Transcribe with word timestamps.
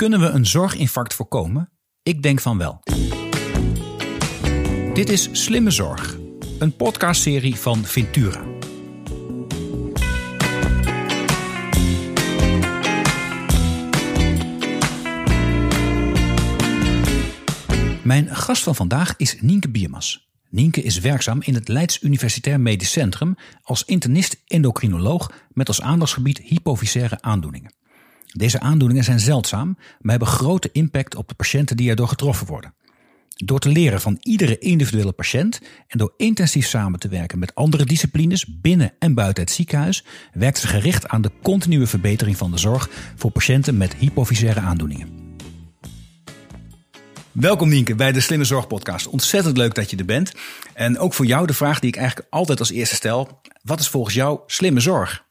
Kunnen 0.00 0.20
we 0.20 0.26
een 0.26 0.46
zorginfarct 0.46 1.14
voorkomen? 1.14 1.70
Ik 2.02 2.22
denk 2.22 2.40
van 2.40 2.58
wel. 2.58 2.80
Dit 4.94 5.08
is 5.08 5.28
Slimme 5.32 5.70
Zorg, 5.70 6.16
een 6.58 6.76
podcastserie 6.76 7.56
van 7.56 7.84
Ventura. 7.84 8.44
Mijn 18.02 18.36
gast 18.36 18.62
van 18.62 18.74
vandaag 18.74 19.14
is 19.16 19.40
Nienke 19.40 19.70
Biermas. 19.70 20.30
Nienke 20.48 20.82
is 20.82 20.98
werkzaam 20.98 21.42
in 21.42 21.54
het 21.54 21.68
Leids 21.68 22.02
Universitair 22.02 22.60
Medisch 22.60 22.92
Centrum 22.92 23.36
als 23.62 23.84
internist-endocrinoloog 23.84 25.32
met 25.52 25.68
als 25.68 25.80
aandachtsgebied 25.80 26.38
hypofysaire 26.38 27.22
aandoeningen. 27.22 27.78
Deze 28.32 28.60
aandoeningen 28.60 29.04
zijn 29.04 29.20
zeldzaam, 29.20 29.76
maar 30.00 30.10
hebben 30.10 30.28
grote 30.28 30.68
impact 30.72 31.16
op 31.16 31.28
de 31.28 31.34
patiënten 31.34 31.76
die 31.76 31.90
erdoor 31.90 32.08
getroffen 32.08 32.46
worden. 32.46 32.74
Door 33.28 33.58
te 33.58 33.68
leren 33.68 34.00
van 34.00 34.16
iedere 34.20 34.58
individuele 34.58 35.12
patiënt 35.12 35.60
en 35.86 35.98
door 35.98 36.14
intensief 36.16 36.66
samen 36.66 37.00
te 37.00 37.08
werken 37.08 37.38
met 37.38 37.54
andere 37.54 37.84
disciplines 37.84 38.60
binnen 38.60 38.92
en 38.98 39.14
buiten 39.14 39.42
het 39.42 39.52
ziekenhuis, 39.52 40.04
werkt 40.32 40.58
ze 40.58 40.66
gericht 40.66 41.08
aan 41.08 41.22
de 41.22 41.30
continue 41.42 41.86
verbetering 41.86 42.36
van 42.36 42.50
de 42.50 42.58
zorg 42.58 42.88
voor 43.16 43.30
patiënten 43.30 43.76
met 43.76 43.94
hypofysaire 43.94 44.60
aandoeningen. 44.60 45.08
Welkom 47.32 47.68
Nienke 47.68 47.94
bij 47.94 48.12
de 48.12 48.20
Slimme 48.20 48.44
Zorg 48.44 48.66
Podcast. 48.66 49.08
Ontzettend 49.08 49.56
leuk 49.56 49.74
dat 49.74 49.90
je 49.90 49.96
er 49.96 50.04
bent. 50.04 50.32
En 50.74 50.98
ook 50.98 51.14
voor 51.14 51.26
jou 51.26 51.46
de 51.46 51.54
vraag 51.54 51.78
die 51.78 51.90
ik 51.90 51.96
eigenlijk 51.96 52.28
altijd 52.30 52.58
als 52.58 52.70
eerste 52.70 52.94
stel. 52.94 53.40
Wat 53.62 53.80
is 53.80 53.88
volgens 53.88 54.14
jou 54.14 54.40
slimme 54.46 54.80
zorg? 54.80 55.24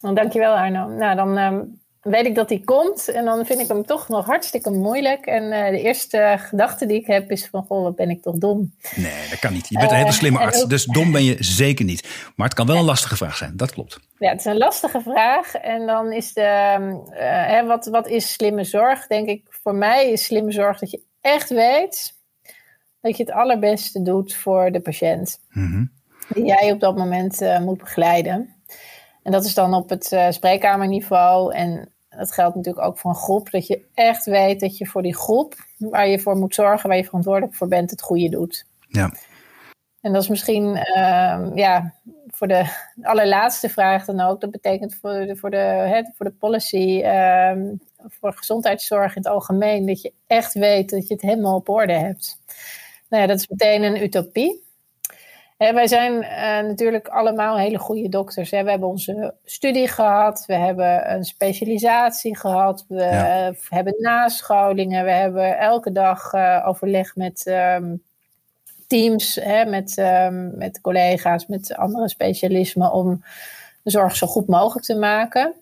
Nou, 0.00 0.14
dankjewel 0.14 0.56
Arno. 0.56 0.88
Nou, 0.88 1.16
dan 1.16 1.38
ehm, 1.38 1.60
weet 2.06 2.26
ik 2.26 2.34
dat 2.34 2.48
die 2.48 2.64
komt. 2.64 3.08
En 3.08 3.24
dan 3.24 3.46
vind 3.46 3.60
ik 3.60 3.68
hem 3.68 3.86
toch 3.86 4.08
nog 4.08 4.26
hartstikke 4.26 4.70
moeilijk. 4.70 5.26
En 5.26 5.42
uh, 5.42 5.68
de 5.68 5.80
eerste 5.80 6.36
gedachte 6.38 6.86
die 6.86 6.96
ik 7.00 7.06
heb 7.06 7.30
is 7.30 7.46
van, 7.46 7.64
goh, 7.64 7.82
wat 7.82 7.96
ben 7.96 8.10
ik 8.10 8.22
toch 8.22 8.36
dom. 8.36 8.74
Nee, 8.94 9.28
dat 9.30 9.38
kan 9.38 9.52
niet. 9.52 9.68
Je 9.68 9.78
bent 9.78 9.90
een 9.90 9.96
hele 9.96 10.08
eh, 10.08 10.14
slimme 10.14 10.38
arts, 10.38 10.64
dus 10.64 10.84
dom 10.84 11.12
ben 11.12 11.24
je 11.24 11.36
zeker 11.38 11.84
niet. 11.84 12.08
Maar 12.36 12.46
het 12.46 12.56
kan 12.56 12.66
wel 12.66 12.76
een 12.76 12.84
lastige 12.84 13.16
vraag 13.16 13.36
zijn, 13.36 13.56
dat 13.56 13.72
klopt. 13.72 14.00
Ja, 14.18 14.30
het 14.30 14.38
is 14.38 14.44
een 14.44 14.58
lastige 14.58 15.00
vraag. 15.00 15.54
En 15.54 15.86
dan 15.86 16.12
is 16.12 16.32
de, 16.32 16.40
hè, 17.14 17.66
wat, 17.66 17.86
wat 17.86 18.08
is 18.08 18.32
slimme 18.32 18.64
zorg? 18.64 19.06
Denk 19.06 19.28
ik, 19.28 19.42
voor 19.62 19.74
mij 19.74 20.10
is 20.10 20.24
slimme 20.24 20.52
zorg 20.52 20.78
dat 20.78 20.90
je 20.90 21.02
echt 21.20 21.48
weet 21.48 22.14
dat 23.00 23.16
je 23.16 23.22
het 23.22 23.32
allerbeste 23.32 24.02
doet 24.02 24.34
voor 24.34 24.70
de 24.70 24.80
patiënt. 24.80 25.38
Mm 25.50 25.94
Die 26.28 26.44
jij 26.44 26.72
op 26.72 26.80
dat 26.80 26.96
moment 26.96 27.42
uh, 27.42 27.60
moet 27.60 27.78
begeleiden. 27.78 28.54
En 29.22 29.32
dat 29.32 29.44
is 29.44 29.54
dan 29.54 29.74
op 29.74 29.88
het 29.88 30.12
uh, 30.12 30.30
spreekkamerniveau. 30.30 31.54
En 31.54 31.92
dat 32.16 32.32
geldt 32.32 32.56
natuurlijk 32.56 32.86
ook 32.86 32.98
voor 32.98 33.10
een 33.10 33.16
groep. 33.16 33.50
Dat 33.50 33.66
je 33.66 33.84
echt 33.94 34.24
weet 34.24 34.60
dat 34.60 34.78
je 34.78 34.86
voor 34.86 35.02
die 35.02 35.14
groep 35.14 35.54
waar 35.78 36.08
je 36.08 36.18
voor 36.18 36.36
moet 36.36 36.54
zorgen, 36.54 36.88
waar 36.88 36.98
je 36.98 37.04
verantwoordelijk 37.04 37.54
voor 37.54 37.68
bent, 37.68 37.90
het 37.90 38.02
goede 38.02 38.28
doet. 38.28 38.66
Ja. 38.88 39.12
En 40.00 40.12
dat 40.12 40.22
is 40.22 40.28
misschien 40.28 40.64
uh, 40.76 41.46
ja, 41.54 41.94
voor 42.26 42.48
de 42.48 42.66
allerlaatste 43.02 43.68
vraag 43.68 44.04
dan 44.04 44.20
ook. 44.20 44.40
Dat 44.40 44.50
betekent 44.50 44.94
voor 44.94 45.10
de, 45.10 45.36
voor 45.36 45.50
de, 45.50 45.56
hè, 45.56 46.02
voor 46.14 46.26
de 46.26 46.32
policy, 46.32 47.02
uh, 47.04 47.52
voor 47.98 48.32
gezondheidszorg 48.32 49.16
in 49.16 49.22
het 49.22 49.32
algemeen, 49.32 49.86
dat 49.86 50.02
je 50.02 50.12
echt 50.26 50.54
weet 50.54 50.90
dat 50.90 51.08
je 51.08 51.14
het 51.14 51.22
helemaal 51.22 51.56
op 51.56 51.68
orde 51.68 51.92
hebt. 51.92 52.40
Nou 53.08 53.22
ja, 53.22 53.28
dat 53.28 53.38
is 53.38 53.48
meteen 53.48 53.82
een 53.82 54.02
utopie. 54.02 54.64
Wij 55.56 55.86
zijn 55.86 56.12
uh, 56.12 56.68
natuurlijk 56.68 57.08
allemaal 57.08 57.58
hele 57.58 57.78
goede 57.78 58.08
dokters. 58.08 58.50
Hè. 58.50 58.64
We 58.64 58.70
hebben 58.70 58.88
onze 58.88 59.34
studie 59.44 59.88
gehad, 59.88 60.44
we 60.46 60.54
hebben 60.54 61.12
een 61.12 61.24
specialisatie 61.24 62.36
gehad, 62.36 62.84
we 62.88 63.02
ja. 63.02 63.52
hebben 63.68 63.94
nascholingen, 63.98 65.04
we 65.04 65.10
hebben 65.10 65.58
elke 65.58 65.92
dag 65.92 66.32
uh, 66.32 66.64
overleg 66.66 67.16
met 67.16 67.46
um, 67.46 68.02
teams, 68.86 69.34
hè, 69.34 69.64
met, 69.64 69.96
um, 69.98 70.56
met 70.56 70.80
collega's, 70.80 71.46
met 71.46 71.76
andere 71.76 72.08
specialismen 72.08 72.92
om 72.92 73.24
de 73.82 73.90
zorg 73.90 74.16
zo 74.16 74.26
goed 74.26 74.46
mogelijk 74.46 74.86
te 74.86 74.98
maken. 74.98 75.54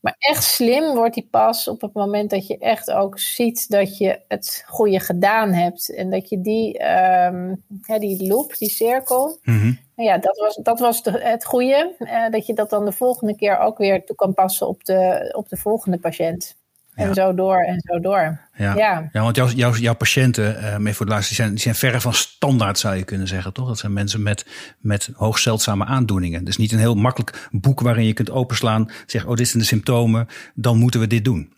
Maar 0.00 0.16
echt 0.18 0.44
slim 0.44 0.94
wordt 0.94 1.14
die 1.14 1.28
pas 1.30 1.68
op 1.68 1.80
het 1.80 1.92
moment 1.92 2.30
dat 2.30 2.46
je 2.46 2.58
echt 2.58 2.90
ook 2.90 3.18
ziet 3.18 3.70
dat 3.70 3.98
je 3.98 4.20
het 4.28 4.64
goede 4.66 5.00
gedaan 5.00 5.52
hebt. 5.52 5.94
En 5.94 6.10
dat 6.10 6.28
je 6.28 6.40
die, 6.40 6.82
um, 7.26 7.64
ja, 7.82 7.98
die 7.98 8.26
loop, 8.26 8.56
die 8.56 8.70
cirkel. 8.70 9.38
Mm-hmm. 9.42 9.78
Ja, 9.96 10.18
dat 10.18 10.38
was, 10.38 10.56
dat 10.62 10.80
was 10.80 11.02
de, 11.02 11.10
het 11.10 11.44
goede. 11.44 11.94
Uh, 11.98 12.28
dat 12.30 12.46
je 12.46 12.54
dat 12.54 12.70
dan 12.70 12.84
de 12.84 12.92
volgende 12.92 13.36
keer 13.36 13.58
ook 13.58 13.78
weer 13.78 14.04
toe 14.04 14.16
kan 14.16 14.34
passen 14.34 14.68
op 14.68 14.84
de, 14.84 15.30
op 15.36 15.48
de 15.48 15.56
volgende 15.56 15.98
patiënt. 15.98 16.56
En 16.98 17.14
zo 17.14 17.34
door 17.34 17.62
en 17.62 17.80
zo 17.84 18.00
door. 18.00 18.40
Ja, 18.54 18.74
ja. 18.74 19.08
ja 19.12 19.22
want 19.22 19.36
jouw, 19.36 19.48
jouw, 19.48 19.72
jouw 19.74 19.94
patiënten, 19.94 20.80
uh, 20.82 20.92
voor 20.92 21.06
de 21.06 21.12
laatste, 21.12 21.34
die 21.34 21.42
zijn, 21.42 21.50
die 21.50 21.60
zijn 21.60 21.74
verre 21.74 22.00
van 22.00 22.14
standaard, 22.14 22.78
zou 22.78 22.96
je 22.96 23.04
kunnen 23.04 23.28
zeggen, 23.28 23.52
toch? 23.52 23.68
Dat 23.68 23.78
zijn 23.78 23.92
mensen 23.92 24.22
met, 24.22 24.46
met 24.78 25.10
hoog 25.14 25.38
zeldzame 25.38 25.84
aandoeningen. 25.84 26.44
Dus 26.44 26.56
niet 26.56 26.72
een 26.72 26.78
heel 26.78 26.94
makkelijk 26.94 27.48
boek 27.50 27.80
waarin 27.80 28.04
je 28.04 28.12
kunt 28.12 28.30
openslaan. 28.30 28.90
Zeg, 29.06 29.26
oh, 29.26 29.34
dit 29.34 29.48
zijn 29.48 29.62
de 29.62 29.68
symptomen, 29.68 30.28
dan 30.54 30.78
moeten 30.78 31.00
we 31.00 31.06
dit 31.06 31.24
doen. 31.24 31.52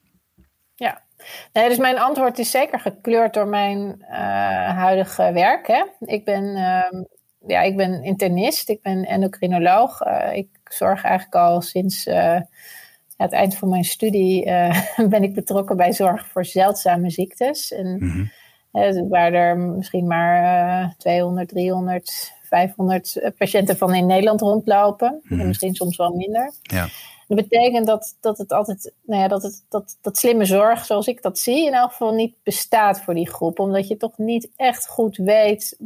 Ja, 0.74 1.02
nee, 1.52 1.68
dus 1.68 1.78
mijn 1.78 1.98
antwoord 1.98 2.38
is 2.38 2.50
zeker 2.50 2.80
gekleurd 2.80 3.34
door 3.34 3.48
mijn 3.48 3.96
uh, 4.00 4.16
huidige 4.76 5.32
werk. 5.32 5.66
Hè. 5.66 5.84
Ik, 6.00 6.24
ben, 6.24 6.44
uh, 6.44 7.02
ja, 7.46 7.60
ik 7.60 7.76
ben 7.76 8.02
internist, 8.02 8.68
ik 8.68 8.82
ben 8.82 9.04
endocrinoloog. 9.04 10.00
Uh, 10.06 10.36
ik 10.36 10.48
zorg 10.64 11.04
eigenlijk 11.04 11.34
al 11.34 11.60
sinds 11.60 12.08
aan 13.20 13.26
het 13.26 13.34
eind 13.34 13.56
van 13.56 13.68
mijn 13.68 13.84
studie 13.84 14.46
uh, 14.46 14.80
ben 15.08 15.22
ik 15.22 15.34
betrokken 15.34 15.76
bij 15.76 15.92
zorg 15.92 16.26
voor 16.26 16.44
zeldzame 16.44 17.10
ziektes. 17.10 17.72
En 17.72 17.86
mm-hmm. 17.86 18.30
uh, 18.72 19.08
waar 19.08 19.32
er 19.32 19.58
misschien 19.58 20.06
maar 20.06 20.84
uh, 20.84 20.90
200, 20.98 21.48
300, 21.48 22.32
500 22.42 23.32
patiënten 23.38 23.76
van 23.76 23.94
in 23.94 24.06
Nederland 24.06 24.40
rondlopen. 24.40 25.20
En 25.28 25.46
misschien 25.46 25.74
soms 25.74 25.96
wel 25.96 26.14
minder. 26.14 26.52
Ja. 26.62 26.88
Dat 27.28 27.48
betekent 27.48 27.86
dat, 27.86 28.16
dat 28.20 28.38
het 28.38 28.52
altijd, 28.52 28.92
nou 29.02 29.22
ja, 29.22 29.28
dat, 29.28 29.42
het, 29.42 29.64
dat, 29.68 29.98
dat 30.00 30.18
slimme 30.18 30.44
zorg, 30.44 30.84
zoals 30.84 31.06
ik 31.06 31.22
dat 31.22 31.38
zie, 31.38 31.66
in 31.66 31.72
elk 31.72 31.90
geval 31.90 32.14
niet 32.14 32.34
bestaat 32.42 33.00
voor 33.00 33.14
die 33.14 33.30
groep. 33.30 33.58
Omdat 33.58 33.88
je 33.88 33.96
toch 33.96 34.18
niet 34.18 34.48
echt 34.56 34.88
goed 34.88 35.16
weet 35.16 35.78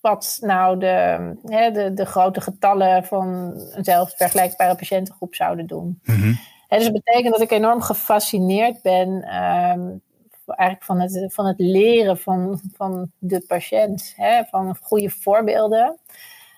wat 0.00 0.38
nou 0.40 0.78
de, 0.78 1.18
hè, 1.44 1.70
de, 1.70 1.94
de 1.94 2.04
grote 2.06 2.40
getallen 2.40 3.04
van 3.04 3.54
eenzelfde 3.74 4.16
vergelijkbare 4.16 4.74
patiëntengroep 4.74 5.34
zouden 5.34 5.66
doen. 5.66 6.00
En 6.04 6.38
dus 6.68 6.84
dat 6.84 6.92
betekent 6.92 7.32
dat 7.32 7.40
ik 7.40 7.50
enorm 7.50 7.80
gefascineerd 7.80 8.82
ben 8.82 9.08
um, 9.08 10.02
eigenlijk 10.46 10.84
van 10.84 11.00
het, 11.00 11.34
van 11.34 11.46
het 11.46 11.58
leren 11.58 12.18
van, 12.18 12.60
van 12.74 13.10
de 13.18 13.44
patiënt, 13.46 14.12
hè, 14.16 14.44
van 14.44 14.76
goede 14.80 15.10
voorbeelden. 15.10 15.98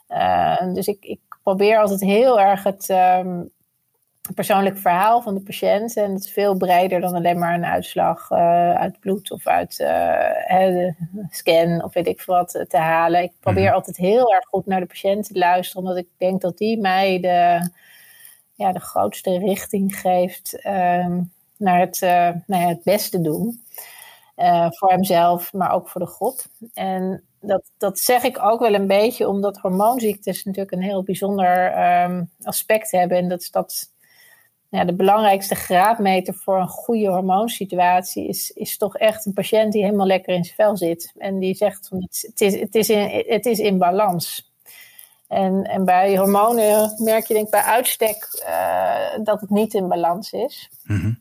Uh, 0.08 0.74
dus 0.74 0.86
ik, 0.88 1.04
ik 1.04 1.20
probeer 1.42 1.78
altijd 1.78 2.00
heel 2.00 2.40
erg 2.40 2.62
het 2.62 2.88
um, 2.88 3.50
persoonlijk 4.34 4.78
verhaal 4.78 5.22
van 5.22 5.34
de 5.34 5.40
patiënt. 5.40 5.96
En 5.96 6.12
het 6.12 6.24
is 6.24 6.32
veel 6.32 6.56
breder 6.56 7.00
dan 7.00 7.14
alleen 7.14 7.38
maar 7.38 7.54
een 7.54 7.64
uitslag 7.64 8.30
uh, 8.30 8.74
uit 8.74 9.00
bloed 9.00 9.30
of 9.30 9.46
uit 9.46 9.78
uh, 9.78 10.88
scan 11.30 11.84
of 11.84 11.94
weet 11.94 12.06
ik 12.06 12.20
veel 12.20 12.34
wat 12.34 12.64
te 12.68 12.76
halen. 12.76 13.22
Ik 13.22 13.32
probeer 13.40 13.68
mm. 13.68 13.74
altijd 13.74 13.96
heel 13.96 14.34
erg 14.34 14.44
goed 14.44 14.66
naar 14.66 14.80
de 14.80 14.86
patiënt 14.86 15.26
te 15.26 15.38
luisteren, 15.38 15.82
omdat 15.82 15.96
ik 15.96 16.08
denk 16.16 16.40
dat 16.40 16.58
die 16.58 16.80
mij 16.80 17.20
de 17.20 17.70
ja, 18.60 18.72
de 18.72 18.80
grootste 18.80 19.38
richting 19.38 19.96
geeft 19.96 20.66
um, 20.66 21.32
naar, 21.56 21.80
het, 21.80 22.00
uh, 22.02 22.30
het 22.46 22.82
beste 22.82 23.20
doen. 23.20 23.64
Uh, 24.36 24.66
voor 24.70 24.90
hemzelf, 24.90 25.52
maar 25.52 25.72
ook 25.72 25.88
voor 25.88 26.00
de 26.00 26.06
groep. 26.06 26.40
En 26.74 27.22
dat, 27.40 27.62
dat 27.78 27.98
zeg 27.98 28.22
ik 28.22 28.42
ook 28.42 28.60
wel 28.60 28.74
een 28.74 28.86
beetje 28.86 29.28
omdat 29.28 29.58
hormoonziektes 29.58 30.44
natuurlijk 30.44 30.72
een 30.72 30.82
heel 30.82 31.02
bijzonder 31.02 31.78
um, 32.02 32.30
aspect 32.42 32.90
hebben. 32.90 33.18
En 33.18 33.28
dat 33.28 33.40
is 33.40 33.50
dat 33.50 33.92
ja, 34.68 34.84
de 34.84 34.94
belangrijkste 34.94 35.54
graadmeter 35.54 36.34
voor 36.34 36.60
een 36.60 36.68
goede 36.68 37.08
hormoonsituatie 37.08 38.28
is, 38.28 38.50
is 38.50 38.76
toch 38.76 38.96
echt 38.96 39.26
een 39.26 39.32
patiënt 39.32 39.72
die 39.72 39.84
helemaal 39.84 40.06
lekker 40.06 40.34
in 40.34 40.44
zijn 40.44 40.56
vel 40.56 40.76
zit. 40.76 41.12
En 41.16 41.38
die 41.38 41.54
zegt, 41.54 41.90
het 41.90 42.40
is, 42.40 42.60
het 42.60 42.74
is, 42.74 42.90
in, 42.90 43.24
het 43.26 43.46
is 43.46 43.58
in 43.58 43.78
balans. 43.78 44.49
En, 45.30 45.64
en 45.64 45.84
bij 45.84 46.16
hormonen 46.16 46.94
merk 46.96 47.26
je 47.26 47.34
denk 47.34 47.46
ik 47.46 47.52
bij 47.52 47.62
uitstek 47.62 48.42
uh, 48.48 49.24
dat 49.24 49.40
het 49.40 49.50
niet 49.50 49.74
in 49.74 49.88
balans 49.88 50.32
is. 50.32 50.70
Mm-hmm. 50.84 51.18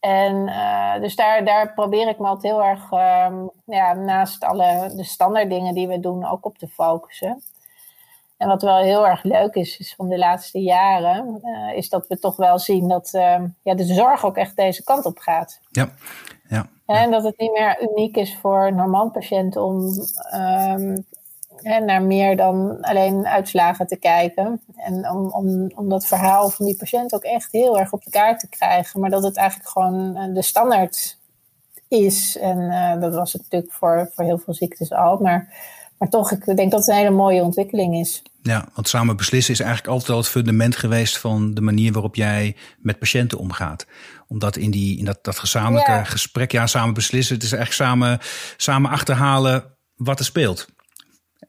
En 0.00 0.34
uh, 0.34 1.00
dus 1.00 1.16
daar, 1.16 1.44
daar 1.44 1.72
probeer 1.74 2.08
ik 2.08 2.18
me 2.18 2.26
altijd 2.26 2.52
heel 2.52 2.64
erg, 2.64 2.92
um, 3.30 3.50
ja, 3.64 3.92
naast 3.94 4.44
alle 4.44 4.92
de 4.96 5.04
standaard 5.04 5.50
dingen 5.50 5.74
die 5.74 5.88
we 5.88 6.00
doen, 6.00 6.30
ook 6.30 6.44
op 6.44 6.58
te 6.58 6.68
focussen. 6.68 7.42
En 8.36 8.48
wat 8.48 8.62
wel 8.62 8.76
heel 8.76 9.06
erg 9.06 9.22
leuk 9.22 9.54
is, 9.54 9.78
is 9.78 9.94
van 9.94 10.08
de 10.08 10.18
laatste 10.18 10.60
jaren, 10.60 11.40
uh, 11.42 11.76
is 11.76 11.88
dat 11.88 12.06
we 12.06 12.18
toch 12.18 12.36
wel 12.36 12.58
zien 12.58 12.88
dat 12.88 13.10
uh, 13.14 13.44
ja, 13.62 13.74
de 13.74 13.84
zorg 13.84 14.24
ook 14.24 14.36
echt 14.36 14.56
deze 14.56 14.84
kant 14.84 15.04
op 15.04 15.18
gaat. 15.18 15.60
Ja. 15.70 15.88
Ja, 16.48 16.68
en 16.86 17.10
dat 17.10 17.24
het 17.24 17.38
niet 17.38 17.52
meer 17.52 17.88
uniek 17.90 18.16
is 18.16 18.36
voor 18.36 18.66
een 18.66 18.78
hormoonpatiënt 18.78 19.56
om 19.56 19.76
um, 20.34 21.06
hè, 21.62 21.80
naar 21.80 22.02
meer 22.02 22.36
dan 22.36 22.80
alleen 22.80 23.26
uitslagen 23.26 23.86
te 23.86 23.96
kijken. 23.96 24.60
En 24.76 25.10
om, 25.10 25.30
om, 25.30 25.70
om 25.74 25.88
dat 25.88 26.06
verhaal 26.06 26.50
van 26.50 26.66
die 26.66 26.76
patiënt 26.76 27.14
ook 27.14 27.22
echt 27.22 27.52
heel 27.52 27.78
erg 27.78 27.92
op 27.92 28.04
de 28.04 28.10
kaart 28.10 28.40
te 28.40 28.48
krijgen. 28.48 29.00
Maar 29.00 29.10
dat 29.10 29.22
het 29.22 29.36
eigenlijk 29.36 29.68
gewoon 29.68 30.16
eh, 30.16 30.34
de 30.34 30.42
standaard 30.42 31.18
is. 31.88 32.38
En 32.38 33.00
dat 33.00 33.14
was 33.14 33.32
het 33.32 33.42
natuurlijk 33.42 33.72
voor, 33.72 34.10
voor 34.14 34.24
heel 34.24 34.38
veel 34.38 34.54
ziektes 34.54 34.92
al. 34.92 35.18
Maar, 35.18 35.54
maar 35.98 36.08
toch, 36.08 36.32
ik 36.32 36.56
denk 36.56 36.70
dat 36.70 36.80
het 36.80 36.88
een 36.88 36.94
hele 36.94 37.10
mooie 37.10 37.42
ontwikkeling 37.42 37.96
is. 37.96 38.22
Ja, 38.42 38.68
want 38.74 38.88
samen 38.88 39.16
beslissen 39.16 39.52
is 39.52 39.60
eigenlijk 39.60 39.90
altijd 39.90 40.10
al 40.10 40.16
het 40.16 40.28
fundament 40.28 40.76
geweest 40.76 41.18
van 41.18 41.54
de 41.54 41.60
manier 41.60 41.92
waarop 41.92 42.14
jij 42.14 42.56
met 42.78 42.98
patiënten 42.98 43.38
omgaat. 43.38 43.86
Omdat 44.28 44.56
in, 44.56 44.70
die, 44.70 44.98
in 44.98 45.04
dat, 45.04 45.18
dat 45.22 45.38
gezamenlijke 45.38 46.00
gesprek, 46.04 46.52
ja, 46.52 46.66
samen 46.66 46.94
beslissen, 46.94 47.34
het 47.34 47.44
is 47.44 47.52
eigenlijk 47.52 47.82
samen, 47.82 48.18
samen 48.56 48.90
achterhalen 48.90 49.76
wat 49.96 50.18
er 50.18 50.24
speelt. 50.24 50.68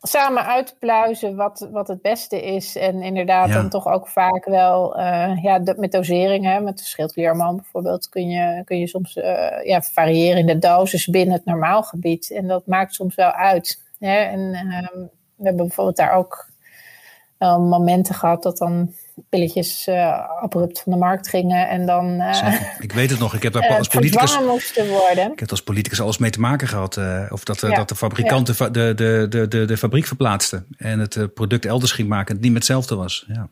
Samen 0.01 0.45
uitpluizen 0.45 1.35
wat, 1.35 1.67
wat 1.71 1.87
het 1.87 2.01
beste 2.01 2.41
is. 2.41 2.75
En 2.75 3.01
inderdaad, 3.01 3.51
dan 3.51 3.69
toch 3.69 3.87
ook 3.87 4.07
vaak 4.07 4.45
wel 4.45 4.99
uh, 4.99 5.43
ja, 5.43 5.61
met 5.75 5.91
doseringen. 5.91 6.63
Met 6.63 6.77
de 6.77 6.83
schildklierman 6.83 7.55
bijvoorbeeld 7.55 8.09
kun 8.09 8.29
je, 8.29 8.61
kun 8.65 8.79
je 8.79 8.87
soms 8.87 9.15
uh, 9.15 9.63
ja, 9.63 9.81
variëren 9.81 10.37
in 10.37 10.45
de 10.45 10.59
dosis 10.59 11.07
binnen 11.07 11.35
het 11.35 11.45
normaalgebied. 11.45 12.31
En 12.31 12.47
dat 12.47 12.65
maakt 12.65 12.93
soms 12.93 13.15
wel 13.15 13.31
uit. 13.31 13.83
Hè? 13.99 14.15
En 14.15 14.39
uh, 14.39 14.87
we 15.35 15.43
hebben 15.45 15.65
bijvoorbeeld 15.65 15.97
daar 15.97 16.13
ook 16.13 16.48
momenten 17.39 18.15
gehad 18.15 18.43
dat 18.43 18.57
dan 18.57 18.93
pilletjes 19.29 19.87
uh, 19.87 20.41
abrupt 20.41 20.81
van 20.81 20.91
de 20.91 20.97
markt 20.97 21.27
gingen 21.27 21.69
en 21.69 21.85
dan. 21.85 22.05
Uh, 22.05 22.61
ik 22.79 22.91
weet 22.91 23.09
het 23.09 23.19
nog, 23.19 23.33
ik 23.33 23.43
heb 23.43 23.53
daar 23.53 23.67
als 23.77 23.87
politicus. 23.87 24.39
moesten 24.39 24.87
worden. 24.87 25.31
Ik 25.31 25.39
heb 25.39 25.51
als 25.51 25.63
politicus 25.63 26.01
alles 26.01 26.17
mee 26.17 26.29
te 26.29 26.39
maken 26.39 26.67
gehad. 26.67 26.99
Of 27.29 27.43
dat, 27.43 27.61
ja. 27.61 27.75
dat 27.75 27.89
de 27.89 27.95
fabrikanten 27.95 28.55
ja. 28.57 28.69
de, 28.69 28.93
de, 28.95 29.25
de, 29.29 29.47
de, 29.47 29.65
de 29.65 29.77
fabriek 29.77 30.05
verplaatsten 30.05 30.65
en 30.77 30.99
het 30.99 31.33
product 31.33 31.65
elders 31.65 31.91
ging 31.91 32.07
maken, 32.07 32.33
het 32.33 32.41
niet 32.41 32.51
meer 32.51 32.59
hetzelfde 32.59 32.95
was. 32.95 33.25
Ja. 33.27 33.49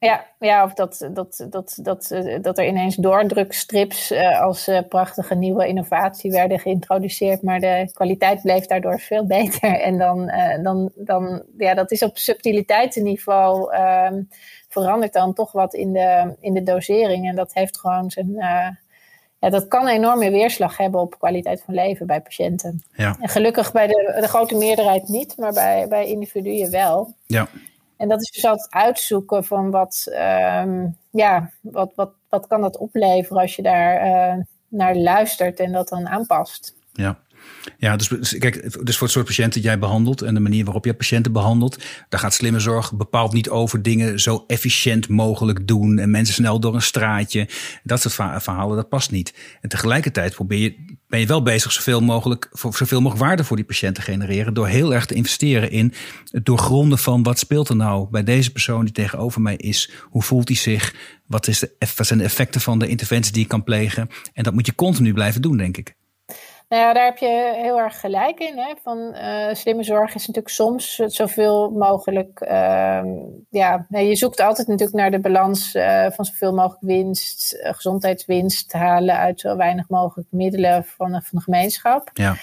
Ja, 0.00 0.26
ja 0.38 0.64
of 0.64 0.74
dat, 0.74 1.08
dat, 1.12 1.46
dat, 1.50 1.78
dat, 1.82 2.14
dat 2.42 2.58
er 2.58 2.66
ineens 2.66 2.96
doordrukstrips 2.96 4.10
uh, 4.10 4.40
als 4.40 4.68
uh, 4.68 4.78
prachtige 4.88 5.34
nieuwe 5.34 5.66
innovatie 5.66 6.30
werden 6.30 6.58
geïntroduceerd, 6.58 7.42
maar 7.42 7.60
de 7.60 7.90
kwaliteit 7.92 8.42
bleef 8.42 8.66
daardoor 8.66 9.00
veel 9.00 9.26
beter. 9.36 9.80
En 9.80 9.98
dan, 9.98 10.32
dan, 10.62 10.90
dan 10.94 11.42
ja, 11.58 11.74
dat 11.74 11.90
is 11.90 12.02
op 12.02 12.18
subtiliteitenniveau, 12.18 13.72
ehm, 13.72 14.22
verandert 14.68 15.12
dan 15.12 15.34
toch 15.34 15.52
wat 15.52 15.74
in 15.74 15.92
de, 15.92 16.34
in 16.40 16.54
de 16.54 16.62
dosering. 16.62 17.28
En 17.28 17.34
dat 17.36 17.54
heeft 17.54 17.78
gewoon 17.78 18.10
zijn, 18.10 18.32
ja, 19.38 19.50
dat 19.50 19.68
kan 19.68 19.82
een 19.82 19.94
enorme 19.94 20.30
weerslag 20.30 20.76
hebben 20.76 21.00
op 21.00 21.18
kwaliteit 21.18 21.62
van 21.62 21.74
leven 21.74 22.06
bij 22.06 22.20
patiënten. 22.20 22.82
Ja. 22.92 23.16
En 23.20 23.28
gelukkig 23.28 23.72
bij 23.72 23.86
de, 23.86 24.16
de 24.20 24.28
grote 24.28 24.56
meerderheid 24.56 25.08
niet, 25.08 25.36
maar 25.36 25.52
bij, 25.52 25.86
bij 25.88 26.06
individuen 26.06 26.70
wel. 26.70 27.14
Ja. 27.26 27.48
En 28.00 28.08
dat 28.08 28.22
is 28.22 28.30
dus 28.30 28.44
altijd 28.44 28.72
uitzoeken 28.72 29.44
van 29.44 29.70
wat, 29.70 30.06
um, 30.64 30.96
ja, 31.10 31.52
wat, 31.60 31.92
wat, 31.94 32.12
wat 32.28 32.46
kan 32.46 32.60
dat 32.60 32.78
opleveren 32.78 33.42
als 33.42 33.56
je 33.56 33.62
daar 33.62 34.06
uh, 34.06 34.44
naar 34.68 34.96
luistert 34.96 35.60
en 35.60 35.72
dat 35.72 35.88
dan 35.88 36.08
aanpast. 36.08 36.74
Ja. 36.92 37.18
Ja, 37.78 37.96
dus, 37.96 38.08
dus, 38.08 38.38
kijk, 38.38 38.62
dus 38.86 38.96
voor 38.96 39.06
het 39.06 39.16
soort 39.16 39.26
patiënten 39.26 39.60
jij 39.60 39.78
behandelt 39.78 40.22
en 40.22 40.34
de 40.34 40.40
manier 40.40 40.64
waarop 40.64 40.84
je 40.84 40.94
patiënten 40.94 41.32
behandelt, 41.32 41.84
daar 42.08 42.20
gaat 42.20 42.34
slimme 42.34 42.60
zorg 42.60 42.92
bepaald 42.92 43.32
niet 43.32 43.50
over 43.50 43.82
dingen 43.82 44.20
zo 44.20 44.44
efficiënt 44.46 45.08
mogelijk 45.08 45.66
doen 45.66 45.98
en 45.98 46.10
mensen 46.10 46.34
snel 46.34 46.60
door 46.60 46.74
een 46.74 46.82
straatje. 46.82 47.48
Dat 47.82 48.00
soort 48.00 48.42
verhalen, 48.42 48.76
dat 48.76 48.88
past 48.88 49.10
niet. 49.10 49.34
En 49.60 49.68
tegelijkertijd 49.68 50.34
probeer 50.34 50.58
je, 50.58 50.96
ben 51.10 51.20
je 51.20 51.26
wel 51.26 51.42
bezig 51.42 51.72
zoveel 51.72 52.00
mogelijk, 52.00 52.48
zoveel 52.52 53.00
mogelijk 53.00 53.26
waarde 53.26 53.44
voor 53.44 53.56
die 53.56 53.64
patiënt 53.64 53.94
te 53.94 54.02
genereren 54.02 54.54
door 54.54 54.66
heel 54.66 54.94
erg 54.94 55.06
te 55.06 55.14
investeren 55.14 55.70
in 55.70 55.94
het 56.30 56.44
doorgronden 56.44 56.98
van 56.98 57.22
wat 57.22 57.38
speelt 57.38 57.68
er 57.68 57.76
nou 57.76 58.08
bij 58.10 58.24
deze 58.24 58.52
persoon 58.52 58.84
die 58.84 58.94
tegenover 58.94 59.40
mij 59.40 59.56
is. 59.56 59.90
Hoe 60.02 60.22
voelt 60.22 60.48
hij 60.48 60.56
zich? 60.56 60.94
Wat, 61.26 61.46
is 61.46 61.58
de, 61.58 61.70
wat 61.96 62.06
zijn 62.06 62.18
de 62.18 62.24
effecten 62.24 62.60
van 62.60 62.78
de 62.78 62.88
interventie 62.88 63.32
die 63.32 63.42
ik 63.42 63.48
kan 63.48 63.64
plegen? 63.64 64.08
En 64.32 64.42
dat 64.42 64.52
moet 64.52 64.66
je 64.66 64.74
continu 64.74 65.12
blijven 65.12 65.42
doen, 65.42 65.56
denk 65.56 65.76
ik. 65.76 65.94
Nou 66.70 66.82
ja, 66.82 66.92
daar 66.92 67.04
heb 67.04 67.18
je 67.18 67.52
heel 67.56 67.78
erg 67.78 68.00
gelijk 68.00 68.40
in. 68.40 68.58
Hè? 68.58 68.72
Van, 68.82 68.98
uh, 68.98 69.54
slimme 69.54 69.82
zorg 69.82 70.14
is 70.14 70.26
natuurlijk 70.26 70.54
soms 70.54 70.94
zoveel 70.94 71.70
mogelijk. 71.70 72.40
Uh, 72.40 73.02
ja, 73.50 73.86
je 73.88 74.16
zoekt 74.16 74.40
altijd 74.40 74.68
natuurlijk 74.68 74.98
naar 74.98 75.10
de 75.10 75.20
balans 75.20 75.74
uh, 75.74 76.06
van 76.10 76.24
zoveel 76.24 76.54
mogelijk 76.54 76.82
winst, 76.82 77.52
eh, 77.52 77.72
gezondheidswinst 77.72 78.68
te 78.68 78.76
halen 78.76 79.16
uit 79.16 79.40
zo 79.40 79.56
weinig 79.56 79.88
mogelijk 79.88 80.28
middelen 80.30 80.84
van, 80.84 81.10
van 81.10 81.38
de 81.38 81.40
gemeenschap. 81.40 82.10
Ja. 82.12 82.36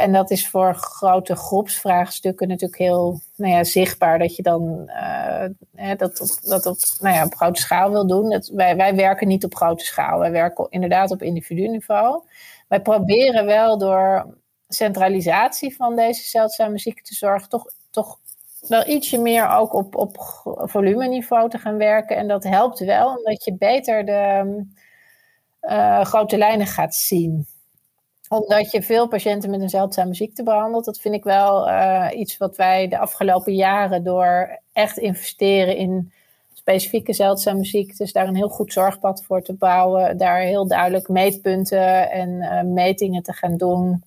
en 0.00 0.12
dat 0.12 0.30
is 0.30 0.48
voor 0.48 0.74
grote 0.74 1.36
groepsvraagstukken 1.36 2.48
natuurlijk 2.48 2.80
heel 2.80 3.20
nou 3.36 3.52
ja, 3.52 3.64
zichtbaar 3.64 4.18
dat 4.18 4.36
je 4.36 4.42
dan 4.42 4.90
dat, 5.96 6.20
op, 6.20 6.28
dat 6.42 6.66
op, 6.66 6.76
nou 7.00 7.14
ja, 7.14 7.24
op 7.24 7.34
grote 7.34 7.60
schaal 7.60 7.90
wil 7.90 8.06
doen. 8.06 8.30
Dat, 8.30 8.50
wij, 8.54 8.76
wij 8.76 8.94
werken 8.94 9.28
niet 9.28 9.44
op 9.44 9.54
grote 9.54 9.84
schaal, 9.84 10.18
wij 10.18 10.30
werken 10.30 10.66
inderdaad 10.70 11.10
op 11.10 11.22
individu-niveau 11.22 12.22
wij 12.70 12.80
proberen 12.80 13.46
wel 13.46 13.78
door 13.78 14.34
centralisatie 14.68 15.76
van 15.76 15.96
deze 15.96 16.22
zeldzame 16.28 16.78
ziektezorg 16.78 17.46
toch, 17.46 17.64
toch 17.90 18.18
wel 18.68 18.86
ietsje 18.86 19.18
meer 19.18 19.48
ook 19.48 19.72
op, 19.72 19.96
op 19.96 20.16
volumeniveau 20.70 21.48
te 21.48 21.58
gaan 21.58 21.76
werken. 21.76 22.16
En 22.16 22.28
dat 22.28 22.44
helpt 22.44 22.78
wel, 22.78 23.16
omdat 23.16 23.44
je 23.44 23.56
beter 23.56 24.04
de 24.04 24.64
uh, 25.62 26.04
grote 26.04 26.38
lijnen 26.38 26.66
gaat 26.66 26.94
zien. 26.94 27.46
Omdat 28.28 28.70
je 28.70 28.82
veel 28.82 29.08
patiënten 29.08 29.50
met 29.50 29.60
een 29.60 29.68
zeldzame 29.68 30.14
ziekte 30.14 30.42
behandelt. 30.42 30.84
Dat 30.84 31.00
vind 31.00 31.14
ik 31.14 31.24
wel 31.24 31.68
uh, 31.68 32.06
iets 32.14 32.36
wat 32.36 32.56
wij 32.56 32.88
de 32.88 32.98
afgelopen 32.98 33.54
jaren 33.54 34.04
door 34.04 34.60
echt 34.72 34.98
investeren 34.98 35.76
in 35.76 36.12
specifieke 36.70 37.12
zeldzame 37.12 37.64
ziektes, 37.64 38.12
daar 38.12 38.28
een 38.28 38.36
heel 38.36 38.48
goed 38.48 38.72
zorgpad 38.72 39.24
voor 39.24 39.42
te 39.42 39.52
bouwen, 39.52 40.16
daar 40.16 40.40
heel 40.40 40.66
duidelijk 40.66 41.08
meetpunten 41.08 42.10
en 42.10 42.28
uh, 42.28 42.62
metingen 42.62 43.22
te 43.22 43.32
gaan 43.32 43.56
doen. 43.56 44.04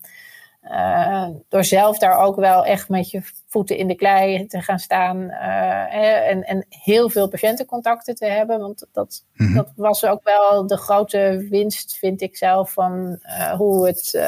Uh, 0.71 1.27
door 1.50 1.63
zelf 1.63 1.98
daar 1.98 2.19
ook 2.19 2.36
wel 2.36 2.65
echt 2.65 2.89
met 2.89 3.12
je 3.12 3.21
voeten 3.48 3.77
in 3.77 3.88
de 3.88 3.95
klei 3.95 4.48
te 4.48 4.62
gaan 4.62 4.80
staan 4.80 5.18
uh, 5.21 6.30
en, 6.30 6.44
en 6.44 6.65
heel 6.69 7.10
veel 7.10 7.27
patiëntencontacten 7.27 8.15
te 8.15 8.25
hebben. 8.25 8.60
Want 8.60 8.86
dat, 8.92 9.24
mm-hmm. 9.33 9.56
dat 9.56 9.71
was 9.75 10.06
ook 10.06 10.24
wel 10.24 10.68
de 10.68 10.77
grote 10.77 11.48
winst, 11.50 11.98
vind 11.98 12.21
ik 12.21 12.38
zelf, 12.38 12.71
van 12.71 13.19
hoe, 13.57 13.88
het, 13.88 14.21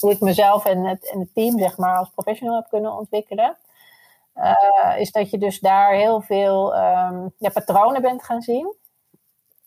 hoe 0.00 0.10
ik 0.10 0.20
mezelf 0.20 0.64
en 0.64 0.84
het, 0.84 1.10
en 1.12 1.20
het 1.20 1.34
team 1.34 1.58
zeg 1.58 1.76
maar, 1.76 1.96
als 1.96 2.10
professional 2.14 2.56
heb 2.56 2.66
kunnen 2.70 2.98
ontwikkelen. 2.98 3.56
Uh, 4.34 5.00
is 5.00 5.10
dat 5.10 5.30
je 5.30 5.38
dus 5.38 5.60
daar 5.60 5.92
heel 5.92 6.20
veel 6.20 6.76
um, 6.76 7.32
ja, 7.38 7.50
patronen 7.50 8.02
bent 8.02 8.24
gaan 8.24 8.42
zien. 8.42 8.74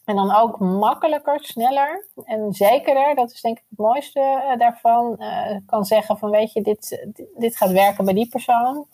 En 0.05 0.15
dan 0.15 0.35
ook 0.35 0.59
makkelijker, 0.59 1.39
sneller 1.39 2.07
en 2.23 2.53
zekerder, 2.53 3.15
dat 3.15 3.31
is 3.31 3.41
denk 3.41 3.57
ik 3.57 3.63
het 3.69 3.79
mooiste 3.79 4.19
uh, 4.19 4.59
daarvan, 4.59 5.15
uh, 5.19 5.57
kan 5.65 5.85
zeggen 5.85 6.17
van 6.17 6.29
weet 6.29 6.53
je, 6.53 6.61
dit, 6.61 7.07
dit 7.37 7.57
gaat 7.57 7.71
werken 7.71 8.05
bij 8.05 8.13
die 8.13 8.29
persoon. 8.29 8.87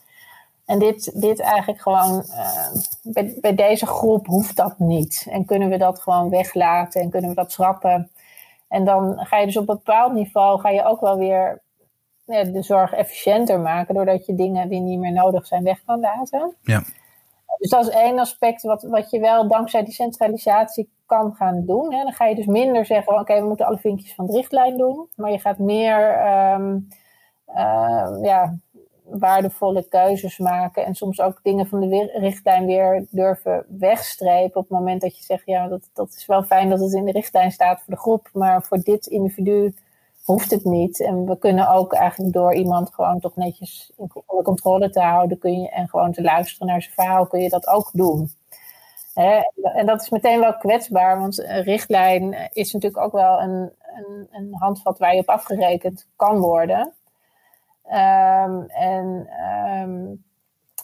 En 0.66 0.80
dit, 0.80 1.22
dit 1.22 1.40
eigenlijk 1.40 1.82
gewoon, 1.82 2.26
bij, 3.04 3.38
bij 3.42 3.56
deze 3.56 3.86
groep 3.86 4.26
hoeft 4.26 4.56
dat 4.56 4.80
niet. 4.80 5.28
En 5.30 5.46
kunnen 5.46 5.70
we 5.70 5.78
dat 5.78 6.00
gewoon 6.00 6.30
weglaten 6.30 7.02
en 7.02 7.10
kunnen 7.10 7.30
we 7.30 7.36
dat 7.36 7.52
schrappen. 7.52 8.12
En 8.68 8.86
dan 8.86 9.26
ga 9.26 9.38
je 9.38 9.46
dus 9.46 9.58
op 9.58 9.70
een 9.70 9.76
bepaald 9.76 10.14
niveau, 10.14 10.60
ga 10.60 10.70
je 10.70 10.84
ook 10.84 11.00
wel 11.00 11.18
weer 11.18 11.62
de 12.26 12.62
zorg 12.62 12.94
efficiënter 12.94 13.60
maken, 13.60 13.96
doordat 13.96 14.26
je 14.26 14.36
dingen 14.36 14.70
die 14.70 14.80
niet 14.80 15.00
meer 15.00 15.12
nodig 15.12 15.48
zijn 15.48 15.64
weg 15.64 15.84
kan 15.86 16.00
laten. 16.00 16.56
Ja. 16.62 16.84
Dus 17.58 17.70
dat 17.70 17.88
is 17.88 17.94
één 17.94 18.20
aspect 18.20 18.62
wat, 18.62 18.84
wat 18.84 19.10
je 19.10 19.20
wel 19.20 19.48
dankzij 19.48 19.84
die 19.84 19.94
centralisatie 19.94 20.90
kan 21.06 21.36
gaan 21.36 21.66
doen. 21.66 21.94
Hè. 21.94 22.04
Dan 22.04 22.14
ga 22.14 22.26
je 22.26 22.36
dus 22.36 22.46
minder 22.46 22.86
zeggen, 22.86 23.20
oké, 23.20 23.40
we 23.40 23.48
moeten 23.48 23.66
alle 23.66 23.78
vinkjes 23.78 24.16
van 24.16 24.26
de 24.26 24.34
richtlijn 24.34 24.78
doen. 24.78 25.10
Maar 25.16 25.32
je 25.32 25.40
gaat 25.40 25.58
meer 25.58 26.28
um, 26.54 26.88
uh, 27.48 28.18
ja, 28.22 28.58
waardevolle 29.04 29.88
keuzes 29.88 30.38
maken. 30.38 30.86
En 30.86 30.96
soms 30.96 31.22
ook 31.22 31.40
dingen 31.44 31.68
van 31.68 31.80
de 31.80 32.12
richtlijn 32.14 32.66
weer 32.66 33.06
durven 33.10 33.66
wegstrepen. 33.68 34.62
Op 34.62 34.70
het 34.70 34.78
moment 34.80 35.02
dat 35.02 35.18
je 35.18 35.24
zegt, 35.24 35.46
ja, 35.46 35.68
dat, 35.68 35.90
dat 35.94 36.10
is 36.10 36.26
wel 36.26 36.44
fijn 36.44 36.70
dat 36.70 36.80
het 36.80 36.94
in 36.94 37.06
de 37.06 37.12
richtlijn 37.12 37.52
staat 37.52 37.82
voor 37.82 37.94
de 37.94 38.00
groep. 38.00 38.30
Maar 38.34 38.64
voor 38.64 38.78
dit 38.78 39.06
individu 39.06 39.74
hoeft 40.24 40.52
het 40.52 40.64
niet. 40.64 41.02
En 41.02 41.26
we 41.26 41.38
kunnen 41.38 41.70
ook 41.70 41.94
eigenlijk 41.94 42.34
door 42.34 42.54
iemand 42.54 42.94
gewoon 42.94 43.20
toch 43.20 43.36
netjes 43.36 43.92
onder 43.96 44.44
controle 44.44 44.90
te 44.90 45.02
houden 45.02 45.38
kun 45.38 45.62
je, 45.62 45.70
en 45.70 45.90
gewoon 45.90 46.12
te 46.12 46.22
luisteren 46.22 46.68
naar 46.68 46.82
zijn 46.82 46.94
verhaal, 46.94 47.28
kun 47.28 47.42
je 47.42 47.50
dat 47.50 47.68
ook 47.68 47.90
doen. 47.94 48.32
en 49.74 49.86
dat 49.86 50.02
is 50.02 50.10
meteen 50.10 50.40
wel 50.40 50.58
kwetsbaar, 50.58 51.20
want 51.20 51.40
een 51.40 51.64
richtlijn 51.64 52.50
is 52.54 52.74
natuurlijk 52.74 53.04
ook 53.04 53.12
wel 53.12 53.42
een, 53.42 53.72
een, 53.96 54.28
een 54.32 54.54
handvat 54.54 54.98
waar 54.98 55.14
je 55.16 55.22
op 55.22 55.30
afgerekend 55.30 56.08
kan 56.16 56.40
worden. 56.40 56.94
Um, 57.92 58.66
en, 58.68 59.30
um, 59.84 60.24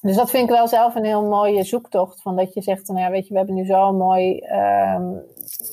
dus 0.02 0.16
dat 0.16 0.30
vind 0.30 0.50
ik 0.50 0.56
wel 0.56 0.68
zelf 0.68 0.96
een 0.96 1.06
heel 1.06 1.26
mooie 1.26 1.64
zoektocht. 1.64 2.22
Van 2.22 2.36
dat 2.36 2.54
je 2.54 2.62
zegt, 2.62 2.88
nou 2.88 3.00
ja, 3.00 3.10
weet 3.10 3.28
je, 3.28 3.32
we 3.32 3.38
hebben 3.38 3.56
nu 3.56 3.66
zo'n 3.66 3.98
mooi, 3.98 4.40
um, 4.96 5.22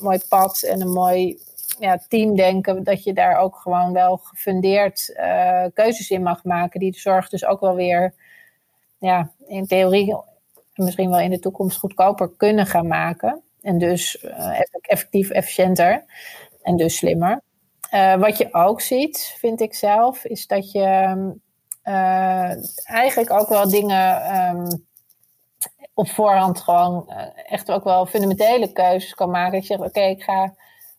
mooi 0.01 0.19
pad 0.29 0.61
en 0.61 0.81
een 0.81 0.93
mooi 0.93 1.39
ja, 1.79 1.97
teamdenken, 2.07 2.83
dat 2.83 3.03
je 3.03 3.13
daar 3.13 3.37
ook 3.37 3.55
gewoon 3.55 3.93
wel 3.93 4.17
gefundeerd 4.17 5.13
uh, 5.17 5.65
keuzes 5.73 6.09
in 6.09 6.23
mag 6.23 6.43
maken. 6.43 6.79
Die 6.79 6.91
de 6.91 6.99
zorg 6.99 7.29
dus 7.29 7.45
ook 7.45 7.59
wel 7.59 7.75
weer, 7.75 8.13
ja, 8.97 9.31
in 9.47 9.67
theorie 9.67 10.15
misschien 10.73 11.09
wel 11.09 11.19
in 11.19 11.29
de 11.29 11.39
toekomst 11.39 11.77
goedkoper 11.77 12.31
kunnen 12.37 12.65
gaan 12.65 12.87
maken. 12.87 13.41
En 13.61 13.77
dus 13.77 14.23
uh, 14.23 14.59
effectief, 14.81 15.29
efficiënter 15.29 16.05
en 16.61 16.77
dus 16.77 16.97
slimmer. 16.97 17.41
wat 18.17 18.37
je 18.37 18.53
ook 18.53 18.81
ziet, 18.81 19.35
vind 19.37 19.61
ik 19.61 19.73
zelf, 19.73 20.25
is 20.25 20.47
dat 20.47 20.71
je 20.71 21.17
eigenlijk 22.83 23.31
ook 23.31 23.49
wel 23.49 23.69
dingen 23.69 24.21
ehm, 24.21 24.67
op 25.93 26.09
voorhand 26.09 26.59
gewoon 26.59 27.09
echt 27.45 27.71
ook 27.71 27.83
wel 27.83 28.05
fundamentele 28.05 28.71
keuzes 28.71 29.13
kan 29.13 29.29
maken. 29.29 29.51
Dat 29.51 29.67
je 29.67 29.75
zegt, 29.75 29.89
oké, 29.89 30.01
ik 30.01 30.23
ga 30.23 30.53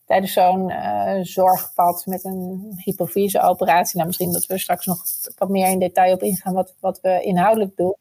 tijdens 0.07 0.33
zo'n 0.33 0.69
uh, 0.69 1.13
zorgpad 1.21 2.05
met 2.05 2.25
een 2.25 2.73
hypofyse-operatie. 2.83 3.95
Nou, 3.95 4.07
misschien 4.07 4.31
dat 4.31 4.45
we 4.45 4.57
straks 4.57 4.85
nog 4.85 5.03
wat 5.37 5.49
meer 5.49 5.67
in 5.67 5.79
detail 5.79 6.13
op 6.13 6.21
ingaan 6.21 6.53
wat, 6.53 6.73
wat 6.79 6.99
we 7.01 7.21
inhoudelijk 7.21 7.75
doen. 7.75 7.95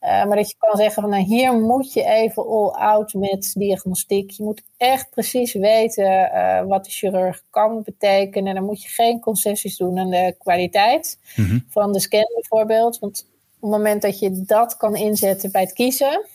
Uh, 0.00 0.24
maar 0.24 0.36
dat 0.36 0.48
je 0.48 0.54
kan 0.58 0.76
zeggen 0.76 1.02
van 1.02 1.10
nou, 1.10 1.22
hier 1.22 1.52
moet 1.52 1.92
je 1.92 2.04
even 2.04 2.46
all 2.46 2.68
out 2.68 3.14
met 3.14 3.52
diagnostiek. 3.54 4.30
Je 4.30 4.42
moet 4.42 4.62
echt 4.76 5.10
precies 5.10 5.52
weten 5.52 6.30
uh, 6.34 6.62
wat 6.64 6.84
de 6.84 6.90
chirurg 6.90 7.42
kan 7.50 7.82
betekenen. 7.82 8.48
En 8.48 8.54
dan 8.54 8.64
moet 8.64 8.82
je 8.82 8.88
geen 8.88 9.20
concessies 9.20 9.76
doen 9.76 9.98
aan 9.98 10.10
de 10.10 10.34
kwaliteit 10.38 11.18
mm-hmm. 11.36 11.64
van 11.68 11.92
de 11.92 12.00
scan 12.00 12.30
bijvoorbeeld. 12.34 12.98
Want 12.98 13.26
op 13.60 13.70
het 13.70 13.80
moment 13.80 14.02
dat 14.02 14.18
je 14.18 14.42
dat 14.42 14.76
kan 14.76 14.96
inzetten 14.96 15.52
bij 15.52 15.60
het 15.60 15.72
kiezen, 15.72 16.26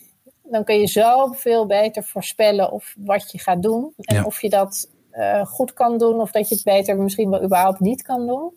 dan 0.51 0.63
kun 0.63 0.79
je 0.79 0.87
zo 0.87 1.31
veel 1.31 1.65
beter 1.65 2.03
voorspellen 2.03 2.71
of 2.71 2.95
wat 2.97 3.31
je 3.31 3.39
gaat 3.39 3.63
doen. 3.63 3.93
En 3.97 4.25
of 4.25 4.41
je 4.41 4.49
dat 4.49 4.89
uh, 5.13 5.45
goed 5.45 5.73
kan 5.73 5.97
doen 5.97 6.19
of 6.19 6.31
dat 6.31 6.49
je 6.49 6.55
het 6.55 6.63
beter 6.63 6.97
misschien 6.97 7.29
wel 7.29 7.43
überhaupt 7.43 7.79
niet 7.79 8.01
kan 8.01 8.27
doen. 8.27 8.53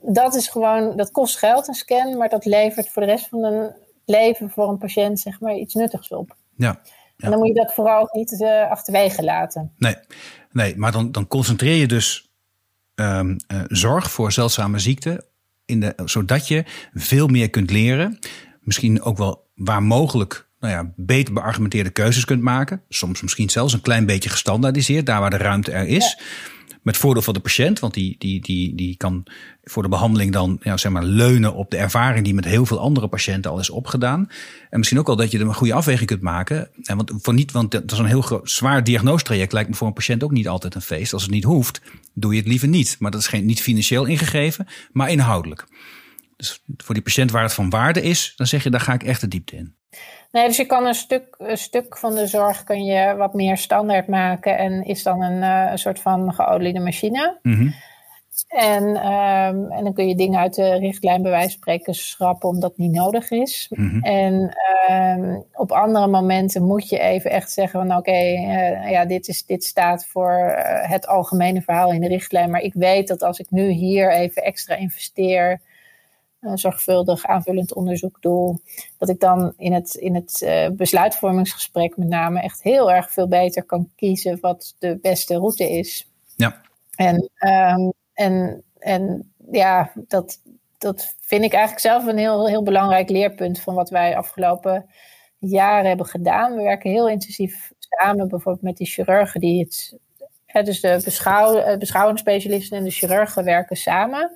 Dat 0.00 0.34
is 0.34 0.48
gewoon, 0.48 0.96
dat 0.96 1.10
kost 1.10 1.38
geld 1.38 1.68
een 1.68 1.74
scan, 1.74 2.16
maar 2.16 2.28
dat 2.28 2.44
levert 2.44 2.88
voor 2.88 3.02
de 3.02 3.08
rest 3.08 3.28
van 3.28 3.44
een 3.44 3.74
leven 4.04 4.50
voor 4.50 4.68
een 4.68 4.78
patiënt 4.78 5.20
zeg 5.20 5.40
maar 5.40 5.54
iets 5.54 5.74
nuttigs 5.74 6.08
op. 6.08 6.36
Ja. 6.56 6.80
En 7.16 7.30
dan 7.30 7.38
moet 7.38 7.48
je 7.48 7.54
dat 7.54 7.74
vooral 7.74 8.00
ook 8.00 8.12
niet 8.12 8.32
uh, 8.32 8.70
achterwege 8.70 9.22
laten. 9.22 9.72
Nee, 9.78 9.96
nee 10.52 10.76
maar 10.76 10.92
dan, 10.92 11.12
dan 11.12 11.26
concentreer 11.26 11.76
je 11.76 11.86
dus 11.86 12.30
um, 12.94 13.36
uh, 13.52 13.62
zorg 13.66 14.10
voor 14.10 14.32
zeldzame 14.32 14.78
ziekten, 14.78 15.24
in 15.64 15.80
de, 15.80 15.92
zodat 16.04 16.48
je 16.48 16.64
veel 16.92 17.26
meer 17.26 17.50
kunt 17.50 17.70
leren. 17.70 18.18
Misschien 18.60 19.02
ook 19.02 19.16
wel 19.16 19.48
waar 19.54 19.82
mogelijk 19.82 20.48
nou 20.60 20.72
ja, 20.72 20.92
beter 20.96 21.34
beargumenteerde 21.34 21.90
keuzes 21.90 22.24
kunt 22.24 22.42
maken. 22.42 22.82
Soms 22.88 23.22
misschien 23.22 23.50
zelfs 23.50 23.72
een 23.72 23.80
klein 23.80 24.06
beetje 24.06 24.30
gestandaardiseerd, 24.30 25.06
daar 25.06 25.20
waar 25.20 25.30
de 25.30 25.36
ruimte 25.36 25.72
er 25.72 25.86
is. 25.86 26.18
Met 26.82 26.96
voordeel 26.96 27.22
voor 27.22 27.32
de 27.32 27.40
patiënt, 27.40 27.78
want 27.78 27.94
die, 27.94 28.16
die, 28.18 28.40
die, 28.40 28.74
die 28.74 28.96
kan 28.96 29.26
voor 29.62 29.82
de 29.82 29.88
behandeling 29.88 30.32
dan 30.32 30.58
ja, 30.62 30.76
zeg 30.76 30.92
maar, 30.92 31.02
leunen 31.02 31.54
op 31.54 31.70
de 31.70 31.76
ervaring 31.76 32.24
die 32.24 32.34
met 32.34 32.44
heel 32.44 32.66
veel 32.66 32.78
andere 32.78 33.08
patiënten 33.08 33.50
al 33.50 33.58
is 33.58 33.70
opgedaan. 33.70 34.28
En 34.70 34.78
misschien 34.78 34.98
ook 34.98 35.08
al 35.08 35.16
dat 35.16 35.30
je 35.30 35.38
er 35.38 35.46
een 35.46 35.54
goede 35.54 35.74
afweging 35.74 36.06
kunt 36.06 36.20
maken. 36.20 36.70
En 36.82 36.96
want, 36.96 37.12
voor 37.16 37.34
niet, 37.34 37.52
want 37.52 37.70
dat 37.70 37.92
is 37.92 37.98
een 37.98 38.04
heel 38.04 38.22
groot, 38.22 38.50
zwaar 38.50 38.84
diagnostraject, 38.84 39.52
lijkt 39.52 39.68
me 39.68 39.74
voor 39.74 39.86
een 39.86 39.92
patiënt 39.92 40.22
ook 40.22 40.30
niet 40.30 40.48
altijd 40.48 40.74
een 40.74 40.82
feest. 40.82 41.12
Als 41.12 41.22
het 41.22 41.30
niet 41.30 41.44
hoeft, 41.44 41.80
doe 42.14 42.32
je 42.32 42.38
het 42.38 42.48
liever 42.48 42.68
niet. 42.68 42.96
Maar 42.98 43.10
dat 43.10 43.20
is 43.20 43.26
geen, 43.26 43.46
niet 43.46 43.62
financieel 43.62 44.04
ingegeven, 44.04 44.66
maar 44.92 45.10
inhoudelijk. 45.10 45.66
Dus 46.36 46.62
voor 46.76 46.94
die 46.94 47.04
patiënt 47.04 47.30
waar 47.30 47.42
het 47.42 47.54
van 47.54 47.70
waarde 47.70 48.02
is, 48.02 48.32
dan 48.36 48.46
zeg 48.46 48.62
je, 48.62 48.70
daar 48.70 48.80
ga 48.80 48.92
ik 48.92 49.02
echt 49.02 49.20
de 49.20 49.28
diepte 49.28 49.56
in. 49.56 49.78
Nee, 50.32 50.46
dus 50.46 50.56
je 50.56 50.66
kan 50.66 50.86
een 50.86 50.94
stuk, 50.94 51.34
een 51.38 51.58
stuk 51.58 51.98
van 51.98 52.14
de 52.14 52.26
zorg 52.26 52.64
kun 52.64 52.84
je 52.84 53.16
wat 53.16 53.34
meer 53.34 53.56
standaard 53.56 54.06
maken 54.06 54.58
en 54.58 54.84
is 54.84 55.02
dan 55.02 55.22
een, 55.22 55.42
een 55.42 55.78
soort 55.78 56.00
van 56.00 56.34
geoliede 56.34 56.80
machine. 56.80 57.38
Mm-hmm. 57.42 57.74
En, 58.48 58.84
um, 58.84 59.70
en 59.70 59.84
dan 59.84 59.92
kun 59.92 60.08
je 60.08 60.14
dingen 60.14 60.40
uit 60.40 60.54
de 60.54 60.78
richtlijn 60.78 61.22
bij 61.22 61.30
wijze 61.30 61.48
van 61.48 61.56
spreken 61.56 61.94
schrappen 61.94 62.48
omdat 62.48 62.70
het 62.70 62.78
niet 62.78 62.92
nodig 62.92 63.30
is. 63.30 63.66
Mm-hmm. 63.70 64.02
En 64.02 64.56
um, 64.90 65.44
op 65.52 65.72
andere 65.72 66.06
momenten 66.06 66.62
moet 66.62 66.88
je 66.88 66.98
even 66.98 67.30
echt 67.30 67.50
zeggen 67.50 67.80
van 67.80 67.96
oké, 67.96 68.10
okay, 68.10 68.34
uh, 68.34 68.90
ja, 68.90 69.04
dit, 69.04 69.28
is, 69.28 69.46
dit 69.46 69.64
staat 69.64 70.06
voor 70.06 70.56
uh, 70.58 70.90
het 70.90 71.06
algemene 71.06 71.62
verhaal 71.62 71.92
in 71.92 72.00
de 72.00 72.08
richtlijn. 72.08 72.50
Maar 72.50 72.60
ik 72.60 72.74
weet 72.74 73.08
dat 73.08 73.22
als 73.22 73.38
ik 73.38 73.50
nu 73.50 73.68
hier 73.68 74.12
even 74.12 74.42
extra 74.42 74.74
investeer 74.74 75.60
zorgvuldig 76.54 77.26
aanvullend 77.26 77.74
onderzoek 77.74 78.16
doe, 78.20 78.60
dat 78.98 79.08
ik 79.08 79.20
dan 79.20 79.52
in 79.56 79.72
het, 79.72 79.94
in 79.94 80.14
het 80.14 80.40
uh, 80.44 80.68
besluitvormingsgesprek 80.68 81.96
met 81.96 82.08
name 82.08 82.40
echt 82.40 82.62
heel 82.62 82.92
erg 82.92 83.10
veel 83.12 83.28
beter 83.28 83.62
kan 83.64 83.90
kiezen 83.96 84.38
wat 84.40 84.74
de 84.78 84.98
beste 85.02 85.34
route 85.34 85.70
is. 85.70 86.10
Ja. 86.36 86.60
En, 86.94 87.30
um, 87.38 87.92
en, 88.14 88.64
en 88.78 89.32
ja, 89.50 89.92
dat, 89.94 90.40
dat 90.78 91.14
vind 91.20 91.44
ik 91.44 91.52
eigenlijk 91.52 91.82
zelf 91.82 92.06
een 92.06 92.18
heel, 92.18 92.48
heel 92.48 92.62
belangrijk 92.62 93.08
leerpunt 93.08 93.60
van 93.60 93.74
wat 93.74 93.90
wij 93.90 94.16
afgelopen 94.16 94.86
jaren 95.38 95.88
hebben 95.88 96.06
gedaan. 96.06 96.56
We 96.56 96.62
werken 96.62 96.90
heel 96.90 97.08
intensief 97.08 97.72
samen, 97.78 98.28
bijvoorbeeld 98.28 98.64
met 98.64 98.76
die 98.76 98.86
chirurgen 98.86 99.40
die 99.40 99.60
het. 99.60 99.98
Hè, 100.46 100.62
dus 100.62 100.80
de 100.80 101.00
beschouw, 101.04 101.76
beschouwende 101.76 102.20
specialisten 102.20 102.78
en 102.78 102.84
de 102.84 102.90
chirurgen 102.90 103.44
werken 103.44 103.76
samen. 103.76 104.32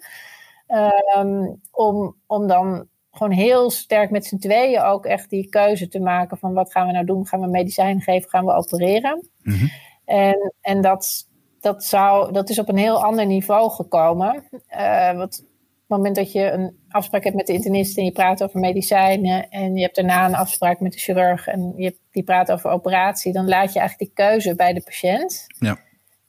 Um, 1.16 1.60
om, 1.70 2.16
om 2.26 2.46
dan 2.46 2.88
gewoon 3.10 3.32
heel 3.32 3.70
sterk 3.70 4.10
met 4.10 4.26
z'n 4.26 4.38
tweeën 4.38 4.82
ook 4.82 5.06
echt 5.06 5.30
die 5.30 5.48
keuze 5.48 5.88
te 5.88 6.00
maken 6.00 6.38
van 6.38 6.52
wat 6.52 6.72
gaan 6.72 6.86
we 6.86 6.92
nou 6.92 7.04
doen? 7.04 7.26
Gaan 7.26 7.40
we 7.40 7.46
medicijn 7.46 8.00
geven? 8.00 8.30
Gaan 8.30 8.44
we 8.44 8.52
opereren? 8.52 9.28
Mm-hmm. 9.42 9.70
En, 10.04 10.54
en 10.60 10.80
dat, 10.80 11.28
dat, 11.60 11.84
zou, 11.84 12.32
dat 12.32 12.50
is 12.50 12.58
op 12.58 12.68
een 12.68 12.76
heel 12.76 13.04
ander 13.04 13.26
niveau 13.26 13.70
gekomen. 13.70 14.44
Uh, 14.76 15.16
wat 15.16 15.38
op 15.38 15.90
het 15.90 15.98
moment 15.98 16.16
dat 16.16 16.32
je 16.32 16.50
een 16.50 16.76
afspraak 16.88 17.24
hebt 17.24 17.36
met 17.36 17.46
de 17.46 17.52
internist 17.52 17.98
en 17.98 18.04
je 18.04 18.12
praat 18.12 18.42
over 18.42 18.60
medicijnen 18.60 19.48
en 19.50 19.74
je 19.74 19.82
hebt 19.82 19.96
daarna 19.96 20.26
een 20.26 20.34
afspraak 20.34 20.80
met 20.80 20.92
de 20.92 20.98
chirurg 20.98 21.46
en 21.46 21.72
je, 21.76 21.96
die 22.10 22.22
praat 22.22 22.52
over 22.52 22.70
operatie, 22.70 23.32
dan 23.32 23.48
laat 23.48 23.72
je 23.72 23.78
eigenlijk 23.78 24.10
die 24.16 24.26
keuze 24.26 24.54
bij 24.54 24.72
de 24.72 24.82
patiënt. 24.82 25.44
Ja. 25.58 25.78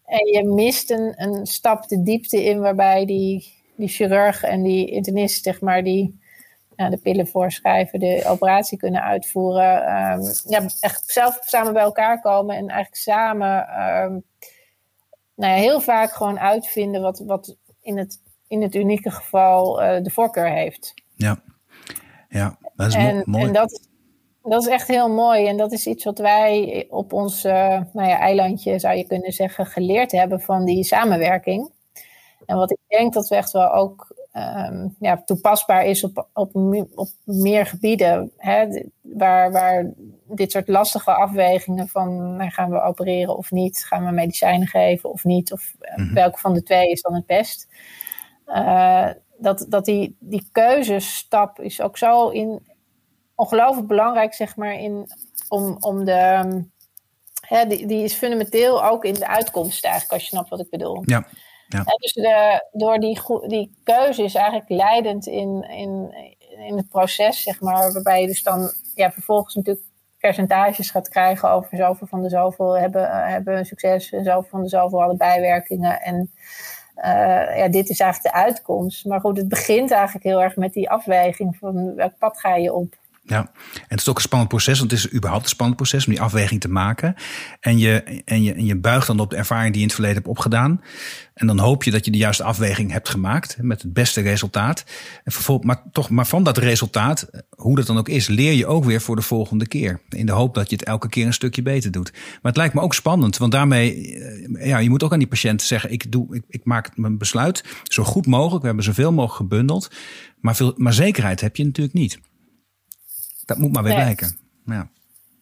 En 0.05 0.27
je 0.27 0.43
mist 0.43 0.91
een, 0.91 1.13
een 1.15 1.45
stap 1.45 1.87
de 1.87 2.03
diepte 2.03 2.43
in 2.43 2.59
waarbij 2.59 3.05
die 3.05 3.54
die 3.75 3.88
chirurg 3.88 4.44
en 4.44 4.63
die 4.63 4.91
internist, 4.91 5.44
zeg 5.44 5.62
maar, 5.62 5.84
die 5.84 6.20
nou, 6.75 6.89
de 6.89 6.98
pillen 6.98 7.27
voorschrijven, 7.27 8.00
de 8.00 8.24
operatie 8.27 8.77
kunnen 8.77 9.03
uitvoeren. 9.03 9.77
Um, 10.12 10.34
ja, 10.48 10.65
echt 10.79 11.03
zelf 11.05 11.39
samen 11.41 11.74
bij 11.74 11.84
elkaar 11.84 12.22
komen 12.22 12.55
en 12.55 12.67
eigenlijk 12.67 13.01
samen 13.01 13.58
um, 13.60 14.24
nou 15.36 15.53
ja, 15.53 15.60
heel 15.60 15.82
vaak 15.82 16.12
gewoon 16.12 16.39
uitvinden 16.39 17.01
wat, 17.01 17.20
wat 17.20 17.58
in, 17.82 17.98
het, 17.98 18.22
in 18.48 18.62
het 18.62 18.75
unieke 18.75 19.12
geval 19.12 19.84
uh, 19.84 20.03
de 20.03 20.10
voorkeur 20.10 20.50
heeft. 20.50 20.94
Ja, 21.15 21.38
ja 22.29 22.58
dat 22.75 22.88
is 22.88 22.94
en, 22.94 23.24
mooi. 23.25 23.46
En 23.46 23.53
dat, 23.53 23.89
dat 24.44 24.62
is 24.62 24.67
echt 24.67 24.88
heel 24.88 25.10
mooi. 25.10 25.48
En 25.48 25.58
dat 25.58 25.72
is 25.72 25.88
iets 25.88 26.03
wat 26.03 26.20
wij 26.20 26.86
op 26.89 27.13
ons 27.13 27.46
uh, 27.46 27.82
nou 27.94 28.10
ja, 28.10 28.20
eilandje, 28.20 28.79
zou 28.79 28.96
je 28.96 29.08
kunnen 29.08 29.32
zeggen, 29.32 29.65
geleerd 29.65 30.12
hebben 30.12 30.41
van 30.41 30.65
die 30.65 30.84
samenwerking. 30.84 31.72
En 32.45 32.57
wat 32.57 32.71
ik 32.71 32.77
denk 32.87 33.13
dat 33.13 33.27
we 33.27 33.35
echt 33.35 33.51
wel 33.51 33.73
ook 33.73 34.15
um, 34.33 34.95
ja, 34.99 35.21
toepasbaar 35.25 35.85
is 35.85 36.03
op, 36.03 36.27
op, 36.33 36.55
op 36.95 37.09
meer 37.23 37.65
gebieden. 37.65 38.31
Hè, 38.37 38.83
waar, 39.01 39.51
waar 39.51 39.93
dit 40.27 40.51
soort 40.51 40.67
lastige 40.67 41.13
afwegingen 41.13 41.87
van 41.87 42.35
nou, 42.35 42.49
gaan 42.49 42.69
we 42.69 42.81
opereren 42.81 43.37
of 43.37 43.51
niet, 43.51 43.85
gaan 43.85 44.05
we 44.05 44.11
medicijnen 44.11 44.67
geven 44.67 45.11
of 45.11 45.23
niet, 45.23 45.51
of 45.51 45.75
mm-hmm. 45.79 46.13
welke 46.13 46.39
van 46.39 46.53
de 46.53 46.63
twee 46.63 46.91
is 46.91 47.01
dan 47.01 47.13
het 47.13 47.25
best. 47.25 47.67
Uh, 48.47 49.09
dat, 49.37 49.65
dat 49.69 49.85
die, 49.85 50.15
die 50.19 50.49
keuzestap 50.51 51.59
is 51.59 51.81
ook 51.81 51.97
zo 51.97 52.29
in, 52.29 52.67
ongelooflijk 53.35 53.87
belangrijk, 53.87 54.33
zeg 54.33 54.55
maar, 54.55 54.73
in, 54.73 55.07
om, 55.49 55.77
om 55.79 56.05
de. 56.05 56.63
Hè, 57.41 57.65
die, 57.65 57.85
die 57.85 58.03
is 58.03 58.13
fundamenteel 58.13 58.85
ook 58.85 59.05
in 59.05 59.13
de 59.13 59.27
uitkomst, 59.27 59.83
eigenlijk, 59.83 60.13
als 60.13 60.21
je 60.21 60.27
snapt 60.27 60.49
wat 60.49 60.59
ik 60.59 60.69
bedoel. 60.69 61.01
Ja. 61.05 61.27
Ja. 61.67 61.84
dus 61.84 62.13
de, 62.13 62.67
door 62.72 63.00
die, 63.00 63.19
die 63.48 63.75
keuze 63.84 64.24
is 64.24 64.36
eigenlijk 64.36 64.69
leidend 64.69 65.27
in, 65.27 65.65
in, 65.69 66.13
in 66.67 66.77
het 66.77 66.89
proces, 66.89 67.43
zeg 67.43 67.62
maar, 67.62 67.93
waarbij 67.93 68.22
je 68.22 68.27
dus 68.27 68.43
dan 68.43 68.72
ja, 68.95 69.12
vervolgens 69.12 69.55
natuurlijk 69.55 69.86
percentages 70.19 70.89
gaat 70.89 71.10
krijgen 71.10 71.51
over 71.51 71.77
zoveel 71.77 72.07
van 72.07 72.22
de 72.22 72.29
zoveel 72.29 72.77
hebben, 72.77 73.27
hebben 73.27 73.65
succes 73.65 74.12
en 74.12 74.24
zoveel 74.24 74.50
van 74.50 74.62
de 74.62 74.69
zoveel 74.69 75.00
hadden 75.00 75.17
bijwerkingen. 75.17 76.01
En 76.01 76.31
uh, 76.98 77.57
ja, 77.57 77.67
dit 77.67 77.89
is 77.89 78.00
eigenlijk 78.00 78.36
de 78.36 78.41
uitkomst. 78.41 79.05
Maar 79.05 79.19
goed, 79.19 79.38
het 79.38 79.50
begint 79.50 79.91
eigenlijk 79.91 80.25
heel 80.25 80.41
erg 80.41 80.55
met 80.55 80.74
die 80.74 80.89
afweging 80.89 81.57
van 81.57 81.95
welk 81.95 82.17
pad 82.17 82.39
ga 82.39 82.55
je 82.55 82.74
op. 82.74 82.95
Ja, 83.27 83.39
en 83.74 83.82
het 83.88 84.00
is 84.00 84.10
ook 84.10 84.15
een 84.15 84.22
spannend 84.22 84.50
proces, 84.50 84.79
want 84.79 84.91
het 84.91 85.00
is 85.00 85.13
überhaupt 85.13 85.44
een 85.44 85.50
spannend 85.50 85.77
proces 85.77 86.05
om 86.05 86.13
die 86.13 86.22
afweging 86.22 86.62
te 86.62 86.70
maken. 86.70 87.15
En 87.60 87.77
je, 87.77 88.03
en 88.25 88.44
je, 88.44 88.53
en 88.53 88.65
je 88.65 88.77
buigt 88.77 89.08
dan 89.08 89.20
op 89.20 89.29
de 89.29 89.36
ervaring 89.36 89.67
die 89.67 89.75
je 89.75 89.82
in 89.82 89.86
het 89.86 89.94
verleden 89.94 90.17
hebt 90.17 90.29
opgedaan. 90.29 90.82
En 91.34 91.48
dan 91.48 91.60
hoop 91.60 91.84
je 91.84 91.91
dat 91.91 92.05
je 92.05 92.12
de 92.12 92.17
juiste 92.17 92.44
afweging 92.44 92.91
hebt 92.91 93.10
gemaakt 93.10 93.58
met 93.62 93.82
het 93.82 93.94
beste 93.94 94.22
resultaat. 94.22 94.84
En 95.24 95.32
vervolgens, 95.32 95.67
maar, 95.67 95.84
toch, 95.91 96.10
maar 96.10 96.27
van 96.27 96.44
dat 96.44 96.58
resultaat, 96.58 97.29
hoe 97.50 97.75
dat 97.75 97.86
dan 97.86 97.98
ook 97.98 98.10
is, 98.10 98.27
leer 98.27 98.53
je 98.53 98.65
ook 98.65 98.84
weer 98.84 99.01
voor 99.01 99.15
de 99.15 99.22
volgende 99.22 99.67
keer. 99.67 100.01
In 100.10 100.25
de 100.25 100.32
hoop 100.32 100.53
dat 100.53 100.70
je 100.70 100.75
het 100.75 100.86
elke 100.86 101.10
keer 101.10 101.25
een 101.25 101.34
stukje 101.34 101.62
beter 101.62 101.91
doet. 101.91 102.12
Maar 102.12 102.39
het 102.41 102.58
lijkt 102.58 102.74
me 102.74 102.82
ook 102.82 102.94
spannend, 102.94 103.38
want 103.38 103.51
daarmee, 103.51 104.20
ja, 104.60 104.77
je 104.77 104.89
moet 104.89 105.03
ook 105.03 105.13
aan 105.13 105.20
die 105.20 105.27
patiënt 105.27 105.62
zeggen: 105.62 105.91
ik, 105.91 106.12
doe, 106.12 106.36
ik, 106.36 106.44
ik 106.48 106.65
maak 106.65 106.98
mijn 106.98 107.17
besluit 107.17 107.63
zo 107.84 108.03
goed 108.03 108.25
mogelijk. 108.25 108.62
We 108.62 108.67
hebben 108.67 108.86
zoveel 108.86 109.12
mogelijk 109.12 109.36
gebundeld. 109.36 109.91
Maar, 110.39 110.55
veel, 110.55 110.74
maar 110.77 110.94
zekerheid 110.94 111.41
heb 111.41 111.55
je 111.55 111.65
natuurlijk 111.65 111.96
niet. 111.96 112.20
Dat 113.45 113.57
moet 113.57 113.73
maar 113.73 113.83
weer 113.83 113.93
nee. 113.93 114.03
blijken. 114.03 114.37
Ja. 114.65 114.89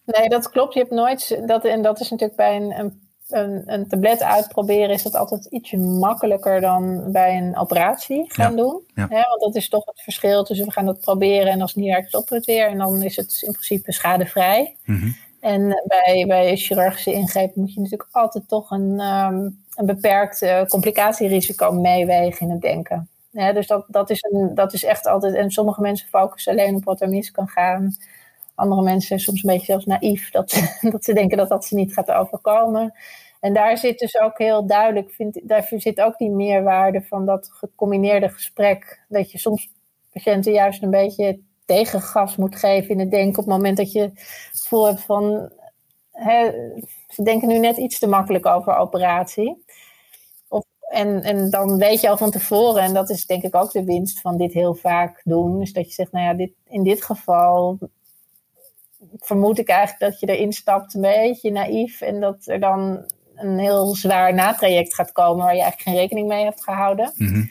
Nee, 0.04 0.28
dat 0.28 0.50
klopt. 0.50 0.74
Je 0.74 0.80
hebt 0.80 0.92
nooit. 0.92 1.40
Dat, 1.46 1.64
en 1.64 1.82
dat 1.82 2.00
is 2.00 2.10
natuurlijk 2.10 2.38
bij 2.38 2.56
een, 2.56 2.78
een 2.78 3.04
een, 3.28 3.62
een 3.66 3.88
tablet 3.88 4.22
uitproberen, 4.22 4.90
is 4.90 5.02
dat 5.02 5.14
altijd 5.14 5.44
ietsje 5.44 5.76
makkelijker 5.76 6.60
dan 6.60 7.12
bij 7.12 7.36
een 7.36 7.56
operatie 7.56 8.24
gaan 8.28 8.56
doen. 8.56 8.82
Ja. 8.94 9.08
want 9.08 9.40
dat 9.40 9.54
is 9.54 9.68
toch 9.68 9.84
het 9.84 10.00
verschil 10.00 10.44
tussen 10.44 10.66
we 10.66 10.72
gaan 10.72 10.84
dat 10.84 11.00
proberen 11.00 11.52
en 11.52 11.60
als 11.60 11.72
het 11.74 11.82
niet 11.82 11.92
werkt, 11.92 12.08
stoppen 12.08 12.32
we 12.32 12.36
het 12.36 12.46
weer. 12.46 12.66
En 12.66 12.78
dan 12.78 13.02
is 13.02 13.16
het 13.16 13.42
in 13.42 13.52
principe 13.52 13.92
schadevrij. 13.92 14.76
Mhm. 14.84 15.08
En 15.40 15.82
bij, 15.86 16.24
bij 16.26 16.56
chirurgische 16.56 17.12
ingrepen 17.12 17.60
moet 17.60 17.74
je 17.74 17.80
natuurlijk 17.80 18.08
altijd 18.12 18.48
toch 18.48 18.70
een, 18.70 19.00
um, 19.00 19.62
een 19.74 19.86
beperkt 19.86 20.42
uh, 20.42 20.64
complicatierisico 20.64 21.72
meewegen 21.72 22.46
in 22.46 22.52
het 22.52 22.60
denken. 22.60 23.08
Dus 23.34 23.66
dat, 23.66 23.84
dat, 23.88 24.10
is 24.10 24.22
een, 24.30 24.54
dat 24.54 24.72
is 24.72 24.84
echt 24.84 25.06
altijd. 25.06 25.34
En 25.34 25.50
sommige 25.50 25.80
mensen 25.80 26.08
focussen 26.08 26.52
alleen 26.52 26.74
op 26.74 26.84
wat 26.84 27.00
er 27.00 27.08
mis 27.08 27.30
kan 27.30 27.48
gaan. 27.48 27.96
Andere 28.54 28.82
mensen 28.82 29.08
zijn 29.08 29.20
soms 29.20 29.42
een 29.42 29.50
beetje 29.50 29.66
zelfs 29.66 29.84
naïef 29.84 30.30
dat, 30.30 30.62
dat 30.92 31.04
ze 31.04 31.12
denken 31.12 31.36
dat 31.36 31.48
dat 31.48 31.64
ze 31.64 31.74
niet 31.74 31.92
gaat 31.92 32.10
overkomen. 32.10 32.94
En 33.40 33.54
daar 33.54 33.78
zit 33.78 33.98
dus 33.98 34.20
ook 34.20 34.38
heel 34.38 34.66
duidelijk, 34.66 35.10
vind, 35.10 35.40
daar 35.42 35.68
zit 35.76 36.00
ook 36.00 36.18
die 36.18 36.30
meerwaarde 36.30 37.02
van 37.02 37.26
dat 37.26 37.50
gecombineerde 37.52 38.28
gesprek. 38.28 39.00
Dat 39.08 39.30
je 39.30 39.38
soms 39.38 39.70
patiënten 40.12 40.52
juist 40.52 40.82
een 40.82 40.90
beetje 40.90 41.38
tegengas 41.64 42.36
moet 42.36 42.56
geven 42.56 42.90
in 42.90 42.98
het 42.98 43.10
denken 43.10 43.38
op 43.38 43.44
het 43.44 43.54
moment 43.54 43.76
dat 43.76 43.92
je 43.92 44.00
het 44.00 44.60
gevoel 44.60 44.86
hebt 44.86 45.00
van 45.00 45.50
ze 47.08 47.22
denken 47.22 47.48
nu 47.48 47.58
net 47.58 47.76
iets 47.76 47.98
te 47.98 48.06
makkelijk 48.06 48.46
over 48.46 48.76
operatie. 48.76 49.64
En, 50.94 51.22
en 51.22 51.50
dan 51.50 51.78
weet 51.78 52.00
je 52.00 52.08
al 52.08 52.16
van 52.16 52.30
tevoren, 52.30 52.82
en 52.82 52.94
dat 52.94 53.10
is 53.10 53.26
denk 53.26 53.42
ik 53.42 53.54
ook 53.54 53.72
de 53.72 53.84
winst 53.84 54.20
van 54.20 54.36
dit 54.36 54.52
heel 54.52 54.74
vaak 54.74 55.20
doen, 55.24 55.62
is 55.62 55.72
dat 55.72 55.86
je 55.86 55.92
zegt, 55.92 56.12
nou 56.12 56.24
ja, 56.24 56.34
dit, 56.34 56.52
in 56.68 56.82
dit 56.82 57.04
geval 57.04 57.78
vermoed 59.18 59.58
ik 59.58 59.68
eigenlijk 59.68 60.12
dat 60.12 60.20
je 60.20 60.26
erin 60.26 60.52
stapt 60.52 60.94
een 60.94 61.00
beetje 61.00 61.50
naïef 61.50 62.00
en 62.00 62.20
dat 62.20 62.46
er 62.46 62.60
dan 62.60 63.04
een 63.34 63.58
heel 63.58 63.94
zwaar 63.94 64.34
natraject 64.34 64.94
gaat 64.94 65.12
komen 65.12 65.44
waar 65.44 65.54
je 65.54 65.62
eigenlijk 65.62 65.90
geen 65.90 66.00
rekening 66.00 66.28
mee 66.28 66.44
hebt 66.44 66.64
gehouden. 66.64 67.12
Mm 67.16 67.48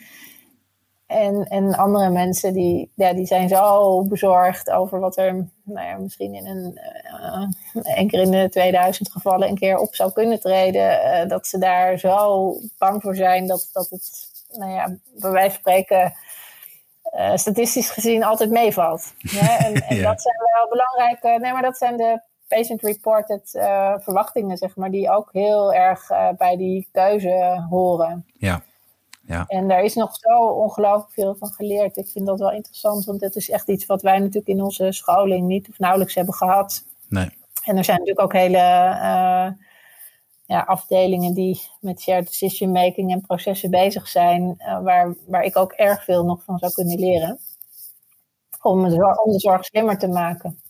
en, 1.06 1.44
en 1.44 1.74
andere 1.74 2.10
mensen 2.10 2.52
die, 2.52 2.90
ja, 2.94 3.12
die 3.12 3.26
zijn 3.26 3.48
zo 3.48 4.02
bezorgd 4.02 4.70
over 4.70 5.00
wat 5.00 5.16
er 5.16 5.48
nou 5.64 5.86
ja, 5.86 5.96
misschien 5.96 6.34
in 6.34 6.46
een, 6.46 6.78
uh, 7.74 8.08
keer 8.08 8.20
in 8.20 8.30
de 8.30 8.48
2000 8.50 9.12
gevallen 9.12 9.48
een 9.48 9.58
keer 9.58 9.78
op 9.78 9.94
zou 9.94 10.12
kunnen 10.12 10.40
treden. 10.40 11.22
Uh, 11.22 11.28
dat 11.28 11.46
ze 11.46 11.58
daar 11.58 11.98
zo 11.98 12.52
bang 12.78 13.02
voor 13.02 13.16
zijn 13.16 13.46
dat, 13.46 13.70
dat 13.72 13.90
het, 13.90 14.30
nou 14.52 14.72
ja, 14.72 14.96
bij 15.20 15.30
wijze 15.30 15.50
van 15.50 15.58
spreken, 15.58 16.14
uh, 17.16 17.36
statistisch 17.36 17.90
gezien 17.90 18.24
altijd 18.24 18.50
meevalt. 18.50 19.12
Ja, 19.18 19.58
en, 19.58 19.74
en 19.74 20.02
dat 20.02 20.22
zijn 20.22 20.36
wel 20.54 20.68
belangrijke, 20.68 21.38
nee, 21.40 21.52
maar 21.52 21.62
dat 21.62 21.76
zijn 21.76 21.96
de 21.96 22.20
patient-reported 22.48 23.50
verwachtingen, 24.02 24.56
zeg 24.56 24.76
maar, 24.76 24.90
die 24.90 25.10
ook 25.10 25.28
heel 25.32 25.74
erg 25.74 26.08
bij 26.36 26.56
die 26.56 26.88
keuze 26.92 27.66
horen. 27.70 28.26
Ja. 28.32 28.62
Ja. 29.26 29.44
En 29.46 29.68
daar 29.68 29.82
is 29.82 29.94
nog 29.94 30.16
zo 30.16 30.46
ongelooflijk 30.48 31.12
veel 31.12 31.34
van 31.34 31.48
geleerd. 31.48 31.96
Ik 31.96 32.08
vind 32.08 32.26
dat 32.26 32.38
wel 32.38 32.52
interessant, 32.52 33.04
want 33.04 33.20
het 33.20 33.36
is 33.36 33.50
echt 33.50 33.68
iets 33.68 33.86
wat 33.86 34.02
wij 34.02 34.18
natuurlijk 34.18 34.48
in 34.48 34.62
onze 34.62 34.92
scholing 34.92 35.46
niet 35.46 35.68
of 35.68 35.78
nauwelijks 35.78 36.14
hebben 36.14 36.34
gehad. 36.34 36.84
Nee. 37.08 37.28
En 37.64 37.76
er 37.76 37.84
zijn 37.84 37.98
natuurlijk 37.98 38.26
ook 38.26 38.32
hele 38.32 38.56
uh, 38.56 39.48
ja, 40.46 40.60
afdelingen 40.66 41.34
die 41.34 41.62
met 41.80 42.00
shared 42.00 42.26
decision 42.26 42.72
making 42.72 43.12
en 43.12 43.20
processen 43.20 43.70
bezig 43.70 44.08
zijn, 44.08 44.54
uh, 44.58 44.82
waar, 44.82 45.14
waar 45.26 45.42
ik 45.42 45.56
ook 45.56 45.72
erg 45.72 46.04
veel 46.04 46.24
nog 46.24 46.42
van 46.42 46.58
zou 46.58 46.72
kunnen 46.72 46.98
leren. 46.98 47.38
Om, 48.62 48.84
om 49.24 49.32
de 49.32 49.40
zorg 49.40 49.64
slimmer 49.64 49.98
te 49.98 50.08
maken. 50.08 50.62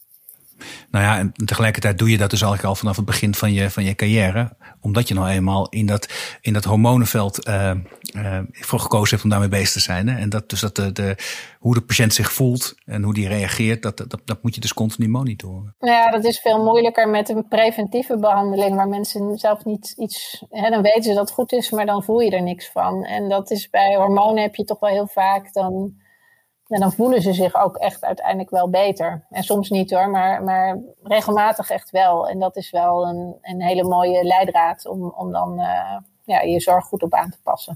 Nou 0.90 1.04
ja, 1.04 1.18
en 1.18 1.32
tegelijkertijd 1.44 1.98
doe 1.98 2.10
je 2.10 2.18
dat 2.18 2.30
dus 2.30 2.40
eigenlijk 2.40 2.70
al 2.70 2.78
vanaf 2.78 2.96
het 2.96 3.04
begin 3.04 3.34
van 3.34 3.52
je, 3.52 3.70
van 3.70 3.84
je 3.84 3.94
carrière. 3.94 4.56
Omdat 4.80 5.08
je 5.08 5.14
nou 5.14 5.28
eenmaal 5.28 5.68
in 5.68 5.86
dat, 5.86 6.08
in 6.40 6.52
dat 6.52 6.64
hormonenveld 6.64 7.48
uh, 7.48 7.70
uh, 8.16 8.38
voor 8.52 8.80
gekozen 8.80 9.10
hebt 9.10 9.24
om 9.24 9.30
daarmee 9.30 9.48
bezig 9.48 9.72
te 9.72 9.80
zijn. 9.80 10.08
Hè? 10.08 10.18
En 10.18 10.28
dat, 10.28 10.48
dus 10.48 10.60
dat 10.60 10.76
de, 10.76 10.92
de, 10.92 11.16
hoe 11.58 11.74
de 11.74 11.80
patiënt 11.80 12.14
zich 12.14 12.32
voelt 12.32 12.74
en 12.84 13.02
hoe 13.02 13.14
die 13.14 13.28
reageert, 13.28 13.82
dat, 13.82 13.96
dat, 13.96 14.20
dat 14.24 14.42
moet 14.42 14.54
je 14.54 14.60
dus 14.60 14.74
continu 14.74 15.08
monitoren. 15.08 15.74
Ja, 15.78 16.10
dat 16.10 16.24
is 16.24 16.40
veel 16.40 16.64
moeilijker 16.64 17.08
met 17.08 17.28
een 17.28 17.48
preventieve 17.48 18.18
behandeling, 18.18 18.76
waar 18.76 18.88
mensen 18.88 19.38
zelf 19.38 19.64
niet 19.64 19.94
iets. 19.96 20.44
Hè, 20.50 20.70
dan 20.70 20.82
weten 20.82 21.02
ze 21.02 21.14
dat 21.14 21.18
het 21.18 21.30
goed 21.30 21.52
is, 21.52 21.70
maar 21.70 21.86
dan 21.86 22.02
voel 22.02 22.20
je 22.20 22.30
er 22.30 22.42
niks 22.42 22.70
van. 22.72 23.04
En 23.04 23.28
dat 23.28 23.50
is 23.50 23.70
bij 23.70 23.94
hormonen 23.96 24.42
heb 24.42 24.54
je 24.54 24.64
toch 24.64 24.80
wel 24.80 24.90
heel 24.90 25.08
vaak 25.08 25.52
dan 25.52 26.02
en 26.68 26.80
dan 26.80 26.92
voelen 26.92 27.22
ze 27.22 27.32
zich 27.32 27.54
ook 27.54 27.76
echt 27.76 28.04
uiteindelijk 28.04 28.50
wel 28.50 28.70
beter. 28.70 29.24
En 29.30 29.42
soms 29.42 29.70
niet 29.70 29.90
hoor, 29.90 30.10
maar, 30.10 30.42
maar 30.42 30.78
regelmatig 31.02 31.70
echt 31.70 31.90
wel. 31.90 32.28
En 32.28 32.38
dat 32.38 32.56
is 32.56 32.70
wel 32.70 33.06
een, 33.06 33.36
een 33.42 33.62
hele 33.62 33.84
mooie 33.84 34.24
leidraad 34.24 34.86
om, 34.86 35.14
om 35.16 35.32
dan 35.32 35.60
uh, 35.60 35.96
ja, 36.24 36.40
je 36.40 36.60
zorg 36.60 36.84
goed 36.84 37.02
op 37.02 37.14
aan 37.14 37.30
te 37.30 37.38
passen. 37.42 37.74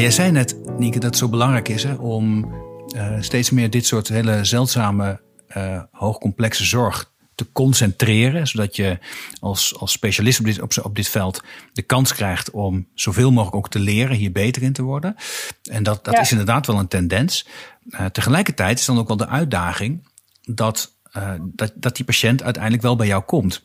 Jij 0.00 0.10
zei 0.10 0.30
net, 0.30 0.56
Nieke, 0.78 0.98
dat 0.98 1.10
het 1.10 1.16
zo 1.16 1.28
belangrijk 1.28 1.68
is 1.68 1.82
hè, 1.84 1.94
om 1.94 2.52
uh, 2.94 3.20
steeds 3.20 3.50
meer 3.50 3.70
dit 3.70 3.86
soort 3.86 4.08
hele 4.08 4.44
zeldzame, 4.44 5.20
uh, 5.56 5.82
hoogcomplexe 5.90 6.64
zorg 6.64 7.09
te 7.40 7.52
concentreren, 7.52 8.46
zodat 8.46 8.76
je 8.76 8.98
als, 9.40 9.78
als 9.78 9.92
specialist 9.92 10.38
op 10.38 10.44
dit, 10.44 10.60
op, 10.60 10.72
op 10.82 10.96
dit 10.96 11.08
veld 11.08 11.42
de 11.72 11.82
kans 11.82 12.14
krijgt 12.14 12.50
om 12.50 12.86
zoveel 12.94 13.30
mogelijk 13.30 13.56
ook 13.56 13.68
te 13.68 13.78
leren, 13.78 14.16
hier 14.16 14.32
beter 14.32 14.62
in 14.62 14.72
te 14.72 14.82
worden. 14.82 15.16
En 15.62 15.82
dat, 15.82 16.04
dat 16.04 16.18
is 16.18 16.30
inderdaad 16.30 16.66
wel 16.66 16.78
een 16.78 16.88
tendens. 16.88 17.46
Uh, 17.90 18.06
tegelijkertijd 18.06 18.78
is 18.78 18.84
dan 18.84 18.98
ook 18.98 19.08
wel 19.08 19.16
de 19.16 19.28
uitdaging 19.28 20.08
dat, 20.42 20.96
uh, 21.16 21.32
dat, 21.40 21.72
dat 21.74 21.96
die 21.96 22.04
patiënt 22.04 22.42
uiteindelijk 22.42 22.82
wel 22.82 22.96
bij 22.96 23.06
jou 23.06 23.22
komt. 23.22 23.62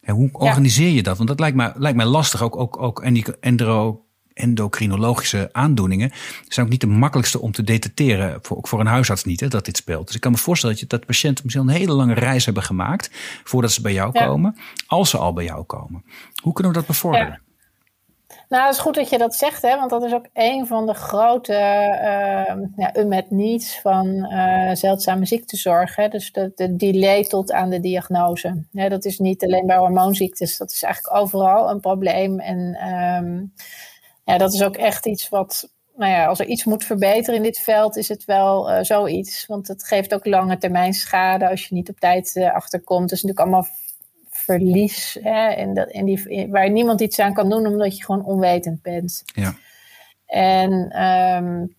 En 0.00 0.14
hoe 0.14 0.30
organiseer 0.32 0.90
je 0.90 1.02
dat? 1.02 1.16
Want 1.16 1.28
dat 1.28 1.40
lijkt 1.40 1.56
mij, 1.56 1.72
lijkt 1.76 1.96
mij 1.96 2.06
lastig, 2.06 2.42
ook, 2.42 2.56
ook, 2.56 2.82
ook 2.82 3.00
endro, 3.40 4.06
endocrinologische 4.38 5.48
aandoeningen 5.52 6.12
zijn 6.48 6.66
ook 6.66 6.72
niet 6.72 6.80
de 6.80 6.86
makkelijkste 6.86 7.40
om 7.40 7.52
te 7.52 7.62
detecteren, 7.62 8.38
voor, 8.42 8.56
ook 8.56 8.68
voor 8.68 8.80
een 8.80 8.86
huisarts 8.86 9.24
niet, 9.24 9.40
hè, 9.40 9.48
dat 9.48 9.64
dit 9.64 9.76
speelt. 9.76 10.06
Dus 10.06 10.14
ik 10.14 10.20
kan 10.20 10.32
me 10.32 10.38
voorstellen 10.38 10.74
dat, 10.74 10.84
je, 10.84 10.90
dat 10.96 11.06
patiënten 11.06 11.44
misschien 11.44 11.68
een 11.68 11.74
hele 11.74 11.92
lange 11.92 12.14
reis 12.14 12.44
hebben 12.44 12.62
gemaakt 12.62 13.10
voordat 13.44 13.70
ze 13.70 13.80
bij 13.80 13.92
jou 13.92 14.12
komen, 14.12 14.56
als 14.86 15.10
ze 15.10 15.18
al 15.18 15.32
bij 15.32 15.44
jou 15.44 15.64
komen. 15.64 16.04
Hoe 16.42 16.52
kunnen 16.52 16.72
we 16.72 16.78
dat 16.78 16.86
bevorderen? 16.86 17.40
Nou, 18.48 18.64
het 18.66 18.74
is 18.74 18.80
goed 18.80 18.94
dat 18.94 19.08
je 19.08 19.18
dat 19.18 19.34
zegt, 19.34 19.62
hè, 19.62 19.76
want 19.76 19.90
dat 19.90 20.02
is 20.02 20.12
ook 20.12 20.26
een 20.32 20.66
van 20.66 20.86
de 20.86 20.94
grote 20.94 21.52
uh, 21.52 22.66
ja, 22.76 22.96
unmet 22.96 23.30
needs 23.30 23.80
van 23.80 24.06
uh, 24.06 24.74
zeldzame 24.74 25.26
ziektezorg. 25.26 25.96
Hè. 25.96 26.08
Dus 26.08 26.32
de, 26.32 26.52
de, 26.54 26.76
delay 26.76 27.24
tot 27.24 27.52
aan 27.52 27.70
de 27.70 27.80
diagnose. 27.80 28.64
Ja, 28.70 28.88
dat 28.88 29.04
is 29.04 29.18
niet 29.18 29.44
alleen 29.44 29.66
bij 29.66 29.76
hormoonziektes, 29.76 30.56
dat 30.56 30.70
is 30.70 30.82
eigenlijk 30.82 31.16
overal 31.16 31.70
een 31.70 31.80
probleem. 31.80 32.40
En 32.40 32.58
um, 33.24 33.52
ja, 34.28 34.38
dat 34.38 34.52
is 34.54 34.62
ook 34.62 34.76
echt 34.76 35.06
iets 35.06 35.28
wat, 35.28 35.70
nou 35.96 36.12
ja, 36.12 36.26
als 36.26 36.38
er 36.38 36.46
iets 36.46 36.64
moet 36.64 36.84
verbeteren 36.84 37.36
in 37.36 37.42
dit 37.42 37.58
veld, 37.58 37.96
is 37.96 38.08
het 38.08 38.24
wel 38.24 38.70
uh, 38.70 38.78
zoiets. 38.82 39.46
Want 39.46 39.68
het 39.68 39.84
geeft 39.84 40.14
ook 40.14 40.26
lange 40.26 40.58
termijn 40.58 40.92
schade 40.92 41.48
als 41.48 41.66
je 41.66 41.74
niet 41.74 41.88
op 41.88 42.00
tijd 42.00 42.34
uh, 42.34 42.54
achterkomt. 42.54 43.08
Dus 43.08 43.22
natuurlijk 43.22 43.40
allemaal 43.40 43.66
verlies 44.30 45.18
hè, 45.22 45.48
en 45.48 45.74
dat, 45.74 45.88
en 45.90 46.04
die, 46.04 46.48
waar 46.50 46.70
niemand 46.70 47.00
iets 47.00 47.18
aan 47.18 47.34
kan 47.34 47.50
doen 47.50 47.66
omdat 47.66 47.96
je 47.96 48.04
gewoon 48.04 48.24
onwetend 48.24 48.82
bent. 48.82 49.22
Ja. 49.24 49.54
En 50.26 50.72
um, 51.02 51.76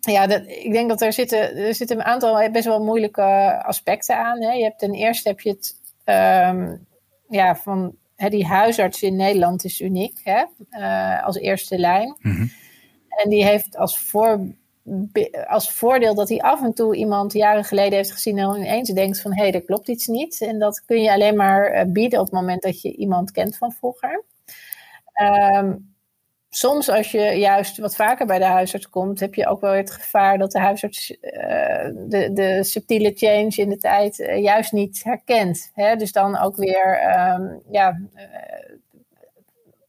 ja, 0.00 0.26
dat, 0.26 0.42
ik 0.46 0.72
denk 0.72 0.88
dat 0.88 1.02
er 1.02 1.12
zitten, 1.12 1.56
er 1.56 1.74
zitten 1.74 1.96
een 1.96 2.04
aantal 2.04 2.50
best 2.50 2.64
wel 2.64 2.84
moeilijke 2.84 3.62
aspecten 3.64 4.16
aan. 4.16 4.42
Hè. 4.42 4.52
Je 4.52 4.62
hebt 4.62 4.78
ten 4.78 4.92
eerste 4.92 5.28
heb 5.28 5.40
je 5.40 5.50
het 5.50 5.74
um, 6.54 6.86
ja, 7.28 7.56
van 7.56 7.96
die 8.16 8.46
huisarts 8.46 9.02
in 9.02 9.16
Nederland 9.16 9.64
is 9.64 9.80
uniek 9.80 10.20
hè, 10.22 10.44
uh, 10.70 11.24
als 11.24 11.36
eerste 11.36 11.78
lijn. 11.78 12.16
Mm 12.20 12.50
En 13.16 13.30
die 13.30 13.44
heeft 13.44 13.76
als, 13.76 13.98
voor, 13.98 14.40
als 15.46 15.70
voordeel 15.70 16.14
dat 16.14 16.28
hij 16.28 16.40
af 16.40 16.62
en 16.62 16.74
toe 16.74 16.96
iemand 16.96 17.32
jaren 17.32 17.64
geleden 17.64 17.92
heeft 17.92 18.12
gezien 18.12 18.38
en 18.38 18.56
ineens 18.56 18.90
denkt 18.90 19.20
van 19.20 19.34
hé, 19.34 19.42
hey, 19.42 19.52
er 19.52 19.62
klopt 19.62 19.88
iets 19.88 20.06
niet. 20.06 20.40
En 20.40 20.58
dat 20.58 20.84
kun 20.84 21.02
je 21.02 21.12
alleen 21.12 21.36
maar 21.36 21.74
uh, 21.74 21.92
bieden 21.92 22.18
op 22.18 22.24
het 22.24 22.34
moment 22.34 22.62
dat 22.62 22.80
je 22.80 22.96
iemand 22.96 23.30
kent 23.30 23.56
van 23.56 23.72
vroeger. 23.72 24.24
Um, 25.22 25.93
soms 26.56 26.88
als 26.88 27.10
je 27.10 27.20
juist 27.20 27.78
wat 27.78 27.96
vaker 27.96 28.26
bij 28.26 28.38
de 28.38 28.44
huisarts 28.44 28.88
komt, 28.88 29.20
heb 29.20 29.34
je 29.34 29.46
ook 29.46 29.60
wel 29.60 29.72
het 29.72 29.90
gevaar 29.90 30.38
dat 30.38 30.52
de 30.52 30.58
huisarts 30.58 31.10
uh, 31.10 31.18
de, 31.94 32.30
de 32.32 32.64
subtiele 32.64 33.12
change 33.14 33.52
in 33.54 33.68
de 33.68 33.76
tijd 33.76 34.18
uh, 34.18 34.42
juist 34.42 34.72
niet 34.72 35.04
herkent. 35.04 35.70
Hè? 35.74 35.96
Dus 35.96 36.12
dan 36.12 36.38
ook 36.38 36.56
weer 36.56 37.16
um, 37.18 37.62
ja, 37.70 38.00
uh, 38.16 38.22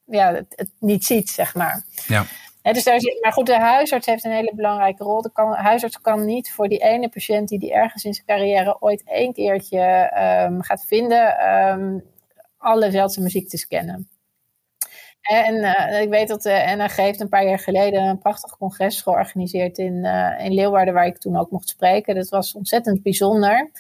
ja, 0.05 0.33
het, 0.33 0.53
het, 0.55 0.69
niet 0.79 1.05
ziet, 1.05 1.29
zeg 1.29 1.55
maar. 1.55 1.83
Ja. 2.07 2.25
Dus 2.61 2.83
daar 2.83 2.99
zit, 2.99 3.21
maar 3.21 3.33
goed, 3.33 3.45
de 3.45 3.59
huisarts 3.59 4.05
heeft 4.05 4.23
een 4.23 4.31
hele 4.31 4.55
belangrijke 4.55 5.03
rol. 5.03 5.21
De, 5.21 5.31
kan, 5.31 5.53
huisarts 5.53 6.01
kan 6.01 6.25
niet 6.25 6.51
voor 6.51 6.67
die 6.67 6.79
ene 6.79 7.09
patiënt 7.09 7.47
die 7.47 7.59
die 7.59 7.73
ergens 7.73 8.03
in 8.03 8.13
zijn 8.13 8.25
carrière 8.25 8.81
ooit 8.81 9.03
één 9.05 9.33
keertje 9.33 10.11
um, 10.47 10.61
gaat 10.63 10.85
vinden, 10.85 11.49
um, 11.55 12.03
alle 12.57 12.91
zeldzame 12.91 13.29
ziektes 13.29 13.67
kennen. 13.67 14.09
En 15.25 15.55
uh, 15.55 16.01
ik 16.01 16.09
weet 16.09 16.27
dat 16.27 16.41
de 16.41 16.73
NAG 16.77 16.95
heeft 16.95 17.19
een 17.19 17.29
paar 17.29 17.45
jaar 17.45 17.59
geleden 17.59 18.03
een 18.03 18.17
prachtig 18.17 18.57
congres 18.57 19.01
georganiseerd 19.01 19.77
in, 19.77 19.93
uh, 19.93 20.45
in 20.45 20.53
Leeuwarden, 20.53 20.93
waar 20.93 21.05
ik 21.05 21.17
toen 21.17 21.37
ook 21.37 21.51
mocht 21.51 21.69
spreken. 21.69 22.15
Dat 22.15 22.29
was 22.29 22.53
ontzettend 22.53 23.03
bijzonder. 23.03 23.71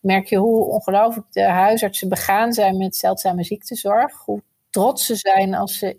Merk 0.00 0.26
je 0.26 0.36
hoe 0.36 0.64
ongelooflijk 0.64 1.26
de 1.30 1.42
huisartsen 1.42 2.08
begaan 2.08 2.52
zijn 2.52 2.76
met 2.76 2.96
zeldzame 2.96 3.44
ziektezorg. 3.44 4.24
Hoe 4.24 4.42
trots 4.70 5.06
ze 5.06 5.16
zijn 5.16 5.54
als 5.54 5.78
ze 5.78 5.98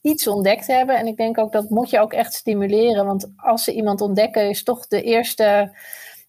iets 0.00 0.26
ontdekt 0.26 0.66
hebben. 0.66 0.96
En 0.98 1.06
ik 1.06 1.16
denk 1.16 1.38
ook 1.38 1.52
dat 1.52 1.70
moet 1.70 1.90
je 1.90 2.00
ook 2.00 2.12
echt 2.12 2.34
stimuleren. 2.34 3.06
Want 3.06 3.32
als 3.36 3.64
ze 3.64 3.72
iemand 3.72 4.00
ontdekken, 4.00 4.48
is 4.48 4.62
toch 4.62 4.86
de 4.86 5.02
eerste. 5.02 5.76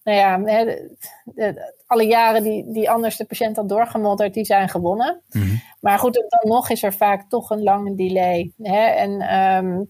Nou 0.04 0.18
ja, 0.18 0.38
alle 1.90 2.08
jaren 2.08 2.44
die, 2.44 2.72
die 2.72 2.90
anders 2.90 3.18
de 3.18 3.26
patiënt 3.26 3.56
had 3.56 3.70
doorgemodderd, 3.70 4.34
die 4.34 4.46
zijn 4.46 4.70
gewonnen. 4.70 5.22
Mhm. 5.30 5.56
Maar 5.80 6.00
goed, 6.00 6.14
dan 6.14 6.52
nog 6.52 6.70
is 6.70 6.84
er 6.84 6.94
vaak 6.94 7.30
toch 7.30 7.50
een 7.50 7.64
lange 7.64 7.96
delay. 7.96 8.52
Hè? 8.62 8.86
En 8.86 9.36
um, 9.38 9.90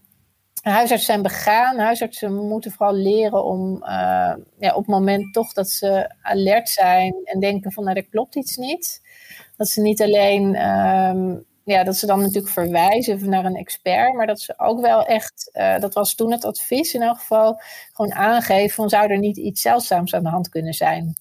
huisartsen 0.61 1.13
zijn 1.13 1.21
begaan. 1.21 1.77
Huisartsen 1.77 2.47
moeten 2.47 2.71
vooral 2.71 2.95
leren 2.95 3.43
om 3.43 3.73
uh, 3.81 4.33
ja, 4.59 4.69
op 4.69 4.75
het 4.75 4.87
moment 4.87 5.33
toch 5.33 5.53
dat 5.53 5.69
ze 5.69 6.15
alert 6.21 6.69
zijn 6.69 7.15
en 7.23 7.39
denken 7.39 7.71
van 7.71 7.83
nou, 7.83 7.97
er 7.97 8.09
klopt 8.09 8.35
iets 8.35 8.55
niet. 8.55 9.01
Dat 9.57 9.67
ze 9.67 9.81
niet 9.81 10.01
alleen 10.01 10.67
um, 10.67 11.45
ja, 11.63 11.83
dat 11.83 11.95
ze 11.95 12.05
dan 12.05 12.19
natuurlijk 12.19 12.53
verwijzen 12.53 13.29
naar 13.29 13.45
een 13.45 13.55
expert, 13.55 14.13
maar 14.13 14.27
dat 14.27 14.39
ze 14.39 14.53
ook 14.57 14.81
wel 14.81 15.05
echt, 15.05 15.49
uh, 15.53 15.79
dat 15.79 15.93
was 15.93 16.15
toen 16.15 16.31
het 16.31 16.45
advies 16.45 16.93
in 16.93 17.01
elk 17.01 17.17
geval, 17.17 17.61
gewoon 17.93 18.13
aangeven 18.13 18.75
van 18.75 18.89
zou 18.89 19.11
er 19.11 19.19
niet 19.19 19.37
iets 19.37 19.61
zeldzaams 19.61 20.13
aan 20.13 20.23
de 20.23 20.29
hand 20.29 20.49
kunnen 20.49 20.73
zijn. 20.73 21.17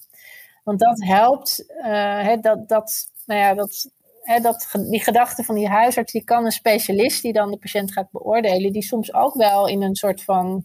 Want 0.69 0.81
dat 0.81 1.05
helpt, 1.05 1.65
uh, 1.79 2.37
dat, 2.41 2.69
dat, 2.69 3.11
nou 3.27 3.41
ja, 3.41 3.55
dat, 3.55 3.91
he, 4.23 4.41
dat, 4.41 4.69
die 4.91 5.03
gedachte 5.03 5.45
van 5.45 5.55
die 5.55 5.69
huisarts, 5.69 6.13
die 6.13 6.25
kan 6.25 6.45
een 6.45 6.53
specialist 6.53 7.23
die 7.23 7.33
dan 7.33 7.51
de 7.51 7.57
patiënt 7.57 7.93
gaat 7.93 8.11
beoordelen, 8.11 8.73
die 8.73 8.83
soms 8.83 9.15
ook 9.15 9.35
wel 9.35 9.69
in 9.69 9.83
een 9.83 9.95
soort 9.95 10.23
van 10.23 10.65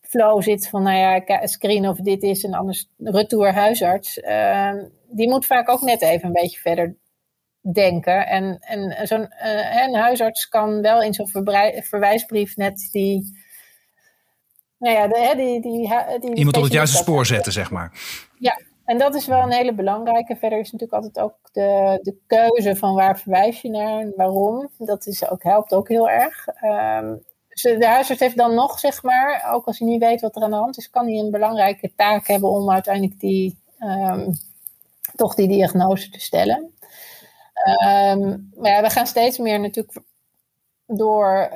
flow 0.00 0.42
zit 0.42 0.68
van, 0.68 0.82
nou 0.82 0.96
ja, 0.96 1.14
ik 1.14 1.48
screen 1.48 1.88
of 1.88 1.96
dit 1.96 2.22
is 2.22 2.44
en 2.44 2.54
anders 2.54 2.88
retour 2.98 3.52
huisarts. 3.52 4.18
Uh, 4.18 4.72
die 5.10 5.28
moet 5.28 5.46
vaak 5.46 5.68
ook 5.68 5.80
net 5.80 6.02
even 6.02 6.26
een 6.26 6.32
beetje 6.32 6.60
verder 6.60 6.96
denken. 7.72 8.26
En, 8.26 8.58
en 8.60 9.06
zo'n 9.06 9.32
uh, 9.44 9.84
een 9.86 9.94
huisarts 9.94 10.48
kan 10.48 10.82
wel 10.82 11.02
in 11.02 11.14
zo'n 11.14 11.28
verwijsbrief 11.82 12.56
net 12.56 12.88
die. 12.92 13.44
Nou 14.78 14.96
ja, 14.96 15.06
de, 15.06 15.32
die, 15.36 15.60
die, 15.60 15.88
die, 16.20 16.34
Iemand 16.34 16.56
op 16.56 16.62
het 16.62 16.72
juiste 16.72 16.96
spoor 16.96 17.26
zetten, 17.26 17.52
zeg 17.52 17.70
maar. 17.70 17.92
Ja, 18.38 18.60
en 18.86 18.98
dat 18.98 19.14
is 19.14 19.26
wel 19.26 19.42
een 19.42 19.52
hele 19.52 19.74
belangrijke. 19.74 20.36
Verder 20.36 20.58
is 20.58 20.72
natuurlijk 20.72 21.02
altijd 21.04 21.24
ook 21.24 21.36
de, 21.52 21.98
de 22.02 22.16
keuze 22.26 22.76
van 22.76 22.94
waar 22.94 23.18
verwijs 23.18 23.60
je 23.60 23.70
naar 23.70 24.00
en 24.00 24.12
waarom. 24.16 24.68
Dat 24.78 25.06
is 25.06 25.30
ook, 25.30 25.42
helpt 25.42 25.74
ook 25.74 25.88
heel 25.88 26.08
erg. 26.08 26.44
Dus 27.48 27.62
de 27.62 27.86
huisarts 27.86 28.20
heeft 28.20 28.36
dan 28.36 28.54
nog, 28.54 28.78
zeg 28.78 29.02
maar, 29.02 29.50
ook 29.52 29.66
als 29.66 29.78
hij 29.78 29.88
niet 29.88 30.02
weet 30.02 30.20
wat 30.20 30.36
er 30.36 30.42
aan 30.42 30.50
de 30.50 30.56
hand 30.56 30.78
is, 30.78 30.90
kan 30.90 31.06
hij 31.06 31.18
een 31.18 31.30
belangrijke 31.30 31.92
taak 31.96 32.26
hebben 32.26 32.50
om 32.50 32.70
uiteindelijk 32.70 33.20
die, 33.20 33.58
um, 33.80 34.32
toch 35.14 35.34
die 35.34 35.48
diagnose 35.48 36.10
te 36.10 36.20
stellen. 36.20 36.74
Um, 37.84 38.50
maar 38.56 38.70
ja, 38.70 38.82
we 38.82 38.90
gaan 38.90 39.06
steeds 39.06 39.38
meer 39.38 39.60
natuurlijk 39.60 39.98
door 40.86 41.50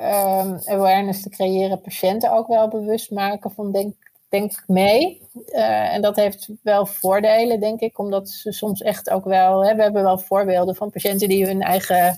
awareness 0.65 1.21
te 1.21 1.29
creëren, 1.29 1.81
patiënten 1.81 2.31
ook 2.31 2.47
wel 2.47 2.67
bewust 2.67 3.11
maken 3.11 3.51
van 3.51 3.71
denk, 3.71 3.95
denk 4.29 4.63
mee. 4.67 5.20
Uh, 5.33 5.93
en 5.93 6.01
dat 6.01 6.15
heeft 6.15 6.49
wel 6.63 6.85
voordelen, 6.85 7.59
denk 7.59 7.79
ik, 7.79 7.99
omdat 7.99 8.29
ze 8.29 8.51
soms 8.51 8.81
echt 8.81 9.09
ook 9.09 9.25
wel. 9.25 9.65
Hè, 9.65 9.75
we 9.75 9.81
hebben 9.81 10.03
wel 10.03 10.17
voorbeelden 10.17 10.75
van 10.75 10.89
patiënten 10.89 11.27
die 11.27 11.45
hun 11.45 11.61
eigen 11.61 12.17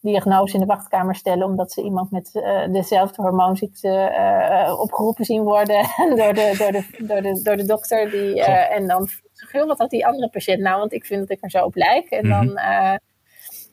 diagnose 0.00 0.54
in 0.54 0.60
de 0.60 0.66
wachtkamer 0.66 1.14
stellen, 1.14 1.46
omdat 1.46 1.72
ze 1.72 1.82
iemand 1.82 2.10
met 2.10 2.30
uh, 2.34 2.72
dezelfde 2.72 3.22
hormoonziekte 3.22 3.88
uh, 3.88 4.80
opgeroepen 4.80 5.24
zien 5.24 5.42
worden 5.42 5.86
door, 6.16 6.34
de, 6.34 6.54
door, 6.58 6.72
de, 6.72 6.84
door, 6.98 7.22
de, 7.22 7.40
door 7.42 7.56
de 7.56 7.64
dokter. 7.64 8.10
Die, 8.10 8.42
en 8.44 8.86
dan 8.86 9.08
veel 9.46 9.66
wat 9.66 9.78
had 9.78 9.90
die 9.90 10.06
andere 10.06 10.28
patiënt 10.30 10.60
nou, 10.60 10.78
want 10.78 10.92
ik 10.92 11.04
vind 11.04 11.20
dat 11.20 11.30
ik 11.30 11.44
er 11.44 11.50
zo 11.50 11.64
op 11.64 11.74
lijk. 11.74 12.10
En 12.10 12.28
dan, 12.28 12.48
uh, 12.48 12.94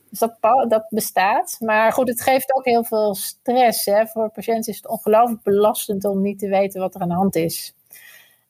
dus 0.09 0.19
dat, 0.19 0.37
dat 0.69 0.85
bestaat. 0.89 1.57
Maar 1.59 1.93
goed, 1.93 2.07
het 2.07 2.21
geeft 2.21 2.55
ook 2.55 2.65
heel 2.65 2.83
veel 2.83 3.15
stress. 3.15 3.85
Hè. 3.85 4.07
Voor 4.07 4.31
patiënten 4.31 4.71
is 4.71 4.77
het 4.77 4.87
ongelooflijk 4.87 5.43
belastend 5.43 6.05
om 6.05 6.21
niet 6.21 6.39
te 6.39 6.47
weten 6.47 6.81
wat 6.81 6.95
er 6.95 7.01
aan 7.01 7.09
de 7.09 7.13
hand 7.13 7.35
is. 7.35 7.73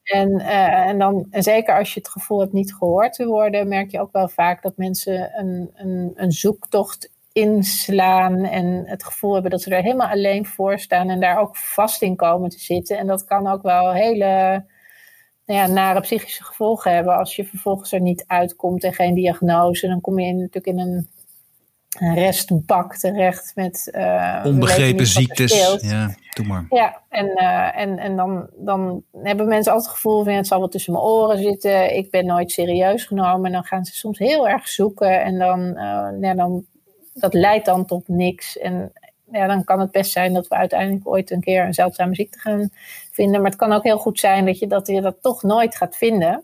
En, 0.08 0.32
uh, 0.32 0.88
en, 0.88 1.00
dan, 1.00 1.28
en 1.32 1.44
zeker 1.44 1.78
als 1.78 1.94
je 1.94 2.00
het 2.00 2.10
gevoel 2.10 2.40
hebt 2.40 2.54
niet 2.54 2.76
gehoord 2.76 3.14
te 3.14 3.26
worden, 3.26 3.68
merk 3.68 3.92
je 3.92 4.00
ook 4.00 4.12
wel 4.12 4.28
vaak 4.28 4.62
dat 4.62 4.78
mensen 4.78 5.40
een, 5.40 5.72
een, 5.76 6.12
een 6.16 6.32
zoektocht 6.32 7.12
inslaan 7.32 8.44
en 8.44 8.84
het 8.86 9.04
gevoel 9.04 9.34
hebben 9.34 9.52
dat 9.52 9.62
ze 9.62 9.76
er 9.76 9.82
helemaal 9.82 10.08
alleen 10.10 10.46
voor 10.46 10.80
staan 10.80 11.10
en 11.10 11.20
daar 11.20 11.40
ook 11.40 11.56
vast 11.58 12.02
in 12.02 12.16
komen 12.16 12.50
te 12.50 12.60
zitten. 12.60 12.98
En 12.98 13.08
dat 13.08 13.26
kan 13.26 13.48
ook 13.48 13.62
wel 13.62 13.94
hele 13.94 14.66
nou 15.46 15.60
ja, 15.60 15.68
nare 15.68 16.00
psychische 16.00 16.44
gevolgen 16.44 16.94
hebben 16.94 17.18
als 17.18 17.36
je 17.36 17.46
vervolgens 17.46 17.92
er 17.92 18.02
niet 18.02 18.24
uitkomt 18.28 18.84
en 18.84 18.94
geen 18.94 19.14
diagnose. 19.14 19.88
Dan 19.88 20.02
kom 20.02 20.20
je 20.20 20.26
in, 20.26 20.38
natuurlijk 20.38 20.66
in 20.66 20.80
een, 20.80 21.10
een 22.00 22.14
restbak 22.14 22.96
terecht 22.96 23.52
met 23.56 23.92
uh, 23.96 24.42
onbegrepen 24.46 25.08
ziektes. 25.08 25.82
Ja, 25.82 26.16
doe 26.34 26.46
maar. 26.46 26.66
Ja, 26.70 27.02
en, 27.10 27.26
uh, 27.26 27.80
en, 27.80 27.98
en 27.98 28.16
dan, 28.16 28.48
dan 28.56 29.04
hebben 29.24 29.48
mensen 29.48 29.72
altijd 29.72 29.90
het 29.92 30.02
gevoel 30.02 30.24
van 30.24 30.34
het 30.34 30.48
zal 30.48 30.60
wel 30.60 30.68
tussen 30.68 30.94
mijn 30.94 31.06
oren 31.06 31.38
zitten. 31.38 31.96
Ik 31.96 32.12
ben 32.12 32.26
nooit 32.26 32.52
serieus 32.52 33.06
genomen. 33.06 33.46
En 33.46 33.52
dan 33.52 33.64
gaan 33.64 33.86
ze 33.86 33.96
soms 33.96 34.18
heel 34.18 34.48
erg 34.48 34.68
zoeken 34.68 35.24
en 35.24 35.38
dan, 35.38 35.60
uh, 35.60 36.08
ja, 36.22 36.34
dan 36.34 36.66
dat 37.14 37.34
leidt 37.34 37.66
dan 37.66 37.86
tot 37.86 38.08
niks. 38.08 38.58
En 38.58 38.92
ja, 39.32 39.48
dan 39.48 39.64
kan 39.64 39.80
het 39.80 39.92
best 39.92 40.12
zijn 40.12 40.34
dat 40.34 40.48
we 40.48 40.56
uiteindelijk 40.56 41.08
ooit 41.08 41.32
een 41.32 41.42
keer 41.42 41.66
een 41.66 41.74
zeldzame 41.74 42.16
ziekte 42.16 42.40
gaan 42.40 42.70
vinden. 43.12 43.42
Maar 43.42 43.50
het 43.50 43.60
kan 43.60 43.74
ook 43.74 43.84
heel 43.84 43.98
goed 43.98 44.20
zijn 44.20 44.46
dat 44.46 44.60
je 44.60 44.68
dat, 44.68 44.88
je 44.88 45.02
dat 45.02 45.22
toch 45.22 45.44
nooit 45.44 45.76
gaat 45.76 45.98
vinden. 45.98 46.44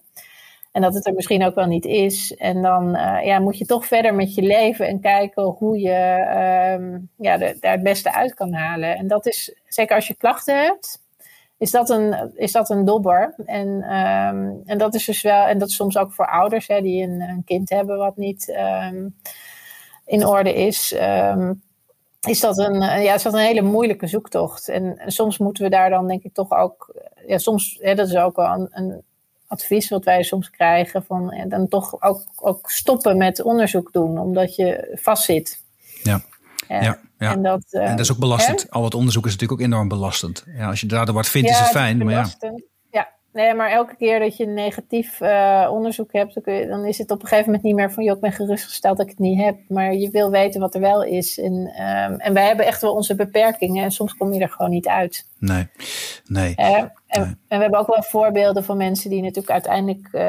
En 0.73 0.81
dat 0.81 0.93
het 0.93 1.07
er 1.07 1.13
misschien 1.13 1.45
ook 1.45 1.55
wel 1.55 1.65
niet 1.65 1.86
is. 1.86 2.36
En 2.36 2.62
dan 2.62 2.95
uh, 2.95 3.25
ja, 3.25 3.39
moet 3.39 3.57
je 3.57 3.65
toch 3.65 3.86
verder 3.86 4.15
met 4.15 4.36
je 4.36 4.41
leven 4.41 4.88
en 4.88 4.99
kijken 4.99 5.43
hoe 5.43 5.79
je 5.79 5.89
uh, 5.89 6.99
ja, 7.17 7.38
daar 7.38 7.71
het 7.71 7.83
beste 7.83 8.13
uit 8.13 8.33
kan 8.33 8.53
halen. 8.53 8.97
En 8.97 9.07
dat 9.07 9.25
is, 9.25 9.55
zeker 9.67 9.95
als 9.95 10.07
je 10.07 10.15
klachten 10.15 10.63
hebt, 10.63 11.01
is 11.57 11.71
dat 11.71 11.89
een, 11.89 12.31
is 12.36 12.51
dat 12.51 12.69
een 12.69 12.86
dobber. 12.86 13.33
En, 13.45 13.67
um, 13.67 14.62
en 14.65 14.77
dat 14.77 14.93
is 14.93 15.05
dus 15.05 15.21
wel, 15.21 15.45
en 15.45 15.57
dat 15.57 15.69
is 15.69 15.75
soms 15.75 15.97
ook 15.97 16.13
voor 16.13 16.27
ouders 16.27 16.67
hè, 16.67 16.81
die 16.81 17.03
een, 17.03 17.21
een 17.21 17.43
kind 17.45 17.69
hebben 17.69 17.97
wat 17.97 18.17
niet 18.17 18.55
um, 18.91 19.15
in 20.05 20.25
orde 20.25 20.53
is. 20.53 20.95
Is 22.27 22.39
dat 22.39 22.57
een, 22.57 22.81
eh, 22.81 23.03
ja, 23.03 23.13
is 23.13 23.23
dat 23.23 23.33
een 23.33 23.39
hele 23.39 23.62
moeilijke 23.62 24.07
zoektocht. 24.07 24.67
En, 24.67 24.97
en, 24.97 25.12
soms 25.12 25.38
moeten 25.38 25.63
we 25.63 25.69
daar 25.69 25.89
dan 25.89 26.07
denk 26.07 26.23
ik 26.23 26.33
toch 26.33 26.51
ook, 26.51 26.93
eh, 26.95 27.27
ja, 27.27 27.38
soms, 27.38 27.77
hè, 27.81 27.95
dat 27.95 28.07
is 28.07 28.15
ook 28.15 28.36
wel 28.36 28.53
een, 28.53 28.67
een 28.71 29.03
advies 29.54 29.89
wat 29.89 30.04
wij 30.04 30.24
soms 30.24 30.50
krijgen, 30.50 31.04
van 31.04 31.34
ja, 31.38 31.46
dan 31.46 31.68
toch 31.68 32.02
ook, 32.02 32.24
ook 32.36 32.72
stoppen 32.72 33.18
met 33.18 33.42
onderzoek 33.42 33.92
doen, 33.92 34.18
omdat 34.18 34.56
je 34.56 34.98
vastzit. 35.02 35.62
Ja. 36.04 36.22
Ja, 36.68 36.82
ja, 36.82 37.00
ja. 37.18 37.32
En, 37.32 37.44
dat, 37.44 37.63
uh, 37.72 37.82
en 37.82 37.89
dat 37.89 38.00
is 38.00 38.12
ook 38.12 38.18
belastend. 38.18 38.62
Hè? 38.62 38.70
Al 38.70 38.84
het 38.84 38.94
onderzoek 38.94 39.26
is 39.26 39.32
natuurlijk 39.32 39.62
ook 39.62 39.68
enorm 39.68 39.88
belastend. 39.88 40.44
Ja, 40.58 40.70
als 40.70 40.82
je 40.82 40.88
daardoor 40.88 41.16
wat 41.16 41.28
vindt, 41.28 41.50
ja, 41.50 41.54
is 41.54 41.60
het 41.60 41.70
fijn. 41.70 41.96
Het 41.96 42.04
maar 42.04 42.13
ja. 42.13 42.54
Nee, 43.34 43.54
maar 43.54 43.72
elke 43.72 43.96
keer 43.96 44.20
dat 44.20 44.38
je 44.38 44.44
een 44.44 44.54
negatief 44.54 45.22
uh, 45.22 45.68
onderzoek 45.72 46.13
hebt, 46.13 46.34
dan, 46.34 46.56
je, 46.56 46.68
dan, 46.68 46.86
is 46.86 46.98
het 46.98 47.12
op 47.12 47.22
een 47.22 47.28
gegeven 47.28 47.46
moment 47.46 47.63
niet 47.63 47.76
meer 47.76 47.92
van, 47.92 48.04
joh, 48.04 48.16
ik 48.16 48.22
ben 48.22 48.32
gerustgesteld 48.32 48.98
dat 48.98 49.06
ik 49.06 49.12
het 49.12 49.22
niet 49.22 49.42
heb. 49.42 49.58
Maar 49.68 49.94
je 49.94 50.10
wil 50.10 50.30
weten 50.30 50.62
wat 50.62 50.76
er 50.76 50.82
wel 50.82 51.04
is. 51.04 51.39
En, 51.39 51.54
um, 51.54 52.20
en 52.20 52.34
wij 52.34 52.48
hebben 52.48 52.66
echt 52.66 52.82
wel 52.82 52.94
onze 52.94 53.16
beperkingen 53.16 53.84
en 53.84 53.92
soms 53.92 54.13
kom 54.13 54.34
je 54.34 54.39
er 54.39 54.50
gewoon 54.50 54.72
niet 54.72 54.88
uit. 54.88 55.28
Nee, 55.39 55.68
nee. 56.26 56.56
Uh, 56.58 56.84
en, 57.13 57.21
nee. 57.21 57.36
en, 57.47 57.58
we 57.58 57.62
hebben 57.63 57.80
ook 57.80 57.88
wel 57.88 58.04
voorbeelden 58.04 58.63
van 58.63 58.78
mensen 58.78 59.10
die 59.10 59.21
natuurlijk 59.21 59.52
uiteindelijk 59.52 60.08
uh, 60.12 60.21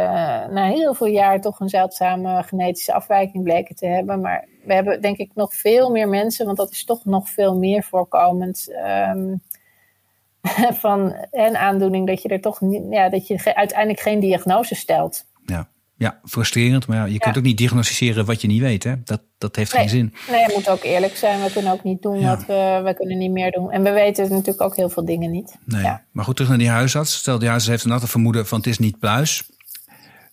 na 0.47 0.65
heel 0.65 0.95
veel 0.95 1.07
jaar 1.07 1.41
toch 1.41 1.61
een 1.61 1.69
zeldzame 1.69 2.43
genetische 2.43 2.93
afwijking 2.93 3.45
bleken 3.45 3.77
te 3.77 3.87
hebben. 3.87 4.21
Maar 4.21 4.49
we 4.65 4.75
hebben 4.75 5.01
denk 5.01 5.17
ik 5.17 5.31
nog 5.35 5.55
veel 5.55 5.91
meer 5.91 6.09
mensen, 6.09 6.47
want 6.47 6.57
dat 6.57 6.71
is 6.71 6.85
toch 6.85 7.05
nog 7.05 7.29
veel 7.29 7.59
meer 7.59 7.83
voorkomend. 7.83 8.69
Um, 9.15 9.43
van 10.85 11.27
een 11.31 11.57
aandoening 11.57 12.07
dat 12.07 12.23
je 12.23 12.29
er 12.29 12.41
toch 12.41 12.61
niet, 12.61 12.83
ja, 12.91 13.09
dat 13.09 13.27
je 13.27 13.55
uiteindelijk 13.55 14.01
geen 14.01 14.21
diagnose 14.21 14.75
stelt. 14.75 15.25
Ja, 15.45 15.69
ja 16.05 16.21
frustrerend. 16.25 16.87
Maar 16.87 16.97
ja, 16.97 17.05
je 17.05 17.13
ja. 17.13 17.19
kunt 17.19 17.37
ook 17.37 17.43
niet 17.43 17.59
diagnosticeren 17.59 18.25
wat 18.25 18.41
je 18.41 18.47
niet 18.47 18.61
weet. 18.61 18.85
Hè? 18.85 18.95
Dat, 19.05 19.23
dat 19.39 19.57
heeft 19.57 19.73
nee. 19.73 19.81
geen 19.81 19.91
zin. 19.91 20.15
Nee, 20.31 20.47
we 20.47 20.53
moeten 20.55 20.73
ook 20.73 20.83
eerlijk 20.83 21.17
zijn. 21.17 21.43
We 21.43 21.53
kunnen 21.53 21.73
ook 21.73 21.85
niet 21.85 22.03
doen 22.03 22.21
ja. 22.21 22.37
wat 22.37 22.47
we, 22.47 22.81
we 22.85 22.95
kunnen 22.95 23.19
niet 23.19 23.31
meer 23.31 23.51
doen. 23.51 23.71
En 23.71 23.83
we 23.83 23.91
weten 23.91 24.31
natuurlijk 24.31 24.61
ook 24.61 24.77
heel 24.77 24.89
veel 24.89 25.05
dingen 25.05 25.31
niet. 25.31 25.57
Nee. 25.65 25.83
Ja. 25.83 26.05
Maar 26.11 26.25
goed, 26.25 26.35
terug 26.35 26.51
naar 26.51 26.59
die 26.59 26.69
huisarts. 26.69 27.15
Stel, 27.15 27.39
die 27.39 27.49
huisarts 27.49 27.71
heeft 27.71 27.85
een 27.85 27.91
altijd 27.91 28.11
vermoeden 28.11 28.47
van 28.47 28.59
het 28.59 28.67
is 28.67 28.79
niet 28.79 28.99
pluis. 28.99 29.49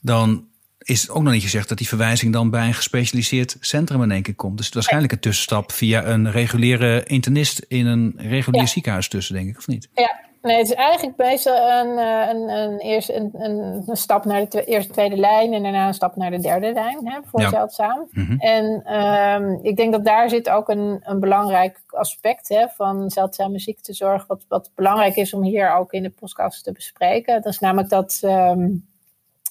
Dan 0.02 0.46
is 0.78 1.02
het 1.02 1.10
ook 1.10 1.24
nog 1.24 1.34
niet 1.34 1.44
gezegd 1.44 1.70
dat 1.70 1.78
die 1.78 1.88
verwijzing 1.88 2.34
dan 2.34 2.50
bij 2.50 2.68
een 2.68 2.74
gespecialiseerd 2.74 3.58
centrum 3.60 4.04
in 4.04 4.12
één 4.12 4.22
keer 4.22 4.36
komt. 4.36 4.58
Dus 4.58 4.70
waarschijnlijk 4.70 5.14
een 5.14 5.20
tussenstap 5.20 5.72
via 5.72 6.06
een 6.06 6.32
reguliere 6.32 7.04
internist 7.04 7.66
in 7.68 7.86
een 7.86 8.14
regulier 8.18 8.68
ziekenhuis 8.68 9.08
tussen, 9.08 9.36
denk 9.36 9.50
ik, 9.50 9.58
of 9.58 9.68
niet? 9.68 9.90
Ja, 9.94 10.20
Nee, 10.42 10.58
het 10.58 10.70
is 10.70 10.74
eigenlijk 10.74 11.18
meestal 11.18 11.70
een, 11.70 11.98
eh, 11.98 12.30
een, 12.30 12.50
een, 12.50 12.80
eerst 12.80 13.10
een, 13.10 13.30
een, 13.34 13.84
een 13.86 13.96
stap 13.96 14.26
naar 14.26 14.50
de 14.50 14.64
eerste, 14.64 14.94
tweede 14.94 15.18
lijn 15.18 15.54
en 15.54 15.64
daarna 15.64 15.88
een 15.88 15.94
stap 15.94 16.16
naar 16.16 16.32
de 16.32 16.40
derde 16.40 16.74
lijn 16.74 17.08
hè, 17.08 17.20
voor 17.24 17.42
ja. 17.42 17.50
zeldzaam. 17.50 18.08
Mhm. 18.12 18.40
En 18.40 18.96
um, 19.02 19.60
ik 19.62 19.76
denk 19.76 19.92
dat 19.92 20.06
daar 20.06 20.30
zit 20.30 20.50
ook 20.50 20.70
een, 20.70 21.00
een 21.04 21.20
belangrijk 21.20 21.82
aspect 21.88 22.50
hè, 22.50 22.68
van 22.68 23.10
zeldzame 23.10 23.60
ziektezorg, 23.60 24.28
wat, 24.28 24.46
wat 24.48 24.72
belangrijk 24.76 25.16
is 25.16 25.34
om 25.34 25.44
hier 25.44 25.76
ook 25.76 25.94
in 25.94 26.04
de 26.04 26.10
podcast 26.10 26.64
te 26.64 26.72
bespreken. 26.72 27.42
Dat 27.42 27.54
is 27.54 27.60
namelijk 27.60 27.90
dat 27.90 28.22
um, 28.24 28.86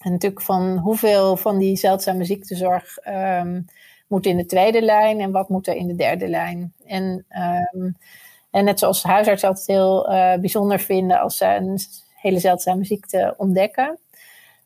natuurlijk 0.02 0.42
van 0.42 0.78
hoeveel 0.78 1.36
van 1.36 1.58
die 1.58 1.76
zeldzame 1.76 2.24
ziektezorg 2.24 2.98
um, 3.08 3.64
moet 4.06 4.26
in 4.26 4.36
de 4.36 4.46
tweede 4.46 4.82
lijn 4.82 5.20
en 5.20 5.30
wat 5.30 5.48
moet 5.48 5.66
er 5.66 5.76
in 5.76 5.86
de 5.86 5.96
derde 5.96 6.28
lijn. 6.28 6.72
En 6.86 7.26
en 8.50 8.64
net 8.64 8.78
zoals 8.78 9.02
huisarts 9.02 9.44
altijd 9.44 9.66
heel 9.66 10.12
uh, 10.12 10.34
bijzonder 10.34 10.78
vinden 10.78 11.20
als 11.20 11.36
ze 11.36 11.44
een 11.44 11.78
hele 12.14 12.38
zeldzame 12.38 12.84
ziekte 12.84 13.34
ontdekken. 13.36 13.98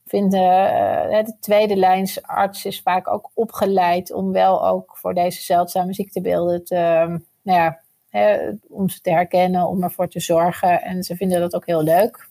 Vinden 0.07 0.73
uh, 1.12 1.25
de 1.25 1.37
tweede 1.40 1.77
lijnsarts 1.77 2.64
is 2.64 2.83
vaak 2.83 3.09
ook 3.09 3.31
opgeleid 3.35 4.12
om 4.12 4.33
wel 4.33 4.66
ook 4.66 4.97
voor 4.97 5.14
deze 5.14 5.42
zeldzame 5.42 5.94
ziektebeelden 5.94 6.64
te, 6.64 6.75
uh, 6.75 7.16
nou 7.42 7.59
ja, 7.59 7.81
hè, 8.09 8.51
om 8.68 8.88
ze 8.88 9.01
te 9.01 9.11
herkennen, 9.11 9.68
om 9.68 9.83
ervoor 9.83 10.09
te 10.09 10.20
zorgen. 10.20 10.83
En 10.83 11.03
ze 11.03 11.16
vinden 11.16 11.40
dat 11.40 11.55
ook 11.55 11.66
heel 11.66 11.83
leuk. 11.83 12.29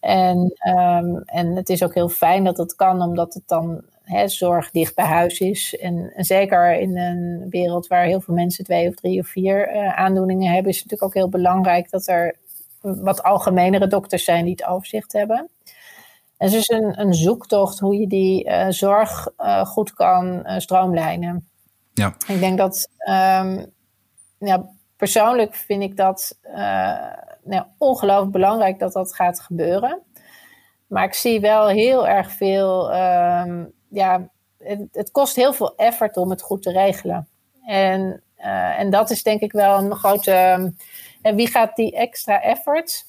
En, 0.00 0.54
um, 0.68 1.22
en 1.24 1.56
het 1.56 1.68
is 1.68 1.82
ook 1.82 1.94
heel 1.94 2.08
fijn 2.08 2.44
dat 2.44 2.56
het 2.56 2.74
kan, 2.74 3.02
omdat 3.02 3.34
het 3.34 3.42
dan 3.46 3.84
hè, 4.06 4.28
zorg 4.28 4.70
dicht 4.70 4.94
bij 4.94 5.04
huis 5.04 5.40
is. 5.40 5.76
En, 5.76 6.12
en, 6.14 6.24
zeker 6.24 6.72
in 6.80 6.98
een 6.98 7.46
wereld 7.50 7.86
waar 7.86 8.04
heel 8.04 8.20
veel 8.20 8.34
mensen 8.34 8.64
twee 8.64 8.88
of 8.88 8.94
drie 8.94 9.20
of 9.20 9.26
vier 9.26 9.74
uh, 9.74 9.98
aandoeningen 9.98 10.52
hebben, 10.52 10.70
is 10.70 10.78
het 10.78 10.90
natuurlijk 10.90 11.16
ook 11.16 11.22
heel 11.22 11.40
belangrijk 11.40 11.90
dat 11.90 12.06
er 12.06 12.36
wat 12.80 13.22
algemenere 13.22 13.86
dokters 13.86 14.24
zijn 14.24 14.44
die 14.44 14.52
het 14.52 14.66
overzicht 14.66 15.12
hebben. 15.12 15.48
En 16.36 16.50
dus 16.50 16.68
een, 16.68 17.00
een 17.00 17.14
zoektocht 17.14 17.78
hoe 17.78 17.96
je 17.98 18.06
die 18.06 18.48
uh, 18.48 18.66
zorg 18.68 19.28
uh, 19.38 19.64
goed 19.64 19.94
kan 19.94 20.44
stroomlijnen. 20.56 21.48
Ja. 21.92 22.14
Ik 22.26 22.40
denk 22.40 22.58
dat, 22.58 22.88
um, 23.08 23.72
ja, 24.38 24.70
persoonlijk 24.96 25.54
vind 25.54 25.82
ik 25.82 25.96
dat 25.96 26.38
nou, 27.42 27.64
ongelooflijk 27.78 28.32
belangrijk 28.32 28.78
dat 28.78 28.92
dat 28.92 29.14
gaat 29.14 29.40
gebeuren. 29.40 30.02
Maar 30.86 31.04
ik 31.04 31.14
zie 31.14 31.40
wel 31.40 31.68
heel 31.68 32.08
erg 32.08 32.30
veel 32.30 32.94
um, 32.94 33.72
ja, 33.96 34.28
het, 34.58 34.80
het, 34.92 35.10
kost 35.10 35.36
heel 35.36 35.52
veel 35.52 35.76
effort 35.76 36.16
om 36.16 36.30
het 36.30 36.42
goed 36.42 36.62
te 36.62 36.72
regelen. 36.72 37.28
En, 37.66 38.22
uh, 38.38 38.78
en 38.78 38.90
dat 38.90 39.10
is 39.10 39.22
denk 39.22 39.40
ik 39.40 39.52
wel 39.52 39.78
een 39.78 39.94
grote. 39.94 40.32
En 40.32 40.76
eh, 41.22 41.34
wie 41.34 41.46
gaat 41.46 41.76
die 41.76 41.96
extra 41.96 42.42
effort 42.42 43.04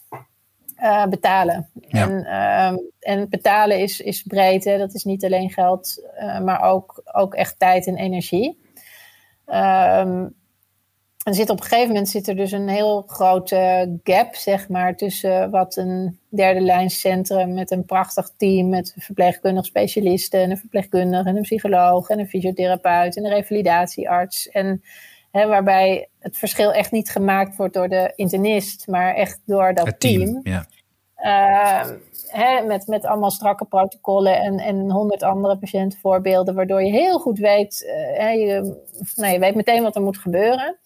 uh, 0.81 1.05
betalen? 1.05 1.69
Ja. 1.87 2.09
En, 2.09 2.11
uh, 2.23 3.13
en 3.13 3.29
betalen 3.29 3.79
is, 3.79 3.99
is 3.99 4.23
breed. 4.23 4.63
Hè? 4.63 4.77
Dat 4.77 4.93
is 4.93 5.03
niet 5.03 5.25
alleen 5.25 5.49
geld, 5.49 6.03
maar 6.43 6.61
ook, 6.61 7.01
ook 7.11 7.33
echt 7.33 7.59
tijd 7.59 7.87
en 7.87 7.97
energie. 7.97 8.65
Um, 9.45 10.35
en 11.27 11.33
zit 11.33 11.49
op 11.49 11.59
een 11.59 11.65
gegeven 11.65 11.87
moment 11.87 12.09
zit 12.09 12.27
er 12.27 12.35
dus 12.35 12.51
een 12.51 12.67
heel 12.67 13.03
grote 13.07 13.91
gap, 14.03 14.35
zeg 14.35 14.69
maar, 14.69 14.95
tussen 14.95 15.49
wat 15.49 15.75
een 15.75 16.19
derde 16.29 16.61
lijnscentrum 16.61 17.53
met 17.53 17.71
een 17.71 17.85
prachtig 17.85 18.31
team, 18.37 18.69
met 18.69 18.95
verpleegkundig 18.97 19.65
specialisten 19.65 20.41
en 20.41 20.51
een 20.51 20.57
verpleegkundige 20.57 21.29
en 21.29 21.35
een 21.35 21.41
psycholoog 21.41 22.09
en 22.09 22.19
een 22.19 22.27
fysiotherapeut 22.27 23.17
en 23.17 23.25
een 23.25 23.31
revalidatiearts. 23.31 24.49
En 24.49 24.83
hè, 25.31 25.47
waarbij 25.47 26.09
het 26.19 26.37
verschil 26.37 26.73
echt 26.73 26.91
niet 26.91 27.09
gemaakt 27.09 27.55
wordt 27.55 27.73
door 27.73 27.89
de 27.89 28.13
internist, 28.15 28.87
maar 28.87 29.15
echt 29.15 29.39
door 29.45 29.73
dat 29.73 29.99
team. 29.99 30.39
Ja. 30.43 30.65
Uh, 31.23 31.91
hè, 32.27 32.61
met, 32.65 32.87
met 32.87 33.05
allemaal 33.05 33.31
strakke 33.31 33.65
protocollen 33.65 34.39
en, 34.39 34.59
en 34.59 34.91
honderd 34.91 35.23
andere 35.23 35.57
patiëntenvoorbeelden, 35.57 36.55
waardoor 36.55 36.83
je 36.83 36.91
heel 36.91 37.19
goed 37.19 37.39
weet, 37.39 37.83
uh, 37.85 38.19
hè, 38.19 38.29
je, 38.29 38.81
nou, 39.15 39.33
je 39.33 39.39
weet 39.39 39.55
meteen 39.55 39.83
wat 39.83 39.95
er 39.95 40.01
moet 40.01 40.17
gebeuren. 40.17 40.77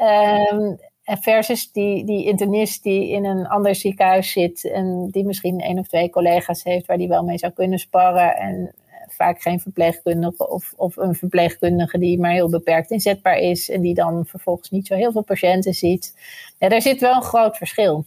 Um, 0.00 0.78
versus 1.04 1.72
die, 1.72 2.04
die 2.04 2.24
internist 2.24 2.82
die 2.82 3.10
in 3.10 3.24
een 3.24 3.46
ander 3.46 3.74
ziekenhuis 3.74 4.32
zit 4.32 4.64
en 4.64 5.08
die 5.10 5.24
misschien 5.24 5.60
één 5.60 5.78
of 5.78 5.86
twee 5.86 6.10
collega's 6.10 6.64
heeft 6.64 6.86
waar 6.86 6.96
die 6.96 7.08
wel 7.08 7.22
mee 7.22 7.38
zou 7.38 7.52
kunnen 7.52 7.78
sparren. 7.78 8.36
En 8.36 8.74
vaak 9.08 9.40
geen 9.40 9.60
verpleegkundige 9.60 10.48
of, 10.48 10.72
of 10.76 10.96
een 10.96 11.14
verpleegkundige 11.14 11.98
die 11.98 12.20
maar 12.20 12.32
heel 12.32 12.50
beperkt 12.50 12.90
inzetbaar 12.90 13.38
is 13.38 13.70
en 13.70 13.80
die 13.80 13.94
dan 13.94 14.26
vervolgens 14.26 14.70
niet 14.70 14.86
zo 14.86 14.94
heel 14.94 15.12
veel 15.12 15.22
patiënten 15.22 15.74
ziet. 15.74 16.14
Ja, 16.58 16.68
daar 16.68 16.82
zit 16.82 17.00
wel 17.00 17.14
een 17.14 17.22
groot 17.22 17.56
verschil. 17.56 18.04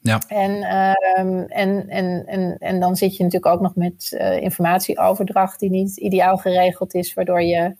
Ja. 0.00 0.20
En, 0.28 0.50
um, 1.20 1.44
en, 1.48 1.88
en, 1.88 2.26
en, 2.26 2.56
en 2.58 2.80
dan 2.80 2.96
zit 2.96 3.16
je 3.16 3.22
natuurlijk 3.22 3.54
ook 3.54 3.60
nog 3.60 3.74
met 3.74 4.16
uh, 4.20 4.40
informatieoverdracht 4.40 5.60
die 5.60 5.70
niet 5.70 5.96
ideaal 5.96 6.36
geregeld 6.36 6.94
is, 6.94 7.14
waardoor 7.14 7.42
je 7.42 7.76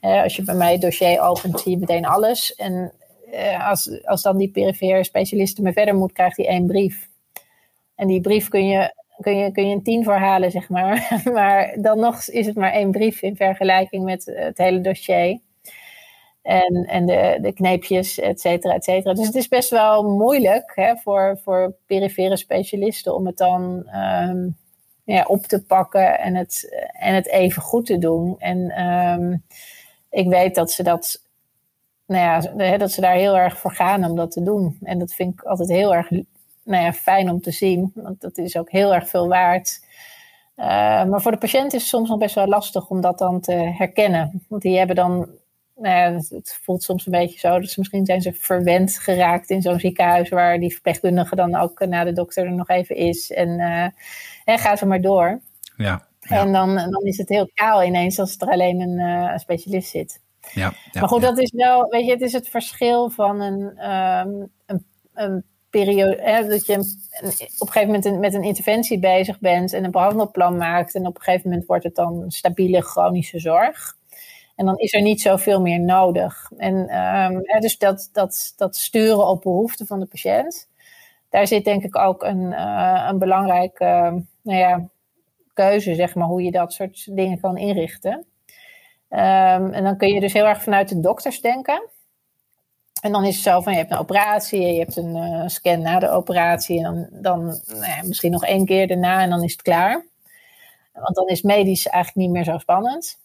als 0.00 0.36
je 0.36 0.42
bij 0.42 0.54
mij 0.54 0.72
het 0.72 0.80
dossier 0.80 1.20
opent, 1.20 1.60
zie 1.60 1.72
je 1.72 1.78
meteen 1.78 2.06
alles. 2.06 2.54
En 2.54 2.92
uh, 3.32 3.68
als, 3.68 4.04
als 4.04 4.22
dan 4.22 4.36
die 4.36 4.50
perifere 4.50 5.04
specialist 5.04 5.56
ermee 5.56 5.72
verder 5.72 5.94
moet, 5.94 6.12
krijgt 6.12 6.36
hij 6.36 6.46
één 6.46 6.66
brief. 6.66 7.08
En 7.94 8.06
die 8.06 8.20
brief 8.20 8.48
kun 8.48 8.66
je, 8.66 8.94
kun 9.20 9.36
je, 9.36 9.52
kun 9.52 9.68
je 9.68 9.74
een 9.74 9.82
tien 9.82 10.04
verhalen, 10.04 10.50
zeg 10.50 10.68
maar. 10.68 11.20
maar 11.34 11.76
dan 11.80 11.98
nog 11.98 12.28
is 12.28 12.46
het 12.46 12.56
maar 12.56 12.72
één 12.72 12.90
brief 12.90 13.22
in 13.22 13.36
vergelijking 13.36 14.04
met 14.04 14.30
het 14.34 14.58
hele 14.58 14.80
dossier. 14.80 15.38
En, 16.42 16.86
en 16.88 17.06
de, 17.06 17.38
de 17.42 17.52
kneepjes, 17.52 18.18
et 18.18 18.40
cetera, 18.40 18.74
et 18.74 18.84
cetera. 18.84 19.14
Dus 19.14 19.26
het 19.26 19.34
is 19.34 19.48
best 19.48 19.70
wel 19.70 20.02
moeilijk 20.02 20.72
hè, 20.74 20.96
voor, 20.96 21.38
voor 21.42 21.74
perifere 21.86 22.36
specialisten 22.36 23.14
om 23.14 23.26
het 23.26 23.36
dan 23.36 23.88
um, 23.94 24.56
ja, 25.04 25.24
op 25.24 25.46
te 25.46 25.64
pakken 25.64 26.18
en 26.18 26.34
het, 26.34 26.84
en 26.92 27.14
het 27.14 27.28
even 27.28 27.62
goed 27.62 27.86
te 27.86 27.98
doen. 27.98 28.36
En 28.38 28.86
um, 28.86 29.44
ik 30.10 30.28
weet 30.28 30.54
dat 30.54 30.70
ze 30.70 30.82
dat, 30.82 31.22
nou 32.06 32.52
ja, 32.56 32.76
dat 32.76 32.90
ze 32.90 33.00
daar 33.00 33.14
heel 33.14 33.36
erg 33.36 33.58
voor 33.58 33.72
gaan 33.72 34.04
om 34.04 34.16
dat 34.16 34.30
te 34.30 34.42
doen. 34.42 34.78
En 34.82 34.98
dat 34.98 35.12
vind 35.12 35.32
ik 35.32 35.42
altijd 35.42 35.68
heel 35.68 35.94
erg 35.94 36.10
nou 36.64 36.84
ja, 36.84 36.92
fijn 36.92 37.30
om 37.30 37.40
te 37.40 37.50
zien, 37.50 37.92
want 37.94 38.20
dat 38.20 38.38
is 38.38 38.56
ook 38.56 38.70
heel 38.70 38.94
erg 38.94 39.08
veel 39.08 39.28
waard. 39.28 39.88
Uh, 40.56 40.66
maar 41.04 41.22
voor 41.22 41.30
de 41.30 41.38
patiënt 41.38 41.72
is 41.72 41.80
het 41.80 41.90
soms 41.90 42.08
nog 42.08 42.18
best 42.18 42.34
wel 42.34 42.46
lastig 42.46 42.88
om 42.88 43.00
dat 43.00 43.18
dan 43.18 43.40
te 43.40 43.52
herkennen. 43.52 44.44
Want 44.48 44.62
die 44.62 44.78
hebben 44.78 44.96
dan, 44.96 45.28
nou 45.76 45.96
ja, 45.96 46.12
het 46.36 46.58
voelt 46.62 46.82
soms 46.82 47.06
een 47.06 47.12
beetje 47.12 47.38
zo 47.38 47.60
dat 47.60 47.70
ze 47.70 47.78
misschien 47.78 48.06
zijn 48.06 48.22
ze 48.22 48.32
verwend 48.32 48.98
geraakt 48.98 49.50
in 49.50 49.62
zo'n 49.62 49.80
ziekenhuis 49.80 50.28
waar 50.28 50.58
die 50.58 50.72
verpleegkundige 50.72 51.36
dan 51.36 51.56
ook 51.56 51.86
na 51.86 52.04
de 52.04 52.12
dokter 52.12 52.44
er 52.44 52.52
nog 52.52 52.68
even 52.68 52.96
is. 52.96 53.32
En, 53.32 53.48
uh, 53.48 53.86
en 54.44 54.58
gaat 54.58 54.78
ze 54.78 54.86
maar 54.86 55.00
door. 55.00 55.40
Ja. 55.76 56.08
En 56.20 56.52
dan, 56.52 56.74
dan 56.74 57.02
is 57.02 57.18
het 57.18 57.28
heel 57.28 57.50
kaal 57.54 57.82
ineens 57.82 58.18
als 58.18 58.36
er 58.36 58.48
alleen 58.48 58.80
een, 58.80 58.98
uh, 58.98 59.36
specialist 59.36 59.90
zit. 59.90 60.20
Ja, 60.52 60.72
ja, 60.92 61.00
maar 61.00 61.08
goed, 61.08 61.22
dat 61.22 61.38
is 61.38 61.52
wel, 61.52 61.88
weet 61.88 62.04
je, 62.04 62.10
het 62.10 62.20
is 62.20 62.32
het 62.32 62.48
verschil 62.48 63.10
van 63.10 63.40
een, 63.40 63.90
um, 63.90 64.50
een, 64.66 64.84
een, 65.14 65.44
periode, 65.70 66.18
hè, 66.20 66.48
dat 66.48 66.66
je 66.66 66.74
op 67.58 67.66
een 67.66 67.72
gegeven 67.72 67.86
moment 67.86 68.20
met 68.20 68.34
een 68.34 68.42
interventie 68.42 68.98
bezig 68.98 69.38
bent 69.38 69.72
en 69.72 69.84
een 69.84 69.90
behandelplan 69.90 70.56
maakt. 70.56 70.94
En 70.94 71.06
op 71.06 71.16
een 71.16 71.22
gegeven 71.22 71.48
moment 71.48 71.66
wordt 71.66 71.84
het 71.84 71.94
dan 71.94 72.24
stabiele 72.28 72.82
chronische 72.82 73.38
zorg. 73.38 73.96
En 74.56 74.66
dan 74.66 74.76
is 74.76 74.94
er 74.94 75.02
niet 75.02 75.20
zoveel 75.20 75.60
meer 75.60 75.80
nodig. 75.80 76.50
En 76.56 76.96
um, 76.96 77.60
dus 77.60 77.78
dat, 77.78 78.08
dat, 78.12 78.52
dat 78.56 78.76
sturen 78.76 79.26
op 79.26 79.42
behoeften 79.42 79.86
van 79.86 80.00
de 80.00 80.06
patiënt. 80.06 80.68
Daar 81.28 81.46
zit 81.46 81.64
denk 81.64 81.82
ik 81.82 81.96
ook 81.96 82.22
een, 82.22 82.42
uh, 82.42 83.06
een 83.08 83.18
belangrijke, 83.18 83.84
uh, 83.84 84.12
nou 84.42 84.58
ja, 84.58 84.88
keuze, 85.60 85.94
zeg 85.94 86.14
maar, 86.14 86.26
hoe 86.26 86.42
je 86.42 86.50
dat 86.50 86.72
soort 86.72 87.16
dingen 87.16 87.40
kan 87.40 87.56
inrichten. 87.56 88.12
Um, 89.08 89.72
en 89.72 89.84
dan 89.84 89.96
kun 89.96 90.14
je 90.14 90.20
dus 90.20 90.32
heel 90.32 90.46
erg 90.46 90.62
vanuit 90.62 90.88
de 90.88 91.00
dokters 91.00 91.40
denken. 91.40 91.88
En 93.00 93.12
dan 93.12 93.24
is 93.24 93.34
het 93.34 93.44
zo 93.44 93.60
van, 93.60 93.72
je 93.72 93.78
hebt 93.78 93.90
een 93.90 93.98
operatie, 93.98 94.60
je 94.60 94.78
hebt 94.78 94.96
een 94.96 95.16
uh, 95.16 95.46
scan 95.46 95.82
na 95.82 95.98
de 95.98 96.10
operatie 96.10 96.78
en 96.78 96.82
dan, 96.82 97.08
dan 97.22 97.44
nou 97.66 97.86
ja, 97.86 98.02
misschien 98.02 98.30
nog 98.30 98.44
één 98.44 98.64
keer 98.64 98.86
daarna 98.86 99.22
en 99.22 99.30
dan 99.30 99.42
is 99.42 99.52
het 99.52 99.62
klaar. 99.62 100.04
Want 100.92 101.14
dan 101.14 101.28
is 101.28 101.42
medisch 101.42 101.86
eigenlijk 101.86 102.26
niet 102.26 102.36
meer 102.36 102.44
zo 102.44 102.58
spannend. 102.58 103.18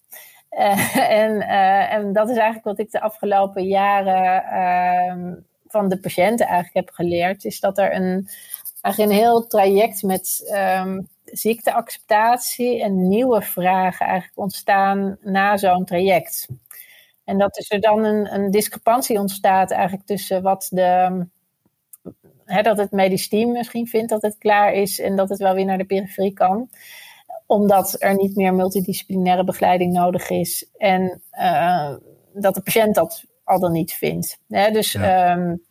Uh, 0.52 0.96
en, 1.22 1.32
uh, 1.36 1.94
en 1.94 2.14
dat 2.14 2.30
is 2.30 2.36
eigenlijk 2.36 2.66
wat 2.66 2.80
ik 2.80 2.92
de 2.92 3.02
afgelopen 3.02 3.68
jaren 3.68 4.44
ehm, 4.44 5.34
van 5.68 5.90
de 5.90 6.00
patiënten 6.00 6.46
eigenlijk 6.46 6.86
heb 6.86 6.96
geleerd, 6.96 7.46
is 7.46 7.60
dat 7.60 7.78
er 7.78 7.96
een, 7.96 8.30
eigenlijk 8.82 9.12
een 9.12 9.18
heel 9.18 9.48
traject 9.48 10.04
met 10.04 10.52
um, 10.54 11.08
ziekteacceptatie 11.26 12.84
en 12.84 13.08
nieuwe 13.08 13.42
vragen 13.42 14.06
eigenlijk 14.06 14.38
ontstaan 14.38 15.18
na 15.22 15.58
zo'n 15.58 15.86
traject. 15.86 16.48
En 17.24 17.38
dat 17.38 17.58
is 17.58 17.72
er 17.72 17.80
dan 17.80 18.04
een, 18.04 18.34
een 18.34 18.52
discrepantie 18.52 19.20
ontstaat 19.20 19.72
eigenlijk 19.72 20.08
tussen 20.08 20.42
wat 20.42 20.68
de. 20.72 21.26
Hè, 22.46 22.62
dat 22.62 22.78
het 22.78 22.92
medisch 22.92 23.28
team 23.28 23.52
misschien 23.52 23.88
vindt 23.88 24.10
dat 24.10 24.22
het 24.22 24.38
klaar 24.38 24.74
is 24.74 25.00
en 25.00 25.16
dat 25.16 25.30
het 25.30 25.40
wel 25.40 25.54
weer 25.54 25.66
naar 25.66 25.78
de 25.78 25.86
periferie 25.86 26.34
kan. 26.34 26.70
Omdat 27.46 27.96
er 28.00 28.16
niet 28.16 28.36
meer 28.36 28.54
multidisciplinaire 28.54 29.44
begeleiding 29.44 29.94
nodig 29.94 30.30
is. 30.30 30.70
En 30.78 31.22
uh, 31.32 31.96
dat 32.34 32.54
de 32.54 32.62
patiënt 32.62 32.96
dat 32.96 33.24
al 33.44 33.60
dan 33.60 33.72
niet 33.72 33.94
vindt. 33.94 34.40
Hè, 34.48 34.72
dus 34.72 34.92
ja. 34.92 35.32
um, 35.32 35.64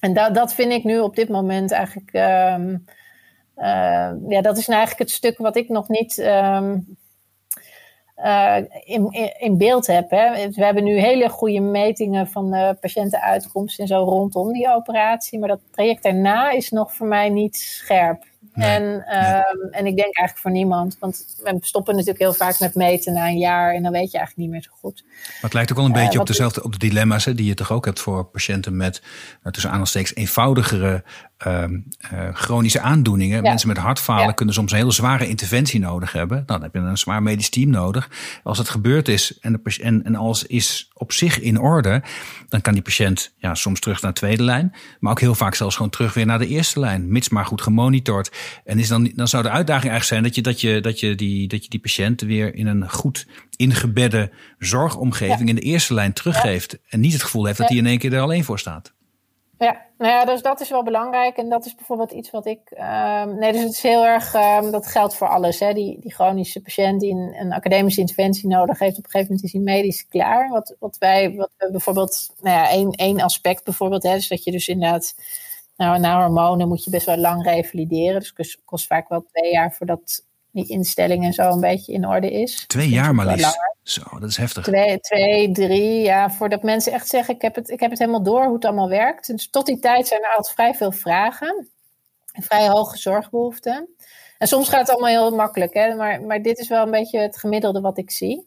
en 0.00 0.12
dat, 0.12 0.34
dat 0.34 0.54
vind 0.54 0.72
ik 0.72 0.84
nu 0.84 0.98
op 0.98 1.16
dit 1.16 1.28
moment 1.28 1.72
eigenlijk. 1.72 2.12
Ehm, 2.12 2.70
eh, 2.70 2.94
ja, 4.28 4.40
dat 4.40 4.56
is 4.58 4.66
nou 4.66 4.78
eigenlijk 4.78 4.98
het 4.98 5.10
stuk 5.10 5.38
wat 5.38 5.56
ik 5.56 5.68
nog 5.68 5.88
niet. 5.88 6.18
Ehm, 6.18 6.78
uh, 8.24 8.56
in, 8.84 9.32
in, 9.38 9.58
beeld 9.58 9.86
heb. 9.86 10.10
Hè. 10.10 10.50
We 10.50 10.64
hebben 10.64 10.84
nu 10.84 10.98
hele 10.98 11.28
goede 11.28 11.60
metingen 11.60 12.28
van 12.28 12.50
de 12.50 12.76
patiëntenuitkomsten 12.80 13.82
en 13.82 13.88
zo 13.88 14.02
rondom 14.02 14.52
die 14.52 14.74
operatie. 14.74 15.38
Maar 15.38 15.48
dat 15.48 15.60
traject 15.70 16.02
daarna 16.02 16.50
is 16.50 16.70
nog 16.70 16.94
voor 16.94 17.06
mij 17.06 17.28
niet 17.28 17.56
scherp. 17.56 18.24
En, 18.52 18.82
um, 18.82 19.70
en 19.70 19.86
ik 19.86 19.96
denk 19.96 20.16
eigenlijk 20.16 20.38
voor 20.38 20.50
niemand. 20.50 20.96
Want 21.00 21.24
we 21.42 21.56
stoppen 21.60 21.94
natuurlijk 21.94 22.20
heel 22.20 22.34
vaak 22.34 22.58
met 22.58 22.74
meten 22.74 23.12
na 23.12 23.26
een 23.26 23.38
jaar. 23.38 23.74
En 23.74 23.82
dan 23.82 23.92
weet 23.92 24.10
je 24.10 24.16
eigenlijk 24.18 24.36
niet 24.36 24.50
meer 24.50 24.62
zo 24.62 24.70
goed. 24.80 25.04
Maar 25.06 25.36
het 25.40 25.52
lijkt 25.52 25.70
ook 25.70 25.76
wel 25.76 25.86
een 25.86 25.92
beetje 25.92 26.20
op 26.20 26.26
dezelfde 26.26 26.62
op 26.62 26.72
de 26.72 26.78
dilemma's 26.78 27.24
hè, 27.24 27.34
die 27.34 27.46
je 27.46 27.54
toch 27.54 27.72
ook 27.72 27.84
hebt 27.84 28.00
voor 28.00 28.24
patiënten 28.24 28.76
met 28.76 29.02
nou, 29.40 29.52
tussen 29.52 29.70
aanhalingstekens 29.70 30.14
eenvoudigere 30.14 31.04
uh, 31.46 31.64
chronische 32.32 32.80
aandoeningen. 32.80 33.42
Mensen 33.42 33.68
met 33.68 33.76
hartfalen 33.76 34.34
kunnen 34.34 34.54
soms 34.54 34.72
een 34.72 34.78
hele 34.78 34.92
zware 34.92 35.28
interventie 35.28 35.80
nodig 35.80 36.12
hebben. 36.12 36.36
Nou, 36.36 36.60
dan 36.60 36.62
heb 36.62 36.74
je 36.74 36.80
een 36.80 36.98
zwaar 36.98 37.22
medisch 37.22 37.48
team 37.48 37.70
nodig. 37.70 38.10
Als 38.42 38.58
het 38.58 38.68
gebeurd 38.68 39.08
is 39.08 39.38
en, 39.40 39.52
de, 39.52 39.78
en, 39.82 40.04
en 40.04 40.14
alles 40.14 40.44
is 40.44 40.90
op 40.94 41.12
zich 41.12 41.40
in 41.40 41.60
orde, 41.60 42.02
dan 42.48 42.60
kan 42.60 42.72
die 42.72 42.82
patiënt 42.82 43.34
ja, 43.36 43.54
soms 43.54 43.80
terug 43.80 44.02
naar 44.02 44.12
de 44.12 44.18
tweede 44.18 44.42
lijn. 44.42 44.74
Maar 45.00 45.10
ook 45.10 45.20
heel 45.20 45.34
vaak 45.34 45.54
zelfs 45.54 45.76
gewoon 45.76 45.90
terug 45.90 46.14
weer 46.14 46.26
naar 46.26 46.38
de 46.38 46.46
eerste 46.46 46.80
lijn. 46.80 47.12
Mits 47.12 47.28
maar 47.28 47.46
goed 47.46 47.62
gemonitord. 47.62 48.27
En 48.64 48.78
is 48.78 48.88
dan, 48.88 49.12
dan 49.14 49.28
zou 49.28 49.42
de 49.42 49.50
uitdaging 49.50 49.90
eigenlijk 49.92 50.04
zijn 50.04 50.22
dat 50.22 50.34
je, 50.34 50.42
dat 50.42 50.60
je, 50.60 50.80
dat 50.80 51.00
je, 51.00 51.14
die, 51.14 51.48
dat 51.48 51.64
je 51.64 51.70
die 51.70 51.80
patiënt 51.80 52.20
weer 52.20 52.54
in 52.54 52.66
een 52.66 52.90
goed 52.90 53.26
ingebedde 53.56 54.30
zorgomgeving 54.58 55.48
in 55.48 55.54
de 55.54 55.60
eerste 55.60 55.94
lijn 55.94 56.12
teruggeeft. 56.12 56.78
En 56.88 57.00
niet 57.00 57.12
het 57.12 57.22
gevoel 57.22 57.44
heeft 57.44 57.58
dat 57.58 57.68
hij 57.68 57.78
in 57.78 57.86
één 57.86 57.98
keer 57.98 58.12
er 58.12 58.20
alleen 58.20 58.44
voor 58.44 58.58
staat. 58.58 58.96
Ja, 59.58 59.86
nou 59.98 60.12
ja, 60.12 60.24
dus 60.24 60.42
dat 60.42 60.60
is 60.60 60.70
wel 60.70 60.82
belangrijk. 60.82 61.36
En 61.36 61.48
dat 61.48 61.66
is 61.66 61.74
bijvoorbeeld 61.74 62.12
iets 62.12 62.30
wat 62.30 62.46
ik. 62.46 62.60
Um, 62.70 63.38
nee, 63.38 63.52
dus 63.52 63.62
het 63.62 63.72
is 63.72 63.82
heel 63.82 64.04
erg. 64.04 64.34
Um, 64.34 64.70
dat 64.70 64.86
geldt 64.86 65.14
voor 65.14 65.28
alles. 65.28 65.60
Hè. 65.60 65.72
Die, 65.72 66.00
die 66.00 66.14
chronische 66.14 66.60
patiënt 66.60 67.00
die 67.00 67.12
een, 67.12 67.34
een, 67.40 67.52
academische 67.52 68.00
interventie 68.00 68.48
nodig 68.48 68.78
heeft, 68.78 68.98
op 68.98 69.04
een 69.04 69.10
gegeven 69.10 69.34
moment 69.34 69.44
is 69.44 69.52
hij 69.52 69.60
medisch 69.60 70.06
klaar. 70.08 70.48
Wat, 70.48 70.76
wat 70.78 70.96
wij, 70.98 71.34
wat 71.34 71.50
we 71.56 71.70
bijvoorbeeld. 71.70 72.30
Nou 72.40 72.56
ja, 72.56 72.68
één, 72.70 72.90
één 72.90 73.20
aspect 73.20 73.64
bijvoorbeeld. 73.64 74.02
Hè, 74.02 74.14
is 74.14 74.28
dat 74.28 74.44
je 74.44 74.50
dus 74.50 74.68
inderdaad. 74.68 75.14
Nou, 75.78 75.98
na 75.98 76.20
hormonen 76.20 76.68
moet 76.68 76.84
je 76.84 76.90
best 76.90 77.06
wel 77.06 77.16
lang 77.16 77.44
revalideren. 77.44 78.20
Dus 78.20 78.28
het 78.36 78.60
kost 78.64 78.86
vaak 78.86 79.08
wel 79.08 79.24
twee 79.32 79.52
jaar 79.52 79.72
voordat 79.72 80.24
die 80.50 80.68
instelling 80.68 81.24
en 81.24 81.32
zo 81.32 81.50
een 81.50 81.60
beetje 81.60 81.92
in 81.92 82.06
orde 82.06 82.30
is. 82.30 82.64
Twee 82.66 82.88
jaar 82.88 83.14
maar 83.14 83.26
liefst. 83.26 83.56
Zo, 83.82 84.02
dat 84.18 84.28
is 84.28 84.36
heftig. 84.36 84.64
Twee, 84.64 85.00
twee, 85.00 85.52
drie, 85.52 86.02
ja, 86.02 86.30
voordat 86.30 86.62
mensen 86.62 86.92
echt 86.92 87.08
zeggen, 87.08 87.34
ik 87.34 87.42
heb, 87.42 87.54
het, 87.54 87.70
ik 87.70 87.80
heb 87.80 87.90
het 87.90 87.98
helemaal 87.98 88.22
door 88.22 88.44
hoe 88.44 88.54
het 88.54 88.64
allemaal 88.64 88.88
werkt. 88.88 89.26
Dus 89.26 89.50
tot 89.50 89.66
die 89.66 89.78
tijd 89.78 90.06
zijn 90.06 90.22
er 90.22 90.34
altijd 90.36 90.54
vrij 90.54 90.74
veel 90.74 90.92
vragen. 90.92 91.68
En 92.32 92.42
vrij 92.42 92.68
hoge 92.68 92.98
zorgbehoeften. 92.98 93.88
En 94.38 94.48
soms 94.48 94.68
gaat 94.68 94.80
het 94.80 94.90
allemaal 94.90 95.08
heel 95.08 95.36
makkelijk, 95.36 95.74
hè? 95.74 95.94
Maar, 95.94 96.22
maar 96.22 96.42
dit 96.42 96.58
is 96.58 96.68
wel 96.68 96.84
een 96.84 96.90
beetje 96.90 97.18
het 97.18 97.38
gemiddelde 97.38 97.80
wat 97.80 97.98
ik 97.98 98.10
zie. 98.10 98.46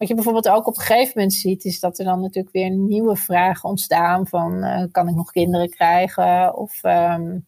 Wat 0.00 0.08
je 0.08 0.14
bijvoorbeeld 0.14 0.48
ook 0.48 0.66
op 0.66 0.76
een 0.76 0.82
gegeven 0.82 1.12
moment 1.14 1.32
ziet, 1.32 1.64
is 1.64 1.80
dat 1.80 1.98
er 1.98 2.04
dan 2.04 2.20
natuurlijk 2.20 2.54
weer 2.54 2.70
nieuwe 2.70 3.16
vragen 3.16 3.68
ontstaan 3.68 4.26
van 4.26 4.64
uh, 4.64 4.84
kan 4.90 5.08
ik 5.08 5.14
nog 5.14 5.30
kinderen 5.30 5.70
krijgen? 5.70 6.56
Of 6.56 6.84
um, 6.84 7.46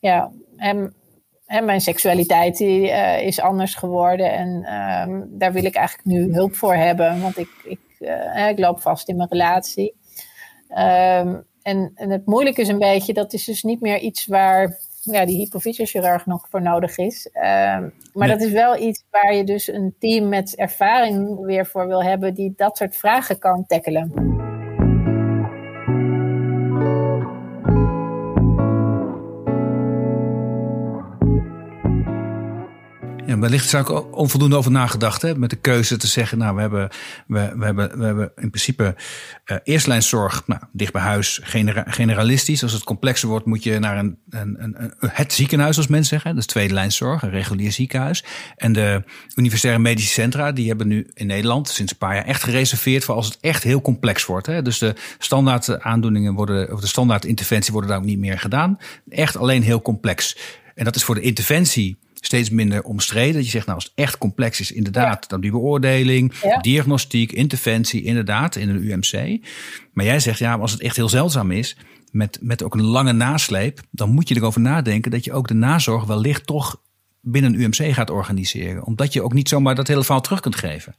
ja, 0.00 0.30
mijn 1.46 1.80
seksualiteit 1.80 2.56
die, 2.56 2.80
uh, 2.80 3.22
is 3.22 3.40
anders 3.40 3.74
geworden. 3.74 4.32
En 4.32 4.74
um, 5.08 5.38
daar 5.38 5.52
wil 5.52 5.64
ik 5.64 5.74
eigenlijk 5.74 6.08
nu 6.08 6.32
hulp 6.32 6.54
voor 6.54 6.74
hebben. 6.74 7.20
Want 7.20 7.38
ik, 7.38 7.50
ik, 7.64 7.80
uh, 7.98 8.48
ik 8.48 8.58
loop 8.58 8.80
vast 8.80 9.08
in 9.08 9.16
mijn 9.16 9.28
relatie. 9.28 9.94
Um, 10.68 11.46
en, 11.62 11.92
en 11.94 12.10
het 12.10 12.26
moeilijke 12.26 12.60
is 12.60 12.68
een 12.68 12.78
beetje, 12.78 13.12
dat 13.12 13.32
is 13.32 13.44
dus 13.44 13.62
niet 13.62 13.80
meer 13.80 13.98
iets 13.98 14.26
waar 14.26 14.78
ja, 15.04 15.26
die 15.26 15.36
hypofysiochirurg 15.36 16.26
nog 16.26 16.46
voor 16.50 16.62
nodig 16.62 16.98
is. 16.98 17.28
Um, 17.32 17.92
maar 18.12 18.28
dat 18.28 18.40
is 18.40 18.52
wel 18.52 18.76
iets 18.76 19.04
waar 19.10 19.34
je 19.34 19.44
dus 19.44 19.68
een 19.68 19.94
team 19.98 20.28
met 20.28 20.56
ervaring 20.56 21.44
weer 21.44 21.66
voor 21.66 21.86
wil 21.86 22.02
hebben, 22.02 22.34
die 22.34 22.52
dat 22.56 22.76
soort 22.76 22.96
vragen 22.96 23.38
kan 23.38 23.66
tackelen. 23.66 24.43
Ja, 33.34 33.40
wellicht 33.40 33.68
zou 33.68 33.82
ik 33.82 34.16
onvoldoende 34.16 34.56
over 34.56 34.70
nagedacht 34.70 35.22
hebben 35.22 35.40
met 35.40 35.50
de 35.50 35.56
keuze 35.56 35.96
te 35.96 36.06
zeggen, 36.06 36.38
nou, 36.38 36.54
we 36.54 36.60
hebben, 36.60 36.88
we, 37.26 37.52
we 37.56 37.64
hebben, 37.64 37.98
we 37.98 38.04
hebben 38.04 38.32
in 38.36 38.50
principe 38.50 38.94
uh, 39.46 39.56
eerstlijnszorg 39.64 40.42
nou, 40.46 40.60
dicht 40.72 40.92
bij 40.92 41.02
huis, 41.02 41.40
genera 41.42 41.84
generalistisch. 41.86 42.62
Als 42.62 42.72
het 42.72 42.84
complexer 42.84 43.28
wordt, 43.28 43.46
moet 43.46 43.62
je 43.62 43.78
naar 43.78 43.98
een, 43.98 44.18
een, 44.30 44.56
een, 44.58 44.92
het 44.98 45.32
ziekenhuis, 45.32 45.76
als 45.76 45.86
mensen 45.86 46.08
zeggen. 46.08 46.30
Dat 46.30 46.40
is 46.40 46.46
tweede 46.46 46.74
lijnszorg, 46.74 47.22
een 47.22 47.30
regulier 47.30 47.72
ziekenhuis. 47.72 48.24
En 48.56 48.72
de 48.72 49.02
universitaire 49.34 49.82
medische 49.82 50.12
centra, 50.12 50.52
die 50.52 50.68
hebben 50.68 50.88
nu 50.88 51.10
in 51.14 51.26
Nederland 51.26 51.68
sinds 51.68 51.92
een 51.92 51.98
paar 51.98 52.14
jaar 52.14 52.24
echt 52.24 52.42
gereserveerd 52.42 53.04
voor 53.04 53.14
als 53.14 53.26
het 53.26 53.38
echt 53.40 53.62
heel 53.62 53.80
complex 53.80 54.26
wordt. 54.26 54.46
Hè. 54.46 54.62
Dus 54.62 54.78
de 54.78 54.94
standaard 55.18 55.80
aandoeningen 55.80 56.34
worden, 56.34 56.72
of 56.72 56.80
de 56.80 56.86
standaard 56.86 57.24
interventie 57.24 57.72
worden 57.72 57.90
daar 57.90 57.98
ook 57.98 58.04
niet 58.04 58.18
meer 58.18 58.38
gedaan. 58.38 58.78
Echt 59.08 59.36
alleen 59.36 59.62
heel 59.62 59.82
complex. 59.82 60.36
En 60.74 60.84
dat 60.84 60.96
is 60.96 61.04
voor 61.04 61.14
de 61.14 61.20
interventie 61.20 61.96
steeds 62.26 62.50
minder 62.50 62.82
omstreden. 62.82 63.34
Dat 63.34 63.44
je 63.44 63.50
zegt, 63.50 63.66
nou, 63.66 63.78
als 63.78 63.88
het 63.88 63.94
echt 63.96 64.18
complex 64.18 64.60
is, 64.60 64.72
inderdaad, 64.72 65.28
dan 65.28 65.40
die 65.40 65.50
beoordeling, 65.50 66.32
diagnostiek, 66.60 67.32
interventie, 67.32 68.02
inderdaad, 68.02 68.56
in 68.56 68.68
een 68.68 68.84
UMC. 68.84 69.44
Maar 69.92 70.04
jij 70.04 70.20
zegt, 70.20 70.38
ja, 70.38 70.54
als 70.54 70.72
het 70.72 70.80
echt 70.80 70.96
heel 70.96 71.08
zeldzaam 71.08 71.50
is, 71.50 71.76
met, 72.10 72.38
met 72.40 72.62
ook 72.62 72.74
een 72.74 72.84
lange 72.84 73.12
nasleep, 73.12 73.80
dan 73.90 74.10
moet 74.10 74.28
je 74.28 74.36
erover 74.36 74.60
nadenken 74.60 75.10
dat 75.10 75.24
je 75.24 75.32
ook 75.32 75.48
de 75.48 75.54
nazorg 75.54 76.04
wellicht 76.04 76.46
toch 76.46 76.80
binnen 77.20 77.54
een 77.54 77.60
UMC 77.60 77.94
gaat 77.94 78.10
organiseren. 78.10 78.84
Omdat 78.84 79.12
je 79.12 79.22
ook 79.22 79.32
niet 79.32 79.48
zomaar 79.48 79.74
dat 79.74 79.88
hele 79.88 80.04
verhaal 80.04 80.20
terug 80.20 80.40
kunt 80.40 80.56
geven. 80.56 80.94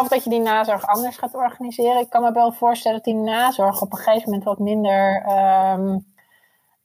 Of 0.00 0.08
dat 0.08 0.24
je 0.24 0.30
die 0.30 0.40
nazorg 0.40 0.86
anders 0.86 1.16
gaat 1.16 1.34
organiseren. 1.34 2.00
Ik 2.00 2.10
kan 2.10 2.22
me 2.22 2.32
wel 2.32 2.52
voorstellen 2.52 2.96
dat 2.96 3.14
die 3.14 3.22
nazorg 3.22 3.80
op 3.80 3.92
een 3.92 3.98
gegeven 3.98 4.24
moment 4.24 4.44
wat 4.44 4.58
minder 4.58 5.26
um, 5.78 6.06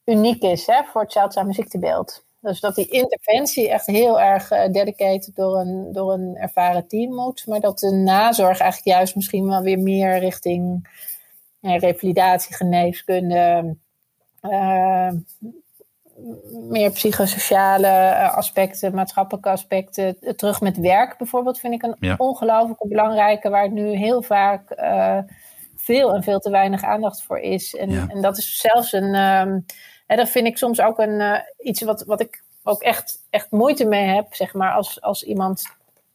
uniek 0.04 0.42
is 0.42 0.66
hè, 0.66 0.82
voor 0.84 1.00
het 1.00 1.12
zeldzame 1.12 1.52
ziektebeeld. 1.52 2.25
Dus 2.40 2.60
dat 2.60 2.74
die 2.74 2.88
interventie 2.88 3.70
echt 3.70 3.86
heel 3.86 4.20
erg 4.20 4.52
uh, 4.52 4.72
dedicated 4.72 5.34
door 5.34 5.58
een, 5.58 5.92
door 5.92 6.12
een 6.12 6.36
ervaren 6.36 6.88
team 6.88 7.14
moet. 7.14 7.46
Maar 7.46 7.60
dat 7.60 7.78
de 7.78 7.90
nazorg 7.90 8.60
eigenlijk 8.60 8.96
juist 8.96 9.14
misschien 9.14 9.48
wel 9.48 9.62
weer 9.62 9.78
meer 9.78 10.18
richting 10.18 10.88
uh, 11.60 11.78
revalidatie, 11.78 12.54
geneeskunde, 12.54 13.76
uh, 14.42 15.10
meer 16.68 16.90
psychosociale 16.90 18.14
aspecten, 18.30 18.94
maatschappelijke 18.94 19.50
aspecten. 19.50 20.36
Terug 20.36 20.60
met 20.60 20.76
werk 20.76 21.18
bijvoorbeeld 21.18 21.58
vind 21.58 21.74
ik 21.74 21.82
een 21.82 21.96
ja. 22.00 22.14
ongelooflijk 22.18 22.88
belangrijke, 22.88 23.48
waar 23.48 23.70
nu 23.70 23.96
heel 23.96 24.22
vaak 24.22 24.74
veel 25.76 26.14
en 26.14 26.22
veel 26.22 26.38
te 26.38 26.50
weinig 26.50 26.82
aandacht 26.82 27.22
voor 27.22 27.38
is. 27.38 27.74
En, 27.74 27.90
ja. 27.90 28.06
en 28.08 28.22
dat 28.22 28.38
is 28.38 28.56
zelfs 28.56 28.92
een. 28.92 29.14
Um, 29.14 29.64
en 30.06 30.16
dat 30.16 30.28
vind 30.28 30.46
ik 30.46 30.58
soms 30.58 30.80
ook 30.80 30.98
een, 30.98 31.20
uh, 31.20 31.38
iets 31.58 31.82
wat, 31.82 32.04
wat 32.04 32.20
ik 32.20 32.42
ook 32.62 32.82
echt, 32.82 33.18
echt 33.30 33.50
moeite 33.50 33.84
mee 33.84 34.04
heb, 34.04 34.34
zeg 34.34 34.54
maar, 34.54 34.72
als, 34.72 35.00
als 35.02 35.22
iemand 35.22 35.62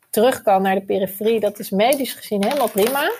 terug 0.09 0.41
kan 0.41 0.61
naar 0.61 0.75
de 0.75 0.85
periferie. 0.85 1.39
Dat 1.39 1.59
is 1.59 1.69
medisch 1.69 2.13
gezien 2.13 2.43
helemaal 2.43 2.69
prima. 2.69 3.11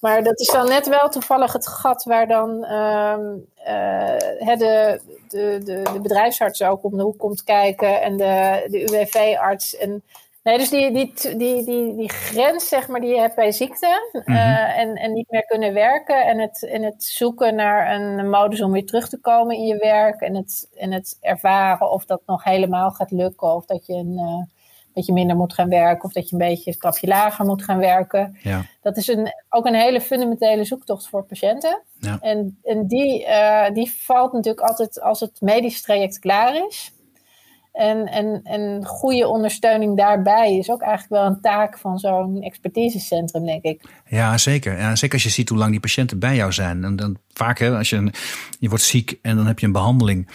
Maar 0.00 0.22
dat 0.22 0.40
is 0.40 0.46
dan 0.46 0.68
net 0.68 0.88
wel 0.88 1.08
toevallig 1.08 1.52
het 1.52 1.68
gat 1.68 2.04
waar 2.04 2.26
dan 2.26 2.50
um, 2.72 3.46
uh, 3.58 4.56
de, 4.56 5.00
de, 5.28 5.60
de, 5.64 5.82
de 5.92 6.00
bedrijfsarts 6.02 6.62
ook 6.62 6.84
om 6.84 6.96
de 6.96 7.02
hoek 7.02 7.18
komt 7.18 7.44
kijken 7.44 8.02
en 8.02 8.16
de, 8.16 8.66
de 8.70 8.82
UWV-arts. 8.82 9.76
En 9.76 10.02
Nee, 10.46 10.58
dus 10.58 10.70
die, 10.70 10.92
die, 10.92 11.12
die, 11.36 11.64
die, 11.64 11.96
die 11.96 12.08
grens 12.08 12.68
zeg 12.68 12.88
maar, 12.88 13.00
die 13.00 13.10
je 13.10 13.20
hebt 13.20 13.34
bij 13.34 13.52
ziekte 13.52 14.08
mm 14.12 14.20
-hmm. 14.24 14.34
uh, 14.34 14.78
en, 14.78 14.94
en 14.94 15.12
niet 15.12 15.30
meer 15.30 15.44
kunnen 15.44 15.74
werken 15.74 16.26
en 16.26 16.38
het, 16.38 16.66
en 16.66 16.82
het 16.82 17.04
zoeken 17.04 17.54
naar 17.54 17.94
een 17.94 18.30
modus 18.30 18.60
om 18.60 18.72
weer 18.72 18.86
terug 18.86 19.08
te 19.08 19.20
komen 19.20 19.56
in 19.56 19.66
je 19.66 19.76
werk 19.76 20.20
en 20.20 20.34
het, 20.34 20.68
en 20.76 20.92
het 20.92 21.18
ervaren 21.20 21.90
of 21.90 22.04
dat 22.04 22.20
nog 22.26 22.44
helemaal 22.44 22.90
gaat 22.90 23.10
lukken 23.10 23.54
of 23.54 23.64
dat 23.64 23.86
je, 23.86 23.92
een, 23.92 24.12
uh, 24.12 24.42
dat 24.94 25.06
je 25.06 25.12
minder 25.12 25.36
moet 25.36 25.54
gaan 25.54 25.68
werken 25.68 26.04
of 26.04 26.12
dat 26.12 26.28
je 26.28 26.36
een 26.36 26.48
beetje 26.48 26.70
een 26.70 26.76
stapje 26.76 27.06
lager 27.06 27.44
moet 27.44 27.64
gaan 27.64 27.78
werken. 27.78 28.38
Ja. 28.42 28.64
Dat 28.82 28.96
is 28.96 29.08
een, 29.08 29.28
ook 29.48 29.66
een 29.66 29.74
hele 29.74 30.00
fundamentele 30.00 30.64
zoektocht 30.64 31.08
voor 31.08 31.24
patiënten. 31.24 31.82
Ja. 32.00 32.18
En, 32.20 32.58
en 32.62 32.86
die, 32.86 33.26
uh, 33.26 33.70
die 33.70 33.92
valt 33.96 34.32
natuurlijk 34.32 34.68
altijd 34.68 35.00
als 35.00 35.20
het 35.20 35.40
medisch 35.40 35.82
traject 35.82 36.18
klaar 36.18 36.66
is. 36.66 36.92
En, 37.76 38.06
en, 38.06 38.40
en 38.44 38.84
goede 38.86 39.28
ondersteuning 39.28 39.96
daarbij 39.96 40.56
is 40.56 40.70
ook 40.70 40.80
eigenlijk 40.80 41.22
wel 41.22 41.30
een 41.30 41.40
taak 41.40 41.78
van 41.78 41.98
zo'n 41.98 42.42
expertisecentrum, 42.42 43.46
denk 43.46 43.62
ik. 43.62 43.82
Ja, 44.08 44.38
zeker. 44.38 44.78
Ja, 44.78 44.96
zeker 44.96 45.14
als 45.14 45.22
je 45.22 45.28
ziet 45.30 45.48
hoe 45.48 45.58
lang 45.58 45.70
die 45.70 45.80
patiënten 45.80 46.18
bij 46.18 46.36
jou 46.36 46.52
zijn. 46.52 46.84
En 46.84 46.96
dan 46.96 47.16
vaak, 47.32 47.58
hè, 47.58 47.76
als 47.76 47.90
je, 47.90 48.10
je 48.58 48.68
wordt 48.68 48.84
ziek 48.84 49.18
en 49.22 49.36
dan 49.36 49.46
heb 49.46 49.58
je 49.58 49.66
een 49.66 49.72
behandeling. 49.72 50.28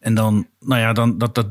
En 0.00 0.14
dan, 0.14 0.46
nou 0.60 0.80
ja, 0.80 0.92
dan, 0.92 1.18
dat, 1.18 1.34
dat, 1.34 1.46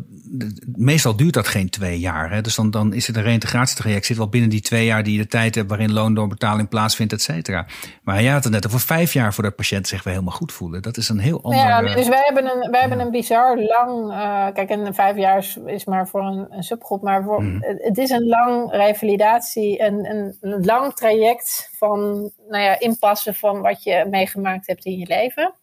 meestal 0.75 1.15
duurt 1.15 1.33
dat 1.33 1.47
geen 1.47 1.69
twee 1.69 1.99
jaar. 1.99 2.31
Hè? 2.31 2.41
Dus 2.41 2.55
dan, 2.55 2.71
dan 2.71 2.93
is 2.93 3.07
het 3.07 3.15
een 3.15 3.23
reïntegratietraject. 3.23 4.05
Zit 4.05 4.17
wel 4.17 4.29
binnen 4.29 4.49
die 4.49 4.61
twee 4.61 4.85
jaar 4.85 5.03
die 5.03 5.13
je 5.13 5.21
de 5.21 5.27
tijd 5.27 5.55
hebt 5.55 5.69
waarin 5.69 5.93
loondoorbetaling 5.93 6.69
plaatsvindt, 6.69 7.13
et 7.13 7.21
cetera. 7.21 7.65
Maar 8.03 8.21
ja, 8.21 8.33
het 8.33 8.45
er 8.45 8.51
net 8.51 8.65
over 8.65 8.79
vijf 8.79 9.13
jaar 9.13 9.33
voor 9.33 9.43
de 9.43 9.51
patiënt 9.51 9.87
zich 9.87 10.03
weer 10.03 10.13
helemaal 10.13 10.35
goed 10.35 10.51
voelen. 10.51 10.81
Dat 10.81 10.97
is 10.97 11.09
een 11.09 11.19
heel 11.19 11.43
ander... 11.43 11.59
Ja, 11.59 11.81
dus 11.81 12.07
wij 12.07 12.21
hebben 12.25 12.45
een, 12.45 12.71
wij 12.71 12.79
hebben 12.79 12.99
een 12.99 13.11
bizar 13.11 13.57
lang... 13.57 14.11
Uh, 14.11 14.47
kijk, 14.53 14.69
en 14.69 14.93
vijf 14.93 15.17
jaar 15.17 15.47
is, 15.65 15.85
maar 15.85 16.07
voor 16.07 16.21
een, 16.21 16.47
een 16.49 16.63
subgroep. 16.63 17.01
Maar 17.01 17.23
voor, 17.23 17.43
mhm. 17.43 17.59
het 17.61 17.97
is 17.97 18.09
een 18.09 18.27
lang 18.27 18.71
revalidatie. 18.71 19.81
Een, 19.81 20.09
een, 20.09 20.37
een 20.41 20.65
lang 20.65 20.93
traject 20.93 21.69
van 21.77 22.31
nou 22.49 22.63
ja, 22.63 22.79
inpassen 22.79 23.35
van 23.35 23.61
wat 23.61 23.83
je 23.83 24.07
meegemaakt 24.09 24.67
hebt 24.67 24.85
in 24.85 24.97
je 24.97 25.07
leven. 25.07 25.53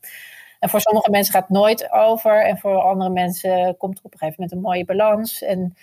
En 0.58 0.68
voor 0.68 0.80
sommige 0.80 1.10
mensen 1.10 1.32
gaat 1.34 1.48
het 1.48 1.56
nooit 1.56 1.92
over. 1.92 2.44
En 2.44 2.58
voor 2.58 2.76
andere 2.76 3.10
mensen 3.10 3.76
komt 3.76 3.98
er 3.98 4.04
op 4.04 4.12
een 4.12 4.18
gegeven 4.18 4.42
moment 4.42 4.56
een 4.56 4.70
mooie 4.70 4.84
balans. 4.84 5.42
En 5.42 5.76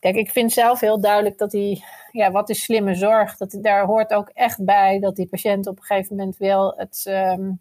kijk, 0.00 0.16
ik 0.16 0.30
vind 0.30 0.52
zelf 0.52 0.80
heel 0.80 1.00
duidelijk 1.00 1.38
dat 1.38 1.50
die, 1.50 1.84
ja, 2.10 2.30
wat 2.30 2.48
is 2.48 2.62
slimme 2.62 2.94
zorg? 2.94 3.36
Dat, 3.36 3.58
daar 3.60 3.84
hoort 3.84 4.12
ook 4.12 4.28
echt 4.28 4.64
bij 4.64 4.98
dat 4.98 5.16
die 5.16 5.28
patiënt 5.28 5.66
op 5.66 5.76
een 5.76 5.84
gegeven 5.84 6.16
moment 6.16 6.36
wel 6.36 6.74
het, 6.76 7.04
um, 7.08 7.60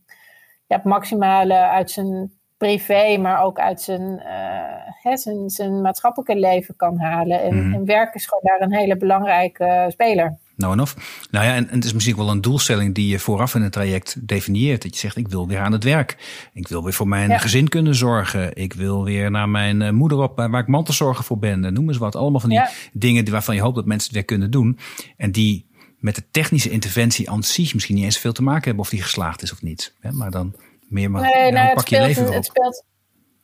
ja, 0.67 0.75
het 0.75 0.83
maximale 0.83 1.57
uit 1.57 1.91
zijn 1.91 2.31
privé, 2.57 3.17
maar 3.17 3.43
ook 3.43 3.59
uit 3.59 3.81
zijn, 3.81 4.21
uh, 4.25 4.93
hè, 5.01 5.17
zijn, 5.17 5.49
zijn 5.49 5.81
maatschappelijke 5.81 6.35
leven 6.35 6.75
kan 6.75 6.99
halen. 6.99 7.41
En, 7.41 7.67
mm. 7.67 7.73
en 7.73 7.85
werk 7.85 8.15
is 8.15 8.25
gewoon 8.25 8.43
daar 8.43 8.61
een 8.61 8.75
hele 8.75 8.97
belangrijke 8.97 9.85
speler. 9.87 10.37
Nou 10.57 10.73
en 10.73 10.79
of. 10.79 10.95
Nou 11.31 11.45
ja, 11.45 11.55
en, 11.55 11.69
en, 11.69 11.75
het 11.75 11.85
is 11.85 11.93
misschien 11.93 12.15
wel 12.15 12.29
een 12.29 12.41
doelstelling 12.41 12.95
die 12.95 13.07
je 13.07 13.19
vooraf 13.19 13.55
in 13.55 13.61
het 13.61 13.71
traject 13.71 14.27
definieert. 14.27 14.81
Dat 14.81 14.93
je 14.93 14.99
zegt, 14.99 15.17
ik 15.17 15.27
wil 15.27 15.47
weer 15.47 15.59
aan 15.59 15.71
het 15.71 15.83
werk. 15.83 16.17
Ik 16.53 16.67
wil 16.67 16.83
weer 16.83 16.93
voor 16.93 17.07
mijn 17.07 17.39
gezin 17.39 17.67
kunnen 17.67 17.95
zorgen. 17.95 18.55
Ik 18.55 18.73
wil 18.73 19.03
weer 19.03 19.31
naar 19.31 19.49
mijn 19.49 19.81
eh, 19.81 19.91
moeder 19.91 20.17
op, 20.17 20.37
waar 20.37 20.61
ik 20.61 20.67
mantelzorger 20.67 21.23
voor 21.23 21.39
ben. 21.39 21.73
Noem 21.73 21.87
eens 21.87 21.97
wat. 21.97 22.15
Allemaal 22.15 22.39
van 22.39 22.49
die 22.49 22.61
dingen 22.93 23.31
waarvan 23.31 23.55
je 23.55 23.61
hoopt 23.61 23.75
dat 23.75 23.85
mensen 23.85 24.07
het 24.07 24.15
weer 24.15 24.25
kunnen 24.25 24.51
doen. 24.51 24.79
En 25.17 25.31
die 25.31 25.65
met 25.99 26.15
de 26.15 26.23
technische 26.31 26.69
interventie 26.69 27.29
aan 27.29 27.43
zich 27.43 27.73
misschien 27.73 27.95
niet 27.95 28.03
eens 28.03 28.17
veel 28.17 28.31
te 28.31 28.43
maken 28.43 28.63
hebben 28.63 28.83
of 28.83 28.89
die 28.89 29.01
geslaagd 29.01 29.41
is 29.41 29.51
of 29.51 29.61
niet. 29.61 29.93
Maar 30.11 30.31
dan 30.31 30.55
meer 30.87 31.11
maar 31.11 31.21
nee, 31.21 31.51
nou, 31.51 31.75
pak 31.75 31.87
je 31.87 31.99
leven 31.99 32.33
Het 32.33 32.45
speelt, 32.45 32.83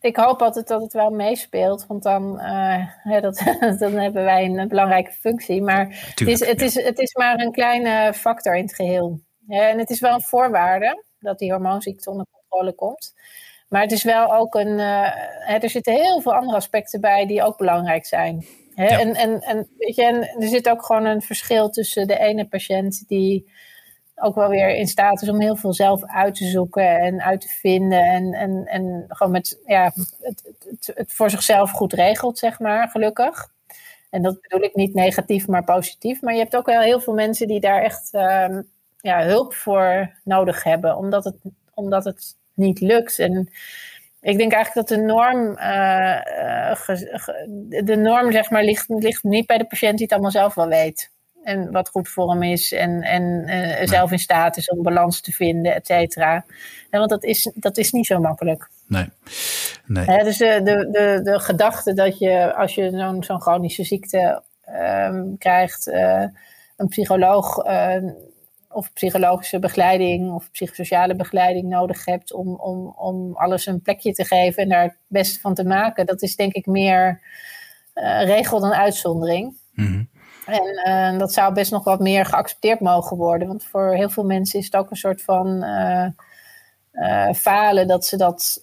ik 0.01 0.15
hoop 0.15 0.41
altijd 0.41 0.67
dat 0.67 0.81
het 0.81 0.93
wel 0.93 1.09
meespeelt, 1.09 1.85
want 1.87 2.03
dan, 2.03 2.39
uh, 2.39 3.21
dat, 3.21 3.43
dan 3.79 3.93
hebben 3.93 4.23
wij 4.23 4.45
een, 4.45 4.67
belangrijke 4.67 5.11
functie. 5.11 5.61
Maar 5.61 6.13
het, 6.15 6.27
is, 6.27 6.45
het, 6.45 6.61
is, 6.61 6.83
het 6.83 6.99
is 6.99 7.13
maar 7.13 7.39
een 7.39 7.51
kleine 7.51 8.13
factor 8.13 8.55
in 8.55 8.63
het 8.63 8.75
geheel. 8.75 9.19
en 9.47 9.77
het 9.77 9.89
is 9.89 9.99
wel 9.99 10.13
een 10.13 10.21
voorwaarde 10.21 11.03
dat 11.19 11.39
die 11.39 11.51
hormoonziekte 11.51 12.09
onder 12.09 12.25
controle 12.31 12.73
komt. 12.73 13.13
Maar 13.69 13.81
het 13.81 13.91
is 13.91 14.03
wel 14.03 14.35
ook 14.35 14.55
een. 14.55 14.77
Uh, 14.77 15.63
er 15.63 15.69
zitten 15.69 15.93
heel 15.93 16.21
veel 16.21 16.33
andere 16.33 16.57
aspecten 16.57 17.01
bij 17.01 17.25
die 17.25 17.43
ook 17.43 17.57
belangrijk 17.57 18.05
zijn. 18.05 18.45
En, 18.75 19.15
en, 19.15 19.41
en, 19.41 19.67
weet 19.77 19.95
je, 19.95 20.03
en 20.03 20.41
er 20.41 20.47
zit 20.47 20.69
ook 20.69 20.85
gewoon 20.85 21.05
een 21.05 21.21
verschil 21.21 21.69
tussen 21.69 22.07
de 22.07 22.19
ene 22.19 22.47
patiënt 22.47 23.07
die 23.07 23.51
ook 24.21 24.35
wel 24.35 24.49
weer 24.49 24.75
in 24.75 24.87
staat 24.87 25.21
is 25.21 25.29
om 25.29 25.41
heel 25.41 25.55
veel 25.55 25.73
zelf 25.73 26.05
uit 26.05 26.35
te 26.35 26.45
zoeken 26.45 26.99
en 26.99 27.21
uit 27.21 27.41
te 27.41 27.47
vinden. 27.47 28.03
En, 28.03 28.33
en, 28.33 28.65
en 28.65 29.05
gewoon 29.07 29.31
met 29.31 29.59
ja, 29.65 29.93
het, 30.21 30.53
het, 30.95 31.13
voor 31.13 31.29
zichzelf 31.29 31.71
goed 31.71 31.93
regelt, 31.93 32.37
zeg 32.37 32.59
maar, 32.59 32.89
gelukkig. 32.89 33.49
En 34.09 34.21
dat 34.21 34.41
bedoel 34.41 34.63
ik 34.63 34.75
niet 34.75 34.93
negatief, 34.93 35.47
maar 35.47 35.63
positief. 35.63 36.21
Maar 36.21 36.33
je 36.33 36.39
hebt 36.39 36.55
ook 36.55 36.65
wel 36.65 36.81
heel 36.81 36.99
veel 36.99 37.13
mensen 37.13 37.47
die 37.47 37.59
daar 37.59 37.81
echt 37.81 38.09
uh, 38.13 38.59
ja, 38.97 39.23
hulp 39.23 39.53
voor 39.53 40.11
nodig 40.23 40.63
hebben, 40.63 40.97
omdat 40.97 41.23
het, 41.23 41.35
omdat 41.73 42.03
het 42.03 42.35
niet 42.53 42.79
lukt. 42.79 43.19
En 43.19 43.49
ik 44.21 44.37
denk 44.37 44.51
eigenlijk 44.51 44.87
dat 44.87 44.97
de 44.97 45.03
norm, 45.03 45.49
uh, 45.51 46.21
de 47.85 47.95
norm 47.95 48.31
zeg 48.31 48.49
maar, 48.49 48.63
ligt, 48.63 48.89
ligt 48.89 49.23
niet 49.23 49.45
bij 49.45 49.57
de 49.57 49.67
patiënt 49.67 49.93
die 49.93 50.03
het 50.03 50.11
allemaal 50.11 50.31
zelf 50.31 50.53
wel 50.53 50.67
weet 50.67 51.11
en 51.43 51.71
wat 51.71 51.89
goed 51.89 52.09
voor 52.09 52.31
hem 52.31 52.43
is 52.43 52.71
en, 52.71 53.01
en 53.01 53.43
uh, 53.47 53.87
zelf 53.87 54.11
in 54.11 54.19
staat 54.19 54.57
is 54.57 54.69
om 54.69 54.83
balans 54.83 55.21
te 55.21 55.31
vinden, 55.31 55.75
et 55.75 55.85
cetera. 55.85 56.45
want 56.89 57.09
dat 57.09 57.23
is, 57.23 57.51
dat 57.55 57.77
is 57.77 57.91
niet 57.91 58.05
zo 58.05 58.19
makkelijk. 58.19 58.69
Nee. 58.87 59.09
nee. 59.85 60.23
dus 60.23 60.37
de, 60.37 60.61
de, 60.63 60.89
de, 60.91 61.19
de 61.23 61.39
gedachte 61.39 61.93
dat 61.93 62.17
je 62.19 62.53
als 62.55 62.75
je 62.75 62.89
zo'n 62.89 63.23
zo'n 63.23 63.41
chronische 63.41 63.83
ziekte 63.83 64.43
uh, 64.69 65.21
krijgt, 65.37 65.87
uh, 65.87 66.25
een 66.77 66.87
psycholoog 66.87 67.65
uh, 67.65 67.95
of 68.69 68.93
psychologische 68.93 69.59
begeleiding 69.59 70.31
of 70.31 70.51
psychosociale 70.51 71.15
begeleiding 71.15 71.69
nodig 71.69 72.05
hebt 72.05 72.33
om, 72.33 72.55
om, 72.55 72.93
om 72.97 73.35
alles 73.35 73.65
een 73.65 73.81
plekje 73.81 74.13
te 74.13 74.25
geven 74.25 74.63
en 74.63 74.69
daar 74.69 74.83
het 74.83 74.97
beste 75.07 75.39
van 75.39 75.53
te 75.53 75.63
maken, 75.63 76.05
dat 76.05 76.21
is 76.21 76.35
denk 76.35 76.53
ik 76.53 76.65
meer 76.65 77.21
regel 78.23 78.59
dan 78.59 78.73
uitzondering. 78.73 79.57
Mm 79.73 80.09
en 80.45 80.81
uh, 80.87 81.19
dat 81.19 81.33
zou 81.33 81.53
best 81.53 81.71
nog 81.71 81.83
wat 81.83 81.99
meer 81.99 82.25
geaccepteerd 82.25 82.79
mogen 82.79 83.17
worden. 83.17 83.47
Want 83.47 83.63
voor 83.63 83.93
heel 83.93 84.09
veel 84.09 84.25
mensen 84.25 84.59
is 84.59 84.65
het 84.65 84.75
ook 84.75 84.89
een 84.89 84.97
soort 84.97 85.21
van 85.21 85.63
uh, 85.63 86.05
uh, 86.93 87.33
falen 87.33 87.87
dat 87.87 88.05
ze 88.05 88.17
dat 88.17 88.61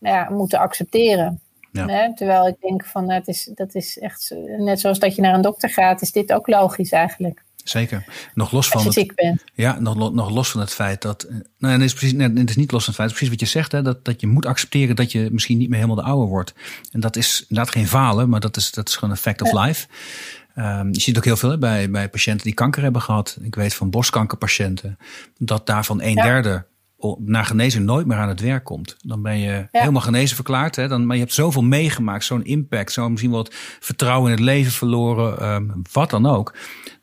ja, 0.00 0.28
moeten 0.30 0.58
accepteren. 0.58 1.40
Ja. 1.72 2.12
Terwijl 2.14 2.46
ik 2.46 2.56
denk 2.60 2.84
van 2.84 3.10
het 3.10 3.28
is, 3.28 3.50
dat 3.54 3.74
is 3.74 3.98
echt 3.98 4.34
net 4.58 4.80
zoals 4.80 4.98
dat 4.98 5.14
je 5.14 5.22
naar 5.22 5.34
een 5.34 5.42
dokter 5.42 5.70
gaat, 5.70 6.02
is 6.02 6.12
dit 6.12 6.32
ook 6.32 6.46
logisch 6.46 6.92
eigenlijk. 6.92 7.42
Zeker. 7.64 8.04
Nog 8.34 8.50
los 8.50 8.68
van. 8.68 8.84
Als 8.84 8.94
je 8.94 9.00
het, 9.00 9.08
ziek 9.08 9.16
bent. 9.16 9.44
Ja, 9.54 9.80
nog, 9.80 10.12
nog 10.12 10.30
los 10.30 10.50
van 10.50 10.60
het 10.60 10.72
feit 10.72 11.02
dat. 11.02 11.26
Nou, 11.58 11.72
het 11.72 11.82
is, 11.82 11.94
precies, 11.94 12.22
het 12.22 12.48
is 12.48 12.56
niet 12.56 12.72
los 12.72 12.84
van 12.84 12.92
het 12.92 13.02
feit. 13.02 13.08
precies 13.08 13.28
wat 13.28 13.40
je 13.40 13.46
zegt. 13.46 13.72
Hè, 13.72 13.82
dat, 13.82 14.04
dat 14.04 14.20
je 14.20 14.26
moet 14.26 14.46
accepteren 14.46 14.96
dat 14.96 15.12
je 15.12 15.28
misschien 15.32 15.58
niet 15.58 15.68
meer 15.68 15.78
helemaal 15.78 16.04
de 16.04 16.10
oude 16.10 16.26
wordt. 16.26 16.54
En 16.90 17.00
dat 17.00 17.16
is 17.16 17.44
inderdaad 17.48 17.74
geen 17.74 17.86
falen, 17.86 18.28
maar 18.28 18.40
dat 18.40 18.56
is, 18.56 18.70
dat 18.70 18.88
is 18.88 18.94
gewoon 18.94 19.10
een 19.10 19.16
fact 19.16 19.42
of 19.42 19.52
life. 19.52 19.86
Um, 20.56 20.88
je 20.92 21.00
ziet 21.00 21.16
ook 21.16 21.24
heel 21.24 21.36
veel 21.36 21.58
bij, 21.58 21.90
bij 21.90 22.08
patiënten 22.08 22.44
die 22.44 22.54
kanker 22.54 22.82
hebben 22.82 23.02
gehad. 23.02 23.38
Ik 23.42 23.54
weet 23.54 23.74
van 23.74 23.90
borstkankerpatiënten 23.90 24.98
dat 25.38 25.66
daarvan 25.66 26.02
een 26.02 26.14
derde 26.14 26.64
na 27.18 27.42
genezing 27.42 27.84
nooit 27.84 28.06
meer 28.06 28.16
aan 28.16 28.28
het 28.28 28.40
werk 28.40 28.64
komt. 28.64 28.96
Dan 28.98 29.22
ben 29.22 29.38
je 29.38 29.66
helemaal 29.70 30.00
genezen 30.00 30.34
verklaard. 30.34 30.76
Hè? 30.76 30.88
Dan, 30.88 31.06
maar 31.06 31.16
je 31.16 31.22
hebt 31.22 31.34
zoveel 31.34 31.62
meegemaakt, 31.62 32.24
zo'n 32.24 32.44
impact, 32.44 32.92
zo 32.92 33.08
misschien 33.08 33.30
wat 33.30 33.54
vertrouwen 33.80 34.30
in 34.30 34.36
het 34.36 34.44
leven 34.44 34.72
verloren, 34.72 35.48
um, 35.48 35.82
wat 35.92 36.10
dan 36.10 36.26
ook. 36.26 36.54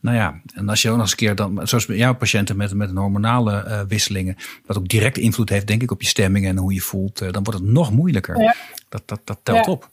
Nou 0.02 0.18
ja, 0.18 0.42
en 0.54 0.70
als 0.70 0.82
je 0.82 0.90
ook 0.90 0.94
nog 0.94 1.04
eens 1.04 1.12
een 1.12 1.18
keer, 1.18 1.36
dan, 1.36 1.68
zoals 1.68 1.86
bij 1.86 1.98
jouw 1.98 2.16
patiënten 2.16 2.58
met, 2.58 2.74
met 2.74 2.90
een 2.90 2.98
hormonale 2.98 3.66
uh, 3.68 3.82
wisselingen, 3.88 4.36
wat 4.66 4.78
ook 4.78 4.88
direct 4.88 5.18
invloed 5.18 5.50
heeft, 5.50 5.68
denk 5.68 5.82
ik, 5.82 5.92
op 5.92 6.02
je 6.02 6.08
stemming 6.08 6.46
en 6.46 6.58
hoe 6.58 6.74
je 6.74 6.82
voelt, 6.82 7.22
uh, 7.22 7.32
dan 7.32 7.44
wordt 7.44 7.60
het 7.60 7.70
nog 7.70 7.92
moeilijker. 7.92 8.42
Ja. 8.42 8.56
Dat, 8.90 9.02
dat, 9.06 9.22
dat 9.24 9.40
telt 9.44 9.68
op. 9.68 9.90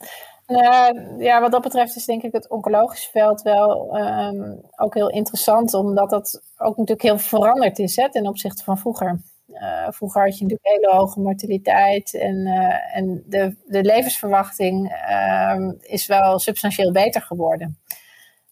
Uh, 0.46 0.88
ja, 1.18 1.40
wat 1.40 1.50
dat 1.50 1.62
betreft 1.62 1.96
is 1.96 2.04
denk 2.04 2.22
ik 2.22 2.32
het 2.32 2.48
oncologische 2.48 3.10
veld 3.10 3.42
wel 3.42 3.96
um, 3.96 4.60
ook 4.76 4.94
heel 4.94 5.10
interessant, 5.10 5.74
omdat 5.74 6.10
dat 6.10 6.42
ook 6.56 6.76
natuurlijk 6.76 7.02
heel 7.02 7.18
veranderd 7.18 7.78
is 7.78 7.96
hè, 7.96 8.10
ten 8.10 8.26
opzichte 8.26 8.64
van 8.64 8.78
vroeger. 8.78 9.20
Uh, 9.48 9.86
vroeger 9.90 10.22
had 10.22 10.38
je 10.38 10.44
natuurlijk 10.44 10.82
hele 10.82 10.96
hoge 10.96 11.20
mortaliteit 11.20 12.14
en, 12.14 12.36
uh, 12.36 12.96
en 12.96 13.22
de, 13.26 13.56
de 13.66 13.82
levensverwachting 13.82 14.92
uh, 15.10 15.70
is 15.80 16.06
wel 16.06 16.38
substantieel 16.38 16.92
beter 16.92 17.22
geworden. 17.22 17.78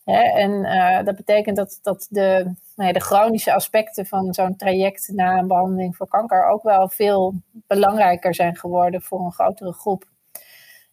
Hè? 0.04 0.22
En 0.22 0.62
dat 1.04 1.16
betekent 1.16 1.56
dat, 1.56 1.78
dat 1.82 2.06
de, 2.10 2.54
nou 2.76 2.88
ja, 2.88 2.92
de 2.92 3.00
chronische 3.00 3.54
aspecten 3.54 4.06
van 4.06 4.34
zo'n 4.34 4.56
traject 4.56 5.08
na 5.12 5.38
een 5.38 5.46
behandeling 5.46 5.96
voor 5.96 6.08
kanker 6.08 6.46
ook 6.46 6.62
wel 6.62 6.88
veel 6.88 7.34
belangrijker 7.66 8.34
zijn 8.34 8.56
geworden 8.56 9.02
voor 9.02 9.24
een 9.24 9.32
grotere 9.32 9.72
groep. 9.72 10.12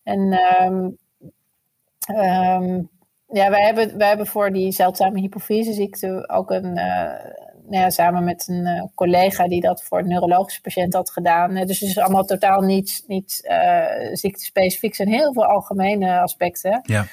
En 0.04 0.40
um, 0.64 0.98
um, 2.16 2.90
ja, 3.28 3.50
wij 3.50 3.62
hebben, 3.62 3.98
wij 3.98 4.08
hebben 4.08 4.28
voor 4.28 4.52
die 4.52 4.72
zeldzame 4.72 5.20
hypofyseziekte 5.20 6.30
ook 6.30 6.52
een, 6.52 6.66
uh, 6.66 7.26
nou 7.64 7.84
ja, 7.84 7.90
samen 7.90 8.24
met 8.24 8.48
een 8.48 8.66
uh, 8.66 8.84
collega 8.96 9.48
die 9.48 9.62
dat 9.62 9.84
voor 9.84 10.00
een 10.00 10.08
neurologische 10.08 10.62
patiënt 10.62 10.94
had 10.94 11.12
gedaan. 11.12 11.54
Dus 11.54 11.80
het 11.80 11.90
is 11.90 11.98
allemaal 11.98 12.26
totaal 12.26 12.62
niet, 12.62 13.04
niet 13.08 13.48
uh, 13.50 13.86
ziektespecifiek. 14.14 14.96
zijn 14.96 15.08
heel 15.08 15.34
veel 15.34 15.46
algemene 15.46 16.20
aspecten. 16.20 16.80
Ja. 16.84 17.06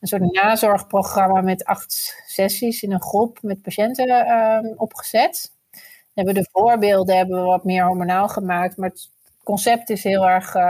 Een 0.00 0.08
soort 0.08 0.32
nazorgprogramma 0.32 1.40
met 1.40 1.64
acht 1.64 2.22
sessies 2.26 2.82
in 2.82 2.92
een 2.92 3.02
groep 3.02 3.38
met 3.42 3.62
patiënten 3.62 4.08
uh, 4.08 4.72
opgezet. 4.76 5.52
We 5.70 5.80
hebben 6.22 6.34
de 6.34 6.48
voorbeelden 6.52 7.16
hebben 7.16 7.40
we 7.40 7.46
wat 7.46 7.64
meer 7.64 7.84
hormonaal 7.86 8.28
gemaakt, 8.28 8.76
maar 8.76 8.88
het 8.88 9.10
concept 9.44 9.90
is 9.90 10.02
heel 10.02 10.28
erg 10.28 10.54
uh, 10.54 10.62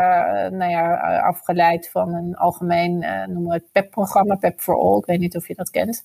nou 0.50 0.70
ja, 0.70 1.18
afgeleid 1.18 1.90
van 1.90 2.14
een 2.14 2.36
algemeen, 2.36 3.02
uh, 3.02 3.26
noemen 3.26 3.48
we 3.48 3.54
het 3.54 3.72
PEP-programma, 3.72 4.34
PEP 4.34 4.60
for 4.60 4.78
All. 4.78 4.98
Ik 4.98 5.06
weet 5.06 5.18
niet 5.18 5.36
of 5.36 5.48
je 5.48 5.54
dat 5.54 5.70
kent. 5.70 6.02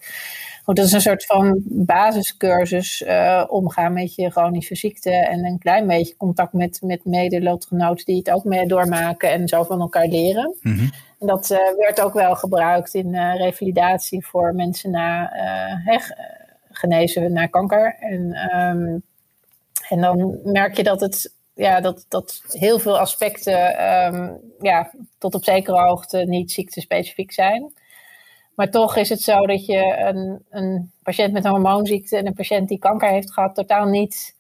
Goed, 0.63 0.75
dat 0.75 0.85
is 0.85 0.91
een 0.91 1.01
soort 1.01 1.25
van 1.25 1.61
basiscursus 1.65 3.01
uh, 3.01 3.43
omgaan 3.47 3.93
met 3.93 4.15
je 4.15 4.29
chronische 4.29 4.75
ziekte 4.75 5.11
en 5.11 5.45
een 5.45 5.59
klein 5.59 5.87
beetje 5.87 6.17
contact 6.17 6.53
met, 6.53 6.81
met 6.81 7.05
mede-lotgenoten 7.05 8.05
die 8.05 8.17
het 8.17 8.31
ook 8.31 8.43
mee 8.43 8.67
doormaken 8.67 9.31
en 9.31 9.47
zo 9.47 9.63
van 9.63 9.79
elkaar 9.79 10.07
leren. 10.07 10.55
Mm 10.61 10.77
-hmm. 10.77 10.89
En 11.19 11.27
dat 11.27 11.47
werd 11.77 12.01
ook 12.01 12.13
wel 12.13 12.35
gebruikt 12.35 12.93
in 12.93 13.15
revalidatie 13.15 14.25
voor 14.25 14.55
mensen 14.55 14.91
na 14.91 15.31
genezen 16.71 17.33
na 17.33 17.45
kanker. 17.45 17.95
En, 17.99 18.55
um, 18.59 19.03
en 19.89 20.01
dan 20.01 20.39
merk 20.43 20.77
je 20.77 20.83
dat 20.83 20.99
het 20.99 21.33
ja, 21.59 21.81
dat, 21.81 22.05
dat 22.07 22.41
heel 22.47 22.79
veel 22.79 22.99
aspecten 22.99 23.77
ehm, 23.77 24.33
ja, 24.59 24.91
tot 25.17 25.35
op 25.35 25.43
zekere 25.43 25.81
hoogte 25.81 26.17
niet 26.17 26.51
ziektespecifiek 26.51 27.31
zijn. 27.31 27.73
Maar 28.55 28.69
toch 28.69 28.95
is 28.95 29.09
het 29.09 29.21
zo 29.21 29.45
dat 29.45 29.65
je 29.65 29.97
een, 29.97 30.45
een 30.49 30.91
patiënt 31.03 31.33
met 31.33 31.45
een 31.45 31.51
hormoonziekte 31.51 32.17
en 32.17 32.27
een 32.27 32.33
patiënt 32.33 32.67
die 32.67 32.79
kanker 32.79 33.09
heeft 33.09 33.33
gehad, 33.33 33.55
totaal 33.55 33.85
niet 33.85 34.35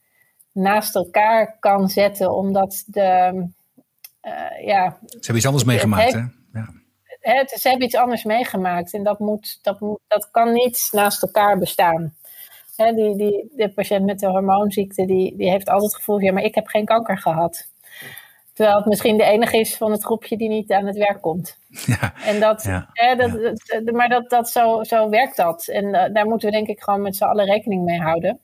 naast 0.51 0.95
elkaar 0.95 1.57
kan 1.59 1.89
zetten, 1.89 2.33
omdat 2.33 2.83
de. 2.87 3.33
Uh, 4.23 4.65
ja, 4.65 4.97
ze 5.01 5.17
hebben 5.19 5.35
iets 5.35 5.45
anders 5.45 5.63
meegemaakt, 5.63 6.13
hè? 6.13 6.19
Ja. 6.53 6.73
Het, 7.19 7.49
ze 7.49 7.69
hebben 7.69 7.87
iets 7.87 7.95
anders 7.95 8.23
meegemaakt 8.23 8.93
en 8.93 9.03
dat, 9.03 9.19
moet, 9.19 9.59
dat, 9.61 9.79
dat 10.07 10.31
kan 10.31 10.53
niet 10.53 10.87
naast 10.91 11.21
elkaar 11.21 11.57
bestaan. 11.57 12.13
Hè, 12.79 12.93
die, 12.93 13.15
die, 13.15 13.51
de 13.55 13.69
patiënt 13.69 14.05
met 14.05 14.19
de 14.19 14.27
hormoonziekte, 14.27 15.05
die, 15.05 15.37
die 15.37 15.49
heeft 15.49 15.69
altijd 15.69 15.91
het 15.91 15.95
gevoel, 15.95 16.19
ja, 16.19 16.33
maar 16.33 16.43
ik 16.43 16.55
heb 16.55 16.67
geen 16.67 16.85
kanker 16.85 17.17
gehad. 17.17 17.67
Terwijl 18.53 18.77
het 18.77 18.87
misschien 18.87 19.17
de 19.17 19.23
enige 19.23 19.57
is 19.57 19.75
van 19.75 19.91
het 19.91 20.03
groepje 20.03 20.37
die 20.37 20.49
niet 20.49 20.71
aan 20.71 20.85
het 20.85 20.97
werk 20.97 21.21
komt. 21.21 21.57
Ja, 21.85 22.13
en 22.25 22.39
dat, 22.39 22.63
hè, 22.93 23.15
dat, 23.15 23.93
Maar 23.93 24.09
dat, 24.09 24.29
dat 24.29 24.49
zo, 24.49 24.83
zo 24.83 25.09
werkt 25.09 25.35
dat. 25.35 25.67
En 25.67 25.85
uh, 25.85 26.03
daar 26.13 26.25
moeten 26.25 26.49
we 26.49 26.55
denk 26.55 26.67
ik 26.67 26.81
gewoon 26.81 27.01
met 27.01 27.15
z'n 27.15 27.23
allen 27.23 27.45
rekening 27.45 27.83
mee 27.83 27.99
houden. 27.99 28.39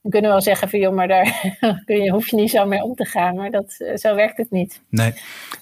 We 0.00 0.10
kunnen 0.10 0.30
wel 0.30 0.40
zeggen 0.40 0.68
van 0.68 0.78
joh, 0.78 0.94
maar 0.94 1.08
daar 1.08 1.56
kun 1.86 2.02
je, 2.02 2.10
hoef 2.10 2.28
je 2.28 2.36
niet 2.36 2.50
zo 2.50 2.66
mee 2.66 2.82
om 2.82 2.94
te 2.94 3.04
gaan. 3.04 3.34
Maar 3.34 3.50
dat, 3.50 3.76
uh, 3.78 3.96
zo 3.96 4.14
werkt 4.14 4.36
het 4.36 4.50
niet. 4.50 4.82
Nee, 4.88 5.14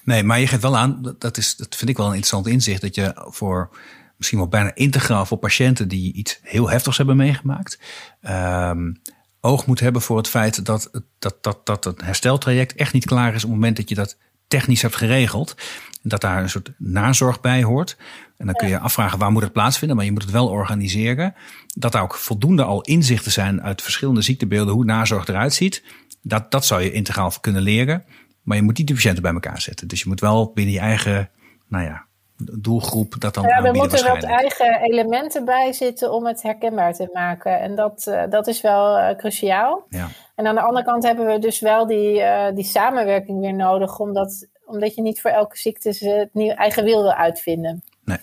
nee, 0.03 0.23
maar 0.23 0.39
je 0.39 0.47
geeft 0.47 0.61
wel 0.61 0.77
aan, 0.77 1.15
dat, 1.19 1.37
is, 1.37 1.55
dat 1.55 1.75
vind 1.75 1.89
ik 1.89 1.97
wel 1.97 2.05
een 2.05 2.13
interessant 2.13 2.47
inzicht, 2.47 2.81
dat 2.81 2.95
je 2.95 3.11
voor 3.29 3.69
misschien 4.17 4.39
wel 4.39 4.47
bijna 4.47 4.75
integraal 4.75 5.25
voor 5.25 5.37
patiënten 5.37 5.87
die 5.87 6.13
iets 6.13 6.39
heel 6.41 6.69
heftigs 6.69 6.97
hebben 6.97 7.15
meegemaakt. 7.15 7.79
Um, 8.21 9.01
oog 9.39 9.65
moet 9.65 9.79
hebben 9.79 10.01
voor 10.01 10.17
het 10.17 10.27
feit 10.27 10.65
dat, 10.65 10.89
dat, 11.19 11.37
dat, 11.41 11.65
dat 11.65 11.83
het 11.83 12.01
hersteltraject 12.01 12.75
echt 12.75 12.93
niet 12.93 13.05
klaar 13.05 13.33
is 13.33 13.43
op 13.43 13.49
het 13.49 13.59
moment 13.59 13.77
dat 13.77 13.89
je 13.89 13.95
dat 13.95 14.17
technisch 14.47 14.81
hebt 14.81 14.95
geregeld. 14.95 15.55
En 16.03 16.09
dat 16.09 16.21
daar 16.21 16.41
een 16.41 16.49
soort 16.49 16.71
nazorg 16.77 17.41
bij 17.41 17.63
hoort. 17.63 17.97
En 18.37 18.45
dan 18.45 18.55
kun 18.55 18.67
je 18.67 18.79
afvragen 18.79 19.19
waar 19.19 19.31
moet 19.31 19.41
het 19.41 19.53
plaatsvinden, 19.53 19.95
maar 19.95 20.05
je 20.05 20.11
moet 20.11 20.21
het 20.21 20.31
wel 20.31 20.47
organiseren. 20.47 21.33
Dat 21.73 21.93
er 21.93 22.01
ook 22.01 22.15
voldoende 22.15 22.63
al 22.63 22.81
inzichten 22.81 23.31
zijn 23.31 23.61
uit 23.61 23.81
verschillende 23.81 24.21
ziektebeelden 24.21 24.73
hoe 24.73 24.85
nazorg 24.85 25.27
eruit 25.27 25.53
ziet. 25.53 25.83
Dat, 26.21 26.51
dat 26.51 26.65
zou 26.65 26.81
je 26.81 26.91
integraal 26.91 27.33
kunnen 27.41 27.61
leren. 27.61 28.03
Maar 28.41 28.57
je 28.57 28.63
moet 28.63 28.77
niet 28.77 28.87
de 28.87 28.93
patiënten 28.93 29.21
bij 29.21 29.33
elkaar 29.33 29.61
zetten. 29.61 29.87
Dus 29.87 30.01
je 30.01 30.07
moet 30.07 30.19
wel 30.19 30.51
binnen 30.53 30.73
je 30.73 30.79
eigen, 30.79 31.29
nou 31.67 31.83
ja, 31.83 32.04
doelgroep 32.37 33.15
dat 33.19 33.33
dan 33.33 33.43
ja, 33.43 33.63
er 33.63 33.73
moeten 33.73 34.07
wat 34.07 34.23
eigen 34.23 34.81
elementen 34.81 35.45
bij 35.45 35.73
zitten 35.73 36.13
om 36.13 36.25
het 36.25 36.41
herkenbaar 36.41 36.93
te 36.93 37.09
maken. 37.13 37.59
En 37.59 37.75
dat, 37.75 38.05
uh, 38.09 38.23
dat 38.29 38.47
is 38.47 38.61
wel 38.61 38.97
uh, 38.97 39.15
cruciaal. 39.15 39.85
Ja. 39.89 40.07
En 40.35 40.47
aan 40.47 40.55
de 40.55 40.61
andere 40.61 40.85
kant 40.85 41.03
hebben 41.03 41.25
we 41.25 41.39
dus 41.39 41.59
wel 41.59 41.87
die, 41.87 42.19
uh, 42.19 42.47
die 42.53 42.63
samenwerking 42.63 43.39
weer 43.39 43.53
nodig, 43.53 43.99
omdat, 43.99 44.47
omdat 44.65 44.95
je 44.95 45.01
niet 45.01 45.21
voor 45.21 45.31
elke 45.31 45.57
ziekte 45.57 45.89
het 45.89 46.33
nieuw, 46.33 46.53
eigen 46.53 46.83
wiel 46.83 47.01
wil 47.01 47.13
uitvinden. 47.13 47.83
Nee, 48.03 48.19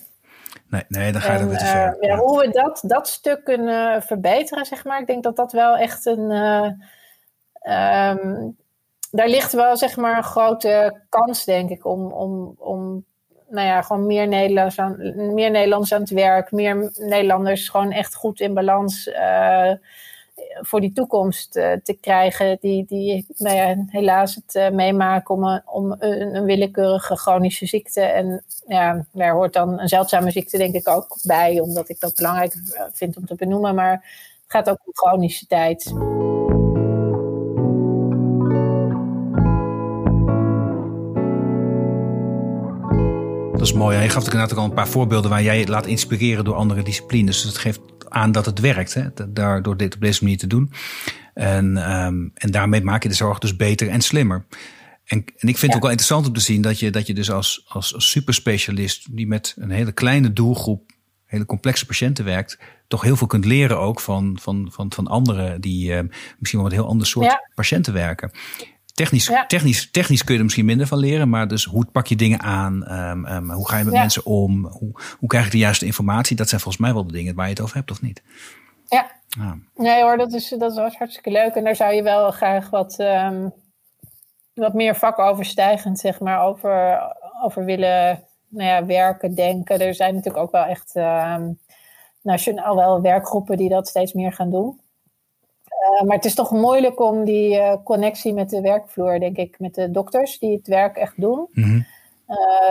nee, 0.69 0.85
nee 0.89 1.13
dan 1.13 1.21
ga 1.21 1.33
je 1.33 1.39
er 1.39 1.49
weer 1.49 1.59
te 1.59 1.65
ver. 1.65 1.97
Ja, 2.01 2.17
Hoe 2.17 2.41
we 2.41 2.49
dat, 2.49 2.83
dat 2.87 3.09
stuk 3.09 3.45
kunnen 3.45 4.03
verbeteren, 4.03 4.65
zeg 4.65 4.85
maar. 4.85 5.01
Ik 5.01 5.07
denk 5.07 5.23
dat 5.23 5.37
dat 5.37 5.53
wel 5.53 5.77
echt 5.77 6.07
een... 6.07 6.31
Um, 7.63 8.57
daar 9.11 9.29
ligt 9.29 9.53
wel 9.53 9.77
zeg 9.77 9.97
maar 9.97 10.17
een 10.17 10.23
grote 10.23 11.01
kans, 11.09 11.45
denk 11.45 11.71
ik, 11.71 11.85
om, 11.85 12.13
om, 12.13 12.55
om 12.59 13.05
nou 13.53 13.67
ja, 13.67 13.83
gewoon 13.83 14.07
meer 14.07 14.29
Nederlanders 14.29 14.79
aan, 14.79 14.97
meer 15.35 15.51
Nederlanders 15.51 15.93
aan 15.93 16.01
het 16.01 16.11
werk, 16.11 16.53
meer 16.53 16.93
Nederlanders 16.95 17.69
gewoon 17.69 17.91
echt 17.91 18.15
goed 18.15 18.41
in 18.41 18.55
balans 18.55 19.07
uh, 19.07 19.73
voor 20.61 20.81
die 20.81 20.93
toekomst 20.93 21.57
uh, 21.57 21.73
te 21.83 21.99
krijgen, 22.01 22.59
die, 22.61 22.85
die 22.85 23.27
nou 23.37 23.57
ja, 23.57 23.85
helaas 23.87 24.35
het 24.35 24.55
uh, 24.55 24.71
meemaken 24.71 25.35
om, 25.35 25.45
een, 25.45 25.63
om 25.67 25.95
een, 25.99 26.35
een, 26.35 26.45
willekeurige 26.45 27.17
chronische 27.17 27.67
ziekte. 27.67 28.01
En 28.01 28.45
ja, 28.67 29.05
daar 29.13 29.33
hoort 29.33 29.53
dan 29.53 29.81
een 29.81 29.89
zeldzame 29.89 30.31
ziekte 30.31 30.59
denk 30.59 30.75
ik 30.75 30.89
ook 30.89 31.19
bij, 31.23 31.61
omdat 31.61 31.89
ik 31.89 32.01
dat 32.01 32.15
belangrijk 32.15 32.55
vind 32.93 33.17
om 33.17 33.27
te 33.27 33.35
benoemen, 33.35 33.75
maar 33.75 33.93
het 33.93 34.45
gaat 34.47 34.71
ook 34.71 34.81
om 34.87 34.93
chronische 34.93 35.47
tijd. 35.47 35.93
Dat 43.63 43.71
is 43.71 43.77
mooi. 43.77 43.99
Je 43.99 44.09
gaf 44.09 44.25
inderdaad 44.25 44.57
al 44.57 44.65
een 44.65 44.73
paar 44.73 44.89
voorbeelden 44.89 45.31
waar 45.31 45.43
jij 45.43 45.59
je 45.59 45.67
laat 45.67 45.87
inspireren 45.87 46.45
door 46.45 46.55
andere 46.55 46.83
disciplines. 46.83 47.43
Dus 47.43 47.53
dat 47.53 47.59
geeft 47.59 47.81
aan 48.09 48.33
dat 48.33 48.47
het 48.47 48.59
werkt, 48.59 48.95
hè? 48.95 49.09
Daar, 49.29 49.63
door 49.63 49.77
dit 49.77 49.95
op 49.95 50.01
deze 50.01 50.23
manier 50.23 50.39
te 50.39 50.47
doen. 50.47 50.73
En, 51.35 51.93
um, 51.93 52.31
en 52.35 52.51
daarmee 52.51 52.83
maak 52.83 53.03
je 53.03 53.09
de 53.09 53.15
zorg 53.15 53.39
dus 53.39 53.57
beter 53.57 53.89
en 53.89 54.01
slimmer. 54.01 54.47
En, 55.05 55.25
en 55.37 55.49
ik 55.49 55.59
vind 55.59 55.61
het 55.61 55.75
ook 55.75 55.81
wel 55.81 55.91
interessant 55.91 56.27
om 56.27 56.33
te 56.33 56.41
zien 56.41 56.63
dat 56.63 56.79
je, 56.79 56.91
dat 56.91 57.07
je 57.07 57.15
dus 57.15 57.31
als, 57.31 57.65
als, 57.69 57.95
als 57.95 58.11
superspecialist, 58.11 59.17
die 59.17 59.27
met 59.27 59.55
een 59.59 59.71
hele 59.71 59.93
kleine 59.93 60.33
doelgroep, 60.33 60.91
hele 61.25 61.47
complexe 61.47 61.87
patiënten 61.87 62.25
werkt, 62.25 62.59
toch 62.89 63.03
heel 63.03 63.17
veel 63.17 63.27
kunt 63.27 63.45
leren 63.45 63.79
ook 63.79 64.01
van, 64.01 64.39
van, 64.41 64.69
van, 64.73 64.93
van 64.93 65.07
anderen 65.07 65.61
die 65.61 65.91
uh, 65.91 66.01
misschien 66.39 66.61
wel 66.61 66.63
met 66.63 66.73
een 66.73 66.79
heel 66.79 66.89
ander 66.89 67.07
soort 67.07 67.39
patiënten 67.55 67.93
werken. 67.93 68.31
Technisch, 68.95 69.31
technisch, 69.47 69.91
technisch 69.91 70.23
kun 70.23 70.33
je 70.33 70.39
er 70.39 70.45
misschien 70.45 70.67
minder 70.67 70.87
van 70.87 70.99
leren, 70.99 71.29
maar 71.29 71.49
dus 71.49 71.65
hoe 71.65 71.87
pak 71.93 72.07
je 72.07 72.17
dingen 72.17 72.41
aan? 72.41 72.93
Um, 73.27 73.51
hoe 73.51 73.69
ga 73.69 73.77
je 73.77 73.85
met 73.85 73.93
mensen 73.93 74.27
om? 74.27 74.67
Hoe, 74.67 75.01
hoe 75.19 75.29
krijg 75.29 75.45
je 75.45 75.51
de 75.51 75.59
juiste 75.59 75.87
informatie? 75.87 76.37
Dat 76.37 76.49
zijn 76.49 76.61
volgens 76.61 76.83
mij 76.83 76.93
wel 76.93 77.07
de 77.07 77.13
dingen 77.13 77.35
waar 77.35 77.45
je 77.45 77.53
het 77.53 77.61
over 77.61 77.77
hebt, 77.77 77.91
of 77.91 78.03
niet? 78.03 78.23
Ja. 78.89 79.11
Nee 79.75 80.03
hoor, 80.03 80.17
dat 80.17 80.33
is, 80.33 80.55
dat 80.59 80.77
is 80.77 80.97
hartstikke 80.97 81.31
leuk. 81.31 81.55
En 81.55 81.65
daar 81.65 81.77
zou 81.77 81.95
je 81.95 82.03
wel 82.03 82.31
graag 82.31 82.71
wat, 82.71 82.99
um, 82.99 83.53
wat 84.55 84.75
meer 84.75 84.97
vakoverstijgend, 84.97 85.99
zeg 85.99 86.21
maar, 86.21 86.41
over, 86.41 87.01
over 87.43 87.65
willen 87.65 88.25
nou 88.49 88.69
ja, 88.69 88.87
werken, 88.87 89.35
denken. 89.35 89.81
Er 89.81 89.95
zijn 89.95 90.15
natuurlijk 90.15 90.45
ook 90.45 90.53
wel 90.53 90.65
echt 90.65 90.95
nationaal 92.23 92.77
wel 92.77 93.01
werkgroepen 93.01 93.57
die 93.57 93.69
dat 93.69 93.89
steeds 93.89 94.13
meer 94.13 94.33
gaan 94.33 94.51
doen. 94.51 94.81
Eh, 95.83 96.03
maar 96.03 96.17
het 96.17 96.25
is 96.25 96.35
toch 96.35 96.51
moeilijk 96.51 97.01
om 97.01 97.25
die 97.25 97.57
uh, 97.57 97.75
connectie 97.85 98.35
met 98.35 98.51
de 98.51 98.61
werkvloer, 98.61 99.21
denk 99.21 99.37
ik, 99.37 99.59
met 99.59 99.75
de 99.75 99.91
dokters 99.91 100.39
die 100.39 100.57
het 100.57 100.67
werk 100.67 100.97
echt 100.97 101.21
doen. 101.21 101.49
Mm 101.53 101.65
-hmm. 101.65 101.87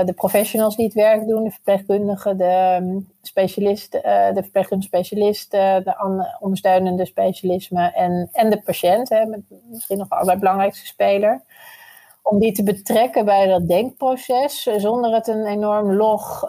de 0.06 0.14
professionals 0.14 0.76
die 0.76 0.86
het 0.86 0.94
werk 0.94 1.28
doen, 1.28 1.44
de 1.44 1.52
verpleegkundigen, 1.52 2.38
de 2.38 2.78
um, 2.82 3.10
specialisten, 3.22 4.02
de 4.34 4.42
verpleegkundige 4.42 4.88
specialisten, 4.88 5.84
de 5.84 5.96
ondersteunende 6.40 7.06
specialismen 7.06 7.94
en, 7.94 8.30
en 8.32 8.50
de 8.50 8.62
patiënt, 8.62 9.10
hè, 9.10 9.26
met 9.26 9.42
misschien 9.70 9.98
nog 9.98 10.08
de 10.08 10.16
allerbelangrijkste 10.16 10.86
speler. 10.86 11.42
Om 12.22 12.40
die 12.40 12.52
te 12.52 12.64
betrekken 12.64 13.26
bij 13.26 13.48
dat 13.48 13.68
denkproces 13.68 14.64
zonder 14.64 15.14
het 15.14 15.28
een 15.28 15.46
enorm 15.46 15.94
log 15.94 16.40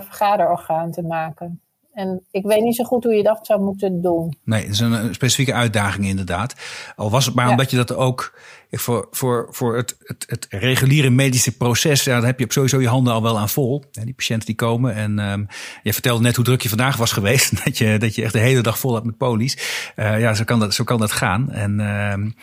vergaderorgaan 0.00 0.90
te 0.90 1.02
maken. 1.02 1.61
En 1.92 2.22
ik 2.30 2.44
weet 2.44 2.62
niet 2.62 2.76
zo 2.76 2.84
goed 2.84 3.04
hoe 3.04 3.14
je 3.14 3.22
dat 3.22 3.46
zou 3.46 3.60
moeten 3.60 4.02
doen. 4.02 4.36
Nee, 4.44 4.60
het 4.62 4.70
is 4.70 4.80
een 4.80 5.14
specifieke 5.14 5.52
uitdaging 5.52 6.06
inderdaad. 6.06 6.54
Al 6.96 7.10
was 7.10 7.26
het 7.26 7.34
maar 7.34 7.50
omdat 7.50 7.70
je 7.70 7.76
dat 7.76 7.94
ook 7.94 8.38
voor, 8.78 9.08
voor, 9.10 9.48
voor 9.50 9.76
het, 9.76 9.96
het, 10.02 10.24
het 10.26 10.46
reguliere 10.50 11.10
medische 11.10 11.56
proces, 11.56 12.04
ja, 12.04 12.16
daar 12.16 12.26
heb 12.26 12.38
je 12.38 12.46
sowieso 12.48 12.80
je 12.80 12.88
handen 12.88 13.12
al 13.12 13.22
wel 13.22 13.38
aan 13.38 13.48
vol. 13.48 13.84
die 13.90 14.14
patiënten 14.14 14.46
die 14.46 14.54
komen. 14.54 14.94
En 14.94 15.18
um, 15.18 15.46
je 15.82 15.92
vertelde 15.92 16.22
net 16.22 16.36
hoe 16.36 16.44
druk 16.44 16.60
je 16.62 16.68
vandaag 16.68 16.96
was 16.96 17.12
geweest. 17.12 17.52
Dat 17.64 17.78
je, 17.78 17.98
dat 17.98 18.14
je 18.14 18.22
echt 18.22 18.32
de 18.32 18.38
hele 18.38 18.60
dag 18.60 18.78
vol 18.78 18.94
hebt 18.94 19.06
met 19.06 19.16
polies. 19.16 19.56
Uh, 19.96 20.20
ja, 20.20 20.34
zo 20.34 20.44
kan 20.44 20.58
dat, 20.58 20.74
zo 20.74 20.84
kan 20.84 20.98
dat 20.98 21.12
gaan. 21.12 21.50
En, 21.50 21.80
um, 21.80 22.34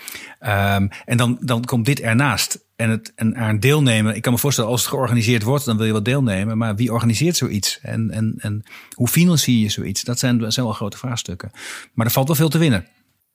um, 0.49 0.89
en 1.05 1.17
dan, 1.17 1.37
dan 1.41 1.65
komt 1.65 1.85
dit 1.85 1.99
ernaast. 1.99 2.67
En, 2.75 2.89
het, 2.89 3.11
en 3.15 3.35
aan 3.35 3.59
deelnemen. 3.59 4.15
Ik 4.15 4.21
kan 4.21 4.33
me 4.33 4.39
voorstellen, 4.39 4.69
als 4.69 4.81
het 4.81 4.89
georganiseerd 4.89 5.43
wordt, 5.43 5.65
dan 5.65 5.77
wil 5.77 5.85
je 5.85 5.91
wel 5.91 6.03
deelnemen. 6.03 6.57
Maar 6.57 6.75
wie 6.75 6.93
organiseert 6.93 7.37
zoiets? 7.37 7.79
En, 7.81 8.11
en, 8.11 8.33
en 8.37 8.63
hoe 8.93 9.07
financier 9.07 9.59
je 9.59 9.69
zoiets? 9.69 10.03
Dat 10.03 10.19
zijn, 10.19 10.37
dat 10.37 10.53
zijn 10.53 10.65
wel 10.65 10.75
grote 10.75 10.97
vraagstukken. 10.97 11.51
Maar 11.93 12.05
er 12.05 12.11
valt 12.11 12.27
wel 12.27 12.35
veel 12.35 12.49
te 12.49 12.57
winnen. 12.57 12.85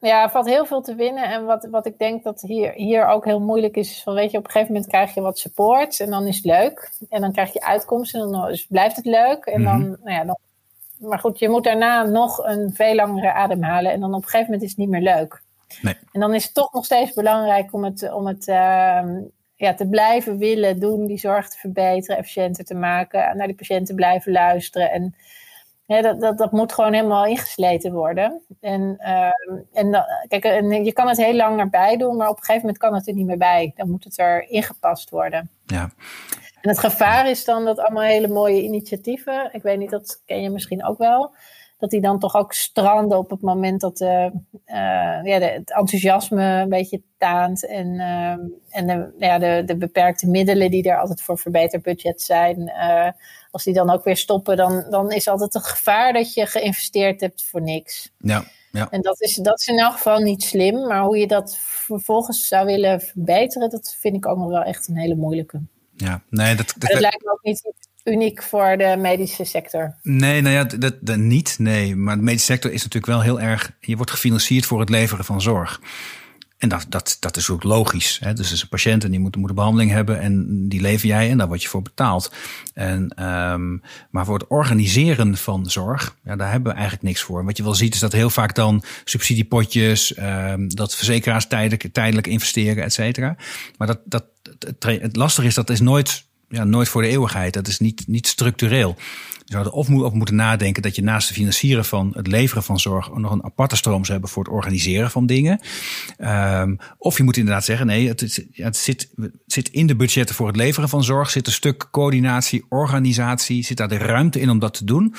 Ja, 0.05 0.23
er 0.23 0.29
valt 0.29 0.45
heel 0.45 0.65
veel 0.65 0.81
te 0.81 0.95
winnen. 0.95 1.23
En 1.29 1.45
wat, 1.45 1.67
wat 1.71 1.85
ik 1.85 1.97
denk 1.97 2.23
dat 2.23 2.41
hier, 2.41 2.71
hier 2.71 3.07
ook 3.07 3.25
heel 3.25 3.39
moeilijk 3.39 3.75
is, 3.75 3.89
is 3.89 4.03
van 4.03 4.13
weet 4.13 4.31
je, 4.31 4.37
op 4.37 4.45
een 4.45 4.51
gegeven 4.51 4.73
moment 4.73 4.91
krijg 4.91 5.13
je 5.13 5.21
wat 5.21 5.39
support 5.39 5.99
en 5.99 6.09
dan 6.09 6.27
is 6.27 6.35
het 6.35 6.45
leuk. 6.45 6.91
En 7.09 7.21
dan 7.21 7.31
krijg 7.31 7.53
je 7.53 7.61
uitkomsten 7.61 8.21
en 8.21 8.31
dan 8.31 8.57
blijft 8.69 8.95
het 8.95 9.05
leuk. 9.05 9.45
En 9.45 9.63
dan, 9.63 9.79
mhm. 9.79 10.03
nou 10.03 10.11
ja, 10.11 10.23
dan, 10.23 10.37
maar 10.97 11.19
goed, 11.19 11.39
je 11.39 11.49
moet 11.49 11.63
daarna 11.63 12.03
nog 12.03 12.37
een 12.37 12.73
veel 12.73 12.95
langere 12.95 13.33
adem 13.33 13.63
halen 13.63 13.91
en 13.91 13.99
dan 13.99 14.13
op 14.13 14.21
een 14.21 14.29
gegeven 14.29 14.45
moment 14.45 14.63
is 14.63 14.69
het 14.69 14.77
niet 14.77 14.89
meer 14.89 15.15
leuk. 15.15 15.41
Nee. 15.81 15.95
En 16.11 16.19
dan 16.19 16.33
is 16.33 16.43
het 16.43 16.53
toch 16.53 16.73
nog 16.73 16.85
steeds 16.85 17.13
belangrijk 17.13 17.73
om 17.73 17.83
het, 17.83 18.13
om 18.13 18.27
het 18.27 18.47
uh, 18.47 19.03
ja, 19.55 19.73
te 19.75 19.87
blijven 19.89 20.37
willen 20.37 20.79
doen, 20.79 21.05
die 21.05 21.17
zorg 21.17 21.49
te 21.49 21.57
verbeteren, 21.57 22.17
efficiënter 22.17 22.65
te 22.65 22.75
maken, 22.75 23.37
naar 23.37 23.47
die 23.47 23.55
patiënten 23.55 23.95
blijven 23.95 24.31
luisteren. 24.31 24.91
En 24.91 25.15
ja, 25.85 26.01
dat, 26.01 26.21
dat, 26.21 26.37
dat 26.37 26.51
moet 26.51 26.73
gewoon 26.73 26.93
helemaal 26.93 27.25
ingesleten 27.25 27.93
worden. 27.93 28.41
En, 28.59 28.97
uh, 28.99 29.29
en 29.73 30.05
kijk, 30.27 30.43
en 30.43 30.85
je 30.85 30.93
kan 30.93 31.07
het 31.07 31.17
heel 31.17 31.35
lang 31.35 31.59
erbij 31.59 31.97
doen, 31.97 32.15
maar 32.15 32.29
op 32.29 32.37
een 32.37 32.43
gegeven 32.43 32.61
moment 32.61 32.77
kan 32.77 32.93
het 32.93 33.07
er 33.07 33.13
niet 33.13 33.25
meer 33.25 33.37
bij. 33.37 33.71
Dan 33.75 33.89
moet 33.89 34.03
het 34.03 34.19
er 34.19 34.49
ingepast 34.49 35.09
worden. 35.09 35.49
Ja. 35.65 35.89
En 36.61 36.69
het 36.69 36.79
gevaar 36.79 37.29
is 37.29 37.45
dan 37.45 37.65
dat 37.65 37.79
allemaal 37.79 38.03
hele 38.03 38.27
mooie 38.27 38.63
initiatieven, 38.63 39.49
ik 39.51 39.61
weet 39.61 39.77
niet, 39.77 39.89
dat 39.89 40.21
ken 40.25 40.41
je 40.41 40.49
misschien 40.49 40.85
ook 40.85 40.97
wel, 40.97 41.35
dat 41.77 41.89
die 41.89 42.01
dan 42.01 42.19
toch 42.19 42.35
ook 42.35 42.53
stranden 42.53 43.17
op 43.17 43.29
het 43.29 43.41
moment 43.41 43.81
dat 43.81 43.97
de, 43.97 44.31
ja, 45.23 45.39
de, 45.39 45.45
het 45.45 45.71
enthousiasme 45.71 46.43
een 46.43 46.69
beetje 46.69 47.01
taant. 47.17 47.65
En, 47.65 47.99
ehm, 47.99 48.39
en 48.69 48.87
de, 48.87 49.13
ja, 49.17 49.37
de, 49.37 49.63
de 49.65 49.77
beperkte 49.77 50.29
middelen 50.29 50.71
die 50.71 50.89
er 50.89 50.99
altijd 50.99 51.21
voor 51.21 51.37
verbeterbudget 51.37 52.21
zijn. 52.21 52.71
Als 53.55 53.63
die 53.63 53.73
dan 53.73 53.89
ook 53.89 54.03
weer 54.03 54.17
stoppen, 54.17 54.57
dan, 54.57 54.85
dan 54.89 55.11
is 55.11 55.27
altijd 55.27 55.53
het 55.53 55.65
gevaar 55.65 56.13
dat 56.13 56.33
je 56.33 56.45
geïnvesteerd 56.45 57.21
hebt 57.21 57.45
voor 57.45 57.61
niks. 57.61 58.11
Ja. 58.17 58.45
Ja. 58.71 58.87
En 58.89 59.01
dat 59.01 59.21
is, 59.21 59.35
dat 59.35 59.59
is 59.59 59.67
in 59.67 59.79
elk 59.79 59.93
geval 59.93 60.19
niet 60.19 60.43
slim. 60.43 60.87
Maar 60.87 61.03
hoe 61.03 61.17
je 61.17 61.27
dat 61.27 61.57
vervolgens 61.59 62.47
zou 62.47 62.65
willen 62.65 63.01
verbeteren, 63.01 63.69
dat 63.69 63.95
vind 63.99 64.15
ik 64.15 64.27
ook 64.27 64.37
nog 64.37 64.49
wel 64.49 64.61
echt 64.61 64.87
een 64.87 64.97
hele 64.97 65.15
moeilijke. 65.15 65.61
Ja, 65.95 66.21
nee, 66.29 66.55
dat, 66.55 66.73
dat, 66.77 66.99
lijkt 66.99 67.23
me 67.23 67.31
ook 67.31 67.43
niet 67.43 67.71
uniek 68.03 68.43
voor 68.43 68.77
de 68.77 68.95
medische 68.97 69.43
sector. 69.43 69.95
Nee, 70.01 70.41
nou 70.41 70.55
ja, 70.55 70.63
dat, 70.63 70.95
dat 71.01 71.17
niet. 71.17 71.55
Nee, 71.59 71.95
maar 71.95 72.15
de 72.15 72.21
medische 72.21 72.51
sector 72.51 72.71
is 72.71 72.83
natuurlijk 72.83 73.11
wel 73.11 73.21
heel 73.21 73.39
erg. 73.39 73.71
Je 73.79 73.95
wordt 73.95 74.11
gefinancierd 74.11 74.65
voor 74.65 74.79
het 74.79 74.89
leveren 74.89 75.25
van 75.25 75.41
zorg. 75.41 75.81
En 76.57 76.69
dat, 76.69 76.85
dat, 76.89 77.17
dat 77.19 77.37
is 77.37 77.49
ook 77.49 77.63
logisch. 77.63 78.19
Hè? 78.23 78.33
Dus 78.33 78.47
er 78.47 78.53
is 78.53 78.61
een 78.61 78.67
patiënt 78.67 79.03
en 79.03 79.11
die 79.11 79.19
moet, 79.19 79.35
moet 79.35 79.49
een 79.49 79.55
behandeling 79.55 79.91
hebben 79.91 80.19
en 80.19 80.67
die 80.69 80.81
lever 80.81 81.07
jij 81.07 81.29
en 81.29 81.37
daar 81.37 81.47
word 81.47 81.61
je 81.61 81.67
voor 81.67 81.81
betaald. 81.81 82.31
En, 82.73 83.25
um, 83.25 83.81
maar 84.09 84.25
voor 84.25 84.37
het 84.39 84.47
organiseren 84.47 85.37
van 85.37 85.69
zorg, 85.69 86.15
ja, 86.23 86.35
daar 86.35 86.51
hebben 86.51 86.71
we 86.71 86.77
eigenlijk 86.77 87.07
niks 87.07 87.21
voor. 87.21 87.45
wat 87.45 87.57
je 87.57 87.63
wel 87.63 87.75
ziet 87.75 87.93
is 87.93 87.99
dat 87.99 88.11
heel 88.11 88.29
vaak 88.29 88.55
dan 88.55 88.83
subsidiepotjes, 89.03 90.17
um, 90.17 90.75
dat 90.75 90.95
verzekeraars 90.95 91.47
tijdelijk, 91.47 91.93
tijdelijk 91.93 92.27
investeren, 92.27 92.83
et 92.83 92.93
cetera. 92.93 93.35
Maar 93.77 93.87
dat, 93.87 93.99
dat, 94.05 94.25
het, 94.59 94.83
het 95.01 95.15
lastige 95.15 95.47
is, 95.47 95.53
dat 95.53 95.69
is 95.69 95.79
nooit, 95.79 96.25
ja, 96.49 96.63
nooit 96.63 96.89
voor 96.89 97.01
de 97.01 97.07
eeuwigheid. 97.07 97.53
Dat 97.53 97.67
is 97.67 97.79
niet, 97.79 98.03
niet 98.07 98.27
structureel. 98.27 98.95
Je 99.45 99.53
zou 99.53 99.69
of 99.69 100.13
moeten 100.13 100.35
nadenken 100.35 100.81
dat 100.81 100.95
je 100.95 101.01
naast 101.01 101.27
het 101.27 101.37
financieren 101.37 101.85
van 101.85 102.11
het 102.15 102.27
leveren 102.27 102.63
van 102.63 102.79
zorg 102.79 103.13
nog 103.13 103.31
een 103.31 103.43
aparte 103.43 103.75
stroom 103.75 103.99
zou 103.99 104.11
hebben 104.11 104.29
voor 104.29 104.43
het 104.43 104.53
organiseren 104.53 105.11
van 105.11 105.25
dingen. 105.25 105.59
Um, 106.17 106.77
of 106.97 107.17
je 107.17 107.23
moet 107.23 107.37
inderdaad 107.37 107.65
zeggen, 107.65 107.85
nee, 107.85 108.07
het, 108.07 108.19
het, 108.51 108.77
zit, 108.77 109.09
het 109.15 109.33
zit 109.45 109.69
in 109.69 109.87
de 109.87 109.95
budgetten 109.95 110.35
voor 110.35 110.47
het 110.47 110.55
leveren 110.55 110.89
van 110.89 111.03
zorg, 111.03 111.29
zit 111.29 111.47
een 111.47 111.53
stuk 111.53 111.87
coördinatie, 111.91 112.65
organisatie, 112.69 113.63
zit 113.63 113.77
daar 113.77 113.87
de 113.87 113.97
ruimte 113.97 114.39
in 114.39 114.49
om 114.49 114.59
dat 114.59 114.73
te 114.73 114.85
doen. 114.85 115.15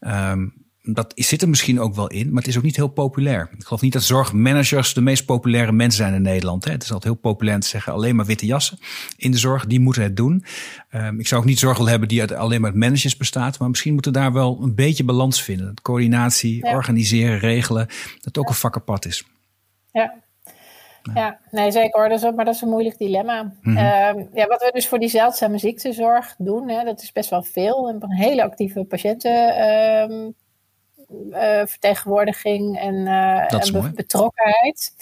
Um, 0.00 0.60
dat 0.82 1.12
zit 1.14 1.42
er 1.42 1.48
misschien 1.48 1.80
ook 1.80 1.94
wel 1.94 2.06
in, 2.06 2.28
maar 2.28 2.42
het 2.42 2.46
is 2.46 2.56
ook 2.56 2.62
niet 2.62 2.76
heel 2.76 2.88
populair. 2.88 3.50
Ik 3.58 3.64
geloof 3.64 3.80
niet 3.82 3.92
dat 3.92 4.02
zorgmanagers 4.02 4.94
de 4.94 5.00
meest 5.00 5.24
populaire 5.24 5.72
mensen 5.72 6.02
zijn 6.02 6.14
in 6.14 6.22
Nederland. 6.22 6.64
Hè. 6.64 6.70
Het 6.70 6.82
is 6.82 6.92
altijd 6.92 7.12
heel 7.12 7.22
populair 7.22 7.60
te 7.60 7.66
zeggen 7.66 7.92
alleen 7.92 8.16
maar 8.16 8.26
witte 8.26 8.46
jassen 8.46 8.78
in 9.16 9.30
de 9.30 9.38
zorg, 9.38 9.66
die 9.66 9.80
moeten 9.80 10.02
het 10.02 10.16
doen. 10.16 10.44
Um, 10.92 11.20
ik 11.20 11.26
zou 11.26 11.40
ook 11.40 11.46
niet 11.46 11.58
zorg 11.58 11.76
willen 11.76 11.90
hebben 11.90 12.08
die 12.08 12.20
uit 12.20 12.32
alleen 12.32 12.60
maar 12.60 12.76
managers 12.76 13.16
bestaat, 13.16 13.58
maar 13.58 13.68
misschien 13.68 13.92
moeten 13.92 14.12
we 14.12 14.18
daar 14.18 14.32
wel 14.32 14.58
een 14.62 14.74
beetje 14.74 15.04
balans 15.04 15.42
vinden. 15.42 15.74
Coördinatie, 15.82 16.64
organiseren, 16.64 17.38
regelen, 17.38 17.86
dat 18.20 18.38
ook 18.38 18.48
een 18.48 18.54
vak 18.54 18.76
apart 18.76 19.04
is. 19.04 19.24
Ja. 19.92 20.14
Ja, 21.14 21.38
nee, 21.50 21.70
zeker 21.70 22.00
hoor. 22.00 22.08
Dat 22.08 22.22
is, 22.22 22.30
maar 22.34 22.44
dat 22.44 22.54
is 22.54 22.60
een 22.60 22.68
moeilijk 22.68 22.98
dilemma. 22.98 23.52
Mm 23.62 23.78
ja, 24.34 24.46
wat 24.46 24.60
we 24.60 24.70
dus 24.72 24.88
voor 24.88 24.98
die 24.98 25.08
zeldzame 25.08 25.58
ziektezorg 25.58 26.34
doen, 26.38 26.68
hè, 26.68 26.84
dat 26.84 27.02
is 27.02 27.12
best 27.12 27.30
wel 27.30 27.42
veel. 27.42 27.82
We 27.82 27.90
hebben 27.90 28.10
een 28.10 28.16
hele 28.16 28.42
actieve 28.42 28.84
patiënten 28.84 29.48
uh, 30.10 30.28
vertegenwoordiging 31.64 32.78
en, 32.78 32.94
uh, 32.94 33.92
betrokkenheid. 33.94 34.94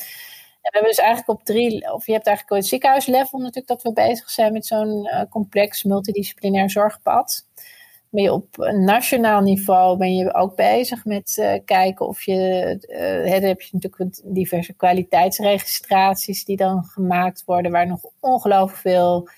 En 0.62 0.70
we 0.70 0.78
hebben 0.78 0.90
dus 0.90 0.98
eigenlijk 0.98 1.40
op 1.40 1.44
drie, 1.44 1.92
of 1.92 2.06
je 2.06 2.12
hebt 2.12 2.26
eigenlijk 2.26 2.50
op 2.50 2.56
het 2.56 2.66
ziekenhuislevel 2.66 3.38
natuurlijk 3.38 3.66
dat 3.66 3.82
we 3.82 3.92
bezig 3.92 4.30
zijn 4.30 4.52
met 4.52 4.66
zo'n 4.66 5.06
uh, 5.06 5.22
complex 5.30 5.84
multidisciplinair 5.84 6.70
zorgpad. 6.70 7.46
Ben 8.11 8.22
je 8.22 8.32
op 8.32 8.56
nationaal 8.72 9.40
niveau 9.40 9.96
ben 9.96 10.16
je 10.16 10.34
ook 10.34 10.56
bezig 10.56 11.04
met 11.04 11.61
kijken 11.64 12.06
of 12.06 12.22
je, 12.22 12.34
uh, 13.24 13.32
dan 13.32 13.42
heb 13.42 13.61
je 13.61 13.68
natuurlijk 13.72 14.20
diverse 14.24 14.72
kwaliteitsregistraties 14.72 16.44
die 16.44 16.56
dan 16.56 16.84
gemaakt 16.84 17.42
worden, 17.44 17.72
waar 17.72 17.86
nog 17.86 18.00
ongelooflijk 18.20 18.80
veel 18.80 19.28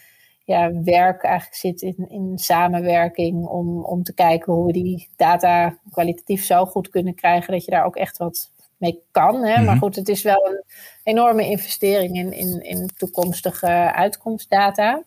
ja, 0.51 0.83
werk 0.83 1.23
eigenlijk 1.23 1.57
zit 1.57 1.83
in, 1.83 2.07
in 2.09 2.39
samenwerking 2.39 3.47
om, 3.47 3.85
om 3.85 4.03
te 4.03 4.15
kijken 4.15 4.53
hoe 4.53 4.67
we 4.67 4.73
die 4.73 5.09
data 5.17 5.79
kwalitatief 5.91 6.45
zo 6.45 6.67
goed 6.67 6.89
kunnen 6.89 7.15
krijgen 7.15 7.53
dat 7.53 7.65
je 7.65 7.71
daar 7.71 7.85
ook 7.85 7.97
echt 7.97 8.19
wat 8.19 8.51
mee 8.77 9.03
kan. 9.11 9.35
Hè? 9.35 9.55
Maar 9.55 9.75
mhm. 9.75 9.79
goed, 9.79 9.97
het 9.97 10.09
is 10.09 10.23
wel 10.23 10.47
een 10.47 10.65
enorme 11.03 11.45
investering 11.51 12.17
in, 12.17 12.33
in, 12.33 12.63
in 12.63 12.91
toekomstige 12.97 13.93
uitkomstdata. 13.95 15.03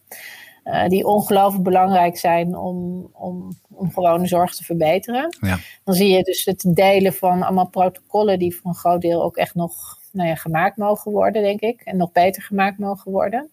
Uh, 0.63 0.87
die 0.87 1.05
ongelooflijk 1.05 1.63
belangrijk 1.63 2.17
zijn 2.17 2.55
om, 2.55 3.09
om, 3.13 3.57
om 3.69 3.91
gewoon 3.91 4.21
de 4.21 4.27
zorg 4.27 4.55
te 4.55 4.63
verbeteren. 4.63 5.37
Ja. 5.41 5.57
Dan 5.83 5.95
zie 5.95 6.09
je 6.09 6.23
dus 6.23 6.45
het 6.45 6.65
delen 6.67 7.13
van 7.13 7.43
allemaal 7.43 7.67
protocollen 7.67 8.39
die 8.39 8.55
voor 8.55 8.69
een 8.69 8.77
groot 8.77 9.01
deel 9.01 9.23
ook 9.23 9.37
echt 9.37 9.55
nog 9.55 10.01
nou 10.13 10.29
ja, 10.29 10.35
gemaakt 10.35 10.77
mogen 10.77 11.11
worden, 11.11 11.41
denk 11.41 11.59
ik. 11.59 11.81
En 11.81 11.97
nog 11.97 12.11
beter 12.11 12.41
gemaakt 12.41 12.77
mogen 12.77 13.11
worden. 13.11 13.51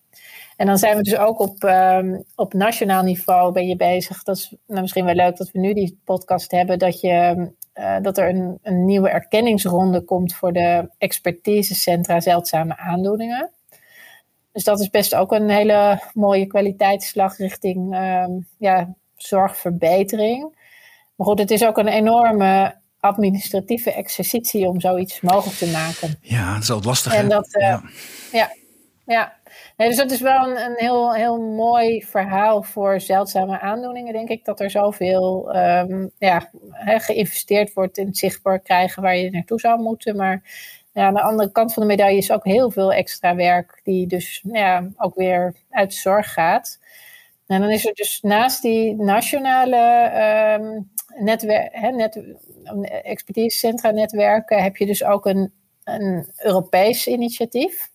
En 0.56 0.66
dan 0.66 0.78
zijn 0.78 0.96
we 0.96 1.02
dus 1.02 1.16
ook 1.16 1.38
op, 1.38 1.62
um, 1.62 2.24
op 2.36 2.52
nationaal 2.52 3.02
niveau 3.02 3.52
ben 3.52 3.66
je 3.66 3.76
bezig. 3.76 4.22
Dat 4.22 4.36
is 4.36 4.54
nou, 4.66 4.80
misschien 4.80 5.04
wel 5.04 5.14
leuk 5.14 5.36
dat 5.36 5.50
we 5.50 5.58
nu 5.58 5.74
die 5.74 6.00
podcast 6.04 6.50
hebben. 6.50 6.78
Dat, 6.78 7.00
je, 7.00 7.50
uh, 7.74 7.96
dat 8.02 8.18
er 8.18 8.28
een, 8.28 8.58
een 8.62 8.84
nieuwe 8.84 9.08
erkenningsronde 9.08 10.00
komt 10.04 10.34
voor 10.34 10.52
de 10.52 10.90
expertisecentra 10.98 12.20
zeldzame 12.20 12.76
aandoeningen. 12.76 13.50
Dus 14.52 14.64
dat 14.64 14.80
is 14.80 14.90
best 14.90 15.14
ook 15.14 15.32
een 15.32 15.50
hele 15.50 16.02
mooie 16.14 16.46
kwaliteitsslag 16.46 17.36
richting 17.36 17.96
um, 17.96 18.46
ja, 18.58 18.94
zorgverbetering. 19.16 20.58
Maar 21.16 21.26
goed, 21.26 21.38
het 21.38 21.50
is 21.50 21.64
ook 21.64 21.78
een 21.78 21.88
enorme 21.88 22.79
administratieve 23.00 23.92
exercitie 23.92 24.66
om 24.66 24.80
zoiets 24.80 25.20
mogelijk 25.20 25.58
te 25.58 25.70
maken. 25.70 26.18
Ja, 26.20 26.52
dat 26.52 26.62
is 26.62 26.68
altijd 26.68 26.88
lastig. 26.88 27.14
En 27.14 27.28
dat, 27.28 27.56
uh, 27.56 27.62
ja. 27.62 27.82
ja, 28.32 28.50
ja. 29.04 29.38
Nee, 29.76 29.88
dus 29.88 29.96
dat 29.96 30.10
is 30.10 30.20
wel 30.20 30.50
een, 30.50 30.60
een 30.60 30.74
heel, 30.76 31.14
heel 31.14 31.40
mooi 31.40 32.04
verhaal 32.04 32.62
voor 32.62 33.00
zeldzame 33.00 33.60
aandoeningen, 33.60 34.12
denk 34.12 34.28
ik. 34.28 34.44
Dat 34.44 34.60
er 34.60 34.70
zoveel 34.70 35.56
um, 35.56 36.10
ja, 36.18 36.50
geïnvesteerd 36.84 37.72
wordt 37.72 37.98
in 37.98 38.06
het 38.06 38.18
zichtbaar 38.18 38.60
krijgen 38.60 39.02
waar 39.02 39.16
je 39.16 39.30
naartoe 39.30 39.60
zou 39.60 39.80
moeten. 39.80 40.16
Maar 40.16 40.42
ja, 40.92 41.06
aan 41.06 41.14
de 41.14 41.22
andere 41.22 41.52
kant 41.52 41.72
van 41.72 41.82
de 41.82 41.88
medaille 41.88 42.18
is 42.18 42.32
ook 42.32 42.44
heel 42.44 42.70
veel 42.70 42.92
extra 42.92 43.34
werk, 43.34 43.80
die 43.82 44.06
dus 44.06 44.42
ja, 44.52 44.88
ook 44.96 45.14
weer 45.14 45.54
uit 45.70 45.94
zorg 45.94 46.32
gaat. 46.32 46.78
En 47.46 47.60
dan 47.60 47.70
is 47.70 47.86
er 47.86 47.94
dus 47.94 48.20
naast 48.22 48.62
die 48.62 48.94
nationale 48.94 50.12
um, 50.60 50.90
netwer 51.18 51.70
net, 51.92 52.22
expertisecentra 53.02 53.90
netwerken, 53.90 54.62
heb 54.62 54.76
je 54.76 54.86
dus 54.86 55.04
ook 55.04 55.26
een, 55.26 55.52
een 55.84 56.30
Europees 56.36 57.06
initiatief. 57.06 57.90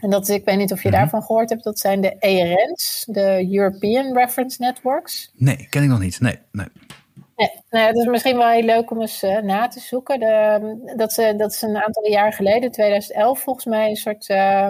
En 0.00 0.10
dat, 0.10 0.28
ik 0.28 0.44
weet 0.44 0.56
niet 0.56 0.72
of 0.72 0.82
je 0.82 0.88
mhm. 0.88 0.98
daarvan 0.98 1.22
gehoord 1.22 1.50
hebt, 1.50 1.64
dat 1.64 1.78
zijn 1.78 2.00
de 2.00 2.16
ERN's, 2.18 3.04
de 3.08 3.48
European 3.50 4.16
Reference 4.16 4.62
Networks. 4.62 5.32
Nee, 5.34 5.66
ken 5.70 5.82
ik 5.82 5.88
nog 5.88 6.00
niet. 6.00 6.20
Nee, 6.20 6.38
nee. 6.52 6.66
nee 7.36 7.50
nou, 7.70 7.86
het 7.86 7.96
is 7.96 8.06
misschien 8.06 8.36
wel 8.36 8.48
heel 8.48 8.62
leuk 8.62 8.90
om 8.90 9.00
eens 9.00 9.22
uh, 9.22 9.38
na 9.38 9.68
te 9.68 9.80
zoeken. 9.80 10.20
De, 10.20 10.92
dat, 10.96 11.12
ze, 11.12 11.34
dat 11.36 11.52
is 11.52 11.62
een 11.62 11.82
aantal 11.82 12.08
jaar 12.08 12.32
geleden, 12.32 12.70
2011 12.70 13.40
volgens 13.40 13.64
mij, 13.64 13.88
een 13.88 13.96
soort 13.96 14.28
uh, 14.28 14.68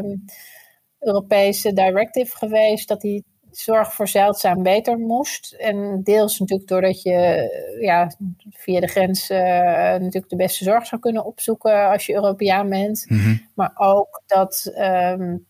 Europese 0.98 1.72
directive 1.72 2.36
geweest. 2.36 2.88
Dat 2.88 3.00
die 3.00 3.24
zorg 3.52 3.92
voor 3.92 4.08
zeldzaam 4.08 4.62
beter 4.62 4.98
moest. 4.98 5.52
En 5.52 6.00
deels 6.02 6.38
natuurlijk 6.38 6.68
doordat 6.68 7.02
je 7.02 7.48
ja, 7.80 8.12
via 8.50 8.80
de 8.80 8.86
grens 8.88 9.30
uh, 9.30 9.38
natuurlijk 9.38 10.28
de 10.28 10.36
beste 10.36 10.64
zorg 10.64 10.86
zou 10.86 11.00
kunnen 11.00 11.24
opzoeken 11.24 11.90
als 11.90 12.06
je 12.06 12.14
Europeaan 12.14 12.68
bent. 12.68 13.04
Mhm. 13.08 13.36
Maar 13.54 13.72
ook 13.74 14.22
dat 14.26 14.72
um, 14.78 15.46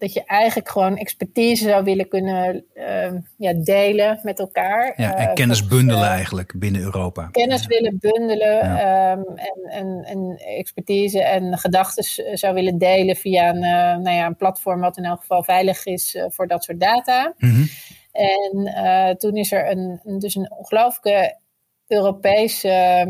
dat 0.00 0.12
je 0.12 0.24
eigenlijk 0.24 0.68
gewoon 0.68 0.96
expertise 0.96 1.64
zou 1.64 1.84
willen 1.84 2.08
kunnen 2.08 2.64
uh, 2.74 3.12
ja, 3.36 3.52
delen 3.52 4.20
met 4.22 4.38
elkaar. 4.38 4.92
Ja, 4.96 5.14
en 5.14 5.28
uh, 5.28 5.34
kennis 5.34 5.66
bundelen 5.66 6.02
uh, 6.02 6.10
eigenlijk 6.10 6.52
binnen 6.56 6.80
Europa. 6.80 7.28
Kennis 7.30 7.66
willen 7.66 7.98
bundelen 7.98 8.56
ja. 8.56 9.12
um, 9.12 9.24
en, 9.36 9.70
en, 9.70 10.04
en, 10.04 10.42
expertise 10.56 11.22
en 11.22 11.58
gedachten 11.58 12.04
zou 12.38 12.54
willen 12.54 12.78
delen 12.78 13.16
via 13.16 13.48
een, 13.48 13.60
nou 14.02 14.16
ja, 14.16 14.26
een 14.26 14.36
platform 14.36 14.80
wat 14.80 14.96
in 14.96 15.04
elk 15.04 15.20
geval 15.20 15.42
veilig 15.42 15.86
is 15.86 16.18
voor 16.28 16.46
dat 16.46 16.64
soort 16.64 16.80
data. 16.80 17.34
Mm 17.38 17.50
-hmm. 17.50 17.68
En 18.12 19.16
toen 19.18 19.36
is 19.36 19.52
er 19.52 19.70
een, 19.70 20.00
dus 20.18 20.34
een 20.34 20.52
ongelooflijke 20.52 21.36
Europese 21.86 23.06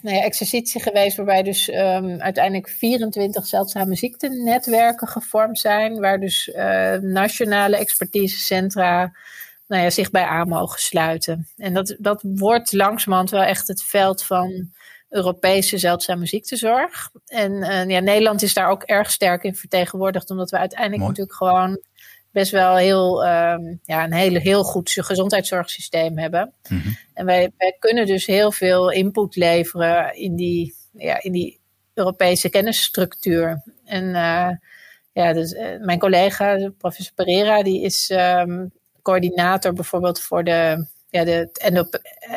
nou 0.00 0.16
ja, 0.16 0.22
exercitie 0.22 0.82
geweest 0.82 1.16
waarbij 1.16 1.42
dus 1.42 1.68
um, 1.68 2.20
uiteindelijk 2.20 2.68
24 2.68 3.46
zeldzame 3.46 3.94
ziektennetwerken 3.94 5.08
gevormd 5.08 5.58
zijn, 5.58 6.00
waar 6.00 6.20
dus 6.20 6.48
uh, 6.48 6.92
nationale 6.94 7.76
expertisecentra 7.76 9.12
nou 9.66 9.82
ja, 9.82 9.90
zich 9.90 10.10
bij 10.10 10.24
aan 10.24 10.48
mogen 10.48 10.80
sluiten. 10.80 11.48
En 11.56 11.74
dat, 11.74 11.96
dat 11.98 12.22
wordt 12.22 12.72
langzamerhand 12.72 13.30
wel 13.30 13.42
echt 13.42 13.68
het 13.68 13.82
veld 13.82 14.24
van 14.24 14.70
Europese 15.08 15.78
zeldzame 15.78 16.26
ziektezorg. 16.26 17.10
En 17.26 17.52
uh, 17.52 17.88
ja, 17.88 18.00
Nederland 18.00 18.42
is 18.42 18.54
daar 18.54 18.68
ook 18.68 18.82
erg 18.82 19.10
sterk 19.10 19.42
in 19.42 19.54
vertegenwoordigd, 19.54 20.30
omdat 20.30 20.50
we 20.50 20.58
uiteindelijk 20.58 21.02
Mooi. 21.02 21.10
natuurlijk 21.10 21.36
gewoon 21.36 21.80
best 22.38 22.52
wel 22.52 22.76
heel, 22.76 23.26
um, 23.26 23.80
ja, 23.84 24.04
een 24.04 24.12
hele, 24.12 24.38
heel 24.38 24.64
goed 24.64 24.90
gezondheidszorgsysteem 24.90 26.18
hebben. 26.18 26.52
Mm 26.68 26.80
-hmm. 26.80 26.96
En 27.14 27.26
wij, 27.26 27.52
wij 27.56 27.76
kunnen 27.78 28.06
dus 28.06 28.26
heel 28.26 28.52
veel 28.52 28.90
input 28.90 29.36
leveren 29.36 30.16
in 30.16 30.36
die, 30.36 30.74
ja, 30.92 31.22
in 31.22 31.32
die 31.32 31.60
Europese 31.94 32.48
kennisstructuur. 32.48 33.62
En 33.84 34.04
ja, 35.12 35.32
dus 35.32 35.54
mijn 35.80 35.98
collega, 35.98 36.70
professor 36.78 37.14
Pereira, 37.14 37.62
die 37.62 37.82
is 37.82 38.10
ehm, 38.10 38.66
coördinator 39.02 39.72
bijvoorbeeld 39.72 40.20
voor 40.20 40.44
de, 40.44 40.86
ja, 41.10 41.24
de 41.24 41.48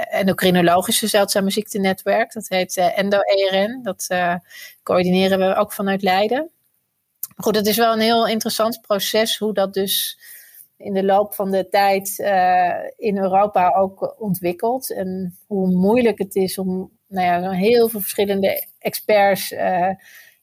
endocrinologische 0.09 1.07
zeldzame 1.07 1.51
ziektenetwerk. 1.51 2.33
Dat 2.33 2.47
heet 2.47 2.77
Endo-ERN. 2.77 3.79
Dat 3.83 4.07
coördineren 4.83 5.39
we 5.39 5.55
ook 5.55 5.73
vanuit 5.73 6.01
Leiden. 6.01 6.49
Goed, 7.41 7.55
het 7.55 7.67
is 7.67 7.77
wel 7.77 7.93
een 7.93 7.99
heel 7.99 8.27
interessant 8.27 8.81
proces 8.81 9.37
hoe 9.37 9.53
dat 9.53 9.73
dus 9.73 10.19
in 10.77 10.93
de 10.93 11.03
loop 11.03 11.35
van 11.35 11.51
de 11.51 11.69
tijd 11.69 12.19
uh, 12.19 12.73
in 12.97 13.17
Europa 13.17 13.69
ook 13.69 14.15
ontwikkelt. 14.19 14.91
En 14.93 15.37
hoe 15.47 15.71
moeilijk 15.71 16.17
het 16.17 16.35
is 16.35 16.57
om 16.57 16.91
nou 17.07 17.25
ja, 17.25 17.51
heel 17.51 17.89
veel 17.89 17.99
verschillende 17.99 18.65
experts 18.79 19.51
uh, 19.51 19.89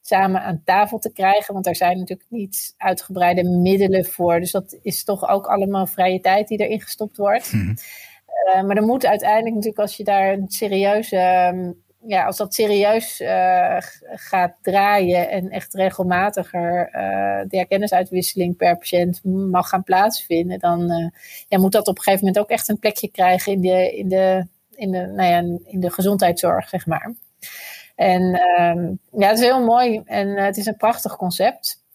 samen 0.01 0.42
aan 0.42 0.62
tafel 0.64 0.99
te 0.99 1.12
krijgen. 1.12 1.55
Want 1.55 1.66
er 1.66 1.76
zijn 1.76 1.99
natuurlijk 1.99 2.30
niet 2.30 2.74
uitgebreide 2.76 3.44
middelen 3.44 4.05
voor. 4.05 4.40
Dus 4.40 4.51
dat 4.51 4.78
is 4.82 5.05
toch 5.05 5.28
ook 5.28 5.46
allemaal 5.46 5.86
vrije 5.86 6.20
tijd 6.20 6.49
die 6.49 6.59
erin 6.59 6.80
gestopt 6.80 7.16
wordt. 7.16 7.53
Mm 7.53 7.74
uh, 8.49 8.62
maar 8.62 8.76
er 8.76 8.82
moet 8.82 9.07
uiteindelijk 9.07 9.55
natuurlijk, 9.55 9.82
als 9.82 9.96
je 9.96 10.05
daar 10.05 10.32
een 10.32 10.49
serieuze 10.49 11.51
um, 11.55 11.82
ja, 12.07 12.24
als 12.24 12.36
dat 12.36 12.55
serieus 12.55 13.20
uh, 13.20 13.76
gaat 14.01 14.55
draaien 14.62 15.30
en 15.30 15.51
echt 15.51 15.74
regelmatiger 15.74 16.88
uh, 16.94 17.49
de 17.49 17.66
kennisuitwisseling 17.68 18.57
per 18.57 18.76
patiënt 18.76 19.24
mag 19.24 19.68
gaan 19.68 19.82
plaatsvinden, 19.82 20.59
dan 20.59 20.90
uh, 20.90 21.09
ja, 21.49 21.59
moet 21.59 21.72
dat 21.72 21.88
op 21.88 21.96
een 21.96 22.03
gegeven 22.03 22.26
moment 22.26 22.44
ook 22.44 22.51
echt 22.51 22.68
een 22.68 22.78
plekje 22.78 23.11
krijgen 23.11 23.53
in 23.53 23.61
de, 23.61 23.96
in 23.96 24.09
de, 24.09 24.46
in 24.74 24.90
de, 24.90 25.07
nou 25.07 25.28
ja, 25.28 25.59
in 25.64 25.80
de 25.80 25.90
gezondheidszorg, 25.90 26.68
zeg 26.68 26.86
maar. 26.86 27.14
En 27.94 28.22
um, 28.61 28.99
ja, 29.11 29.28
het 29.28 29.38
is 29.38 29.44
heel 29.44 29.64
mooi 29.64 30.03
en 30.05 30.28
het 30.28 30.57
is 30.57 30.66
een 30.66 30.76
prachtig 30.76 31.16
concept. 31.16 31.86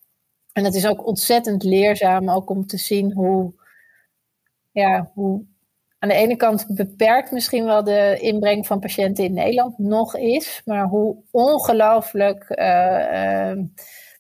En 0.54 0.64
het 0.64 0.76
is 0.76 0.88
ook 0.88 1.08
ontzettend 1.08 1.64
leerzaam, 1.64 2.30
ook 2.30 2.50
om 2.50 2.68
te 2.68 2.78
zien 2.78 3.14
hoe, 3.14 3.54
ja, 4.72 5.12
hoe 5.14 5.46
aan 6.04 6.10
de 6.10 6.16
ene 6.16 6.36
kant 6.36 6.66
beperkt 6.68 7.32
misschien 7.32 7.66
wel 7.66 7.84
de 7.84 8.18
inbreng 8.20 8.68
van 8.68 8.80
patiënten 8.80 9.24
in 9.24 9.34
Nederland 9.34 9.78
nog 9.78 10.16
is, 10.16 10.62
maar 10.66 10.86
hoe 10.86 11.24
ongelooflijk 11.32 12.46
uh, 12.50 13.52
uh, 13.52 13.64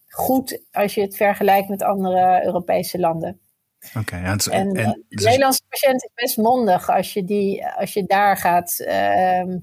goed 0.07 0.61
als 0.71 0.95
je 0.95 1.01
het 1.01 1.15
vergelijkt 1.15 1.69
met 1.69 1.83
andere 1.83 2.45
Europese 2.45 2.99
landen. 2.99 3.39
Oké, 3.87 3.99
okay, 3.99 4.21
ja, 4.21 4.35
en, 4.51 4.51
en, 4.51 4.75
en 4.75 4.91
de 4.91 5.15
dus... 5.15 5.23
Nederlandse 5.25 5.63
patiënt 5.69 6.03
is 6.03 6.09
best 6.13 6.37
mondig 6.37 6.89
als 6.89 7.13
je, 7.13 7.23
die, 7.23 7.67
als 7.67 7.93
je 7.93 8.03
daar 8.03 8.37
gaat, 8.37 8.75
uh, 8.79 9.55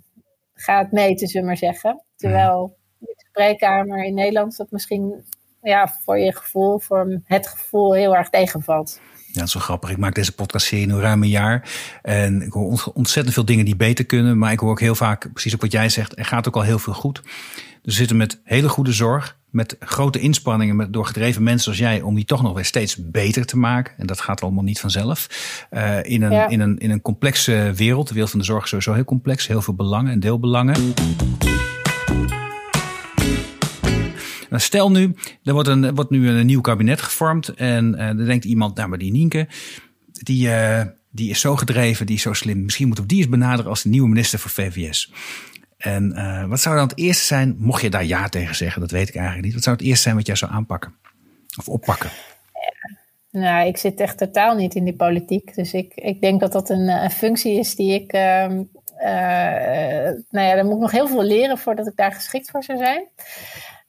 gaat 0.55 0.93
meten, 0.93 1.27
zullen 1.27 1.43
we 1.43 1.47
maar 1.47 1.73
zeggen. 1.73 2.05
Terwijl 2.17 2.77
de 2.99 3.15
spreekkamer 3.29 4.05
in 4.05 4.15
Nederland 4.15 4.57
dat 4.57 4.71
misschien 4.71 5.25
ja, 5.63 5.89
voor 5.89 6.19
je 6.19 6.37
gevoel, 6.37 6.79
voor 6.79 7.21
het 7.25 7.47
gevoel 7.47 7.95
heel 7.95 8.17
erg 8.17 8.29
tegenvalt. 8.29 9.01
Ja, 9.33 9.39
dat 9.39 9.47
is 9.49 9.55
wel 9.55 9.63
grappig. 9.63 9.91
Ik 9.91 9.99
maak 9.99 10.15
deze 10.15 10.33
podcast-serie 10.33 10.87
nu 10.87 10.95
ruim 10.95 11.23
een 11.23 11.29
jaar. 11.29 11.71
En 12.03 12.43
ik 12.43 12.53
hoor 12.53 12.91
ontzettend 12.95 13.35
veel 13.35 13.45
dingen 13.45 13.65
die 13.65 13.77
beter 13.77 14.05
kunnen. 14.05 14.39
Maar 14.39 14.53
ik 14.53 14.59
hoor 14.59 14.71
ook 14.71 14.81
heel 14.81 14.95
vaak, 14.95 15.33
precies 15.33 15.55
op 15.55 15.61
wat 15.61 15.73
jij 15.73 15.89
zegt, 15.89 16.19
er 16.19 16.25
gaat 16.25 16.49
ook 16.49 16.57
al 16.57 16.63
heel 16.63 16.79
veel 16.79 16.93
goed. 16.93 17.23
We 17.83 17.91
zitten 17.91 18.17
met 18.17 18.41
hele 18.45 18.69
goede 18.69 18.93
zorg, 18.93 19.37
met 19.51 19.77
grote 19.81 20.21
inspanningen 20.21 20.77
met, 20.77 20.93
door 20.93 21.07
gedreven 21.07 21.43
mensen 21.43 21.75
zoals 21.75 21.79
jij, 21.79 22.03
om 22.03 22.15
die 22.15 22.25
toch 22.25 22.43
nog 22.43 22.55
weer 22.55 22.65
steeds 22.65 22.97
beter 23.11 23.47
te 23.47 23.59
maken. 23.59 23.95
En 23.99 24.07
dat 24.07 24.21
gaat 24.21 24.41
allemaal 24.43 24.65
niet 24.65 24.81
vanzelf. 24.81 25.27
Uh, 25.71 26.03
in, 26.03 26.23
een, 26.23 26.33
ja. 26.33 26.49
in, 26.49 26.61
een, 26.61 26.79
in 26.79 26.91
een 26.91 27.03
complexe 27.03 27.73
wereld. 27.77 28.07
De 28.07 28.13
wereld 28.13 28.31
van 28.31 28.41
de 28.41 28.47
zorg 28.47 28.63
is 28.63 28.69
sowieso 28.69 28.93
heel 28.93 29.05
complex. 29.05 29.47
Heel 29.47 29.63
veel 29.63 29.75
belangen 29.75 30.13
en 30.13 30.21
deelbelangen. 30.21 30.95
Nou, 34.51 34.63
stel 34.63 34.91
nu, 34.91 35.15
er 35.45 35.53
wordt, 35.53 35.69
een, 35.69 35.95
wordt 35.95 36.11
nu 36.11 36.29
een 36.29 36.47
nieuw 36.47 36.61
kabinet 36.61 37.01
gevormd. 37.01 37.49
En 37.49 37.95
uh, 37.99 38.07
dan 38.07 38.25
denkt 38.25 38.45
iemand, 38.45 38.77
nou 38.77 38.89
maar 38.89 38.99
die 38.99 39.13
Nienke, 39.13 39.49
die, 40.07 40.49
uh, 40.49 40.83
die 41.11 41.31
is 41.31 41.41
zo 41.41 41.57
gedreven, 41.57 42.07
die 42.07 42.17
is 42.17 42.23
zo 42.23 42.33
slim. 42.33 42.65
Misschien 42.65 42.87
moeten 42.87 43.05
we 43.05 43.11
die 43.11 43.21
eens 43.21 43.29
benaderen 43.29 43.71
als 43.71 43.83
de 43.83 43.89
nieuwe 43.89 44.09
minister 44.09 44.39
voor 44.39 44.51
VVS. 44.51 45.13
En 45.77 46.13
uh, 46.17 46.45
wat 46.45 46.61
zou 46.61 46.77
dan 46.77 46.89
het 46.89 46.99
eerste 46.99 47.25
zijn, 47.25 47.57
mocht 47.59 47.83
je 47.83 47.91
daar 47.91 48.05
ja 48.05 48.29
tegen 48.29 48.55
zeggen, 48.55 48.81
dat 48.81 48.91
weet 48.91 49.09
ik 49.09 49.15
eigenlijk 49.15 49.45
niet. 49.45 49.55
Wat 49.55 49.63
zou 49.63 49.77
het 49.77 49.85
eerste 49.85 50.03
zijn 50.03 50.17
wat 50.17 50.27
jij 50.27 50.37
zou 50.37 50.53
aanpakken? 50.53 50.95
Of 51.59 51.69
oppakken? 51.69 52.11
Nou, 53.31 53.67
ik 53.67 53.77
zit 53.77 54.01
echt 54.01 54.19
totaal 54.19 54.57
niet 54.57 54.75
in 54.75 54.85
die 54.85 54.97
politiek. 54.97 55.55
Dus 55.55 55.73
ik, 55.73 55.95
ik 55.95 56.21
denk 56.21 56.41
dat 56.41 56.53
dat 56.53 56.71
een, 56.71 56.89
een 56.89 57.11
functie 57.11 57.59
is 57.59 57.75
die 57.75 57.95
ik. 57.95 58.13
Uh, 58.13 58.47
nou 60.31 60.47
ja, 60.47 60.55
daar 60.55 60.65
moet 60.65 60.75
ik 60.75 60.81
nog 60.81 60.91
heel 60.91 61.09
veel 61.09 61.23
leren 61.23 61.59
voordat 61.59 61.87
ik 61.87 61.97
daar 61.97 62.13
geschikt 62.13 62.51
voor 62.51 62.63
zou 62.63 62.79
zijn. 62.79 63.09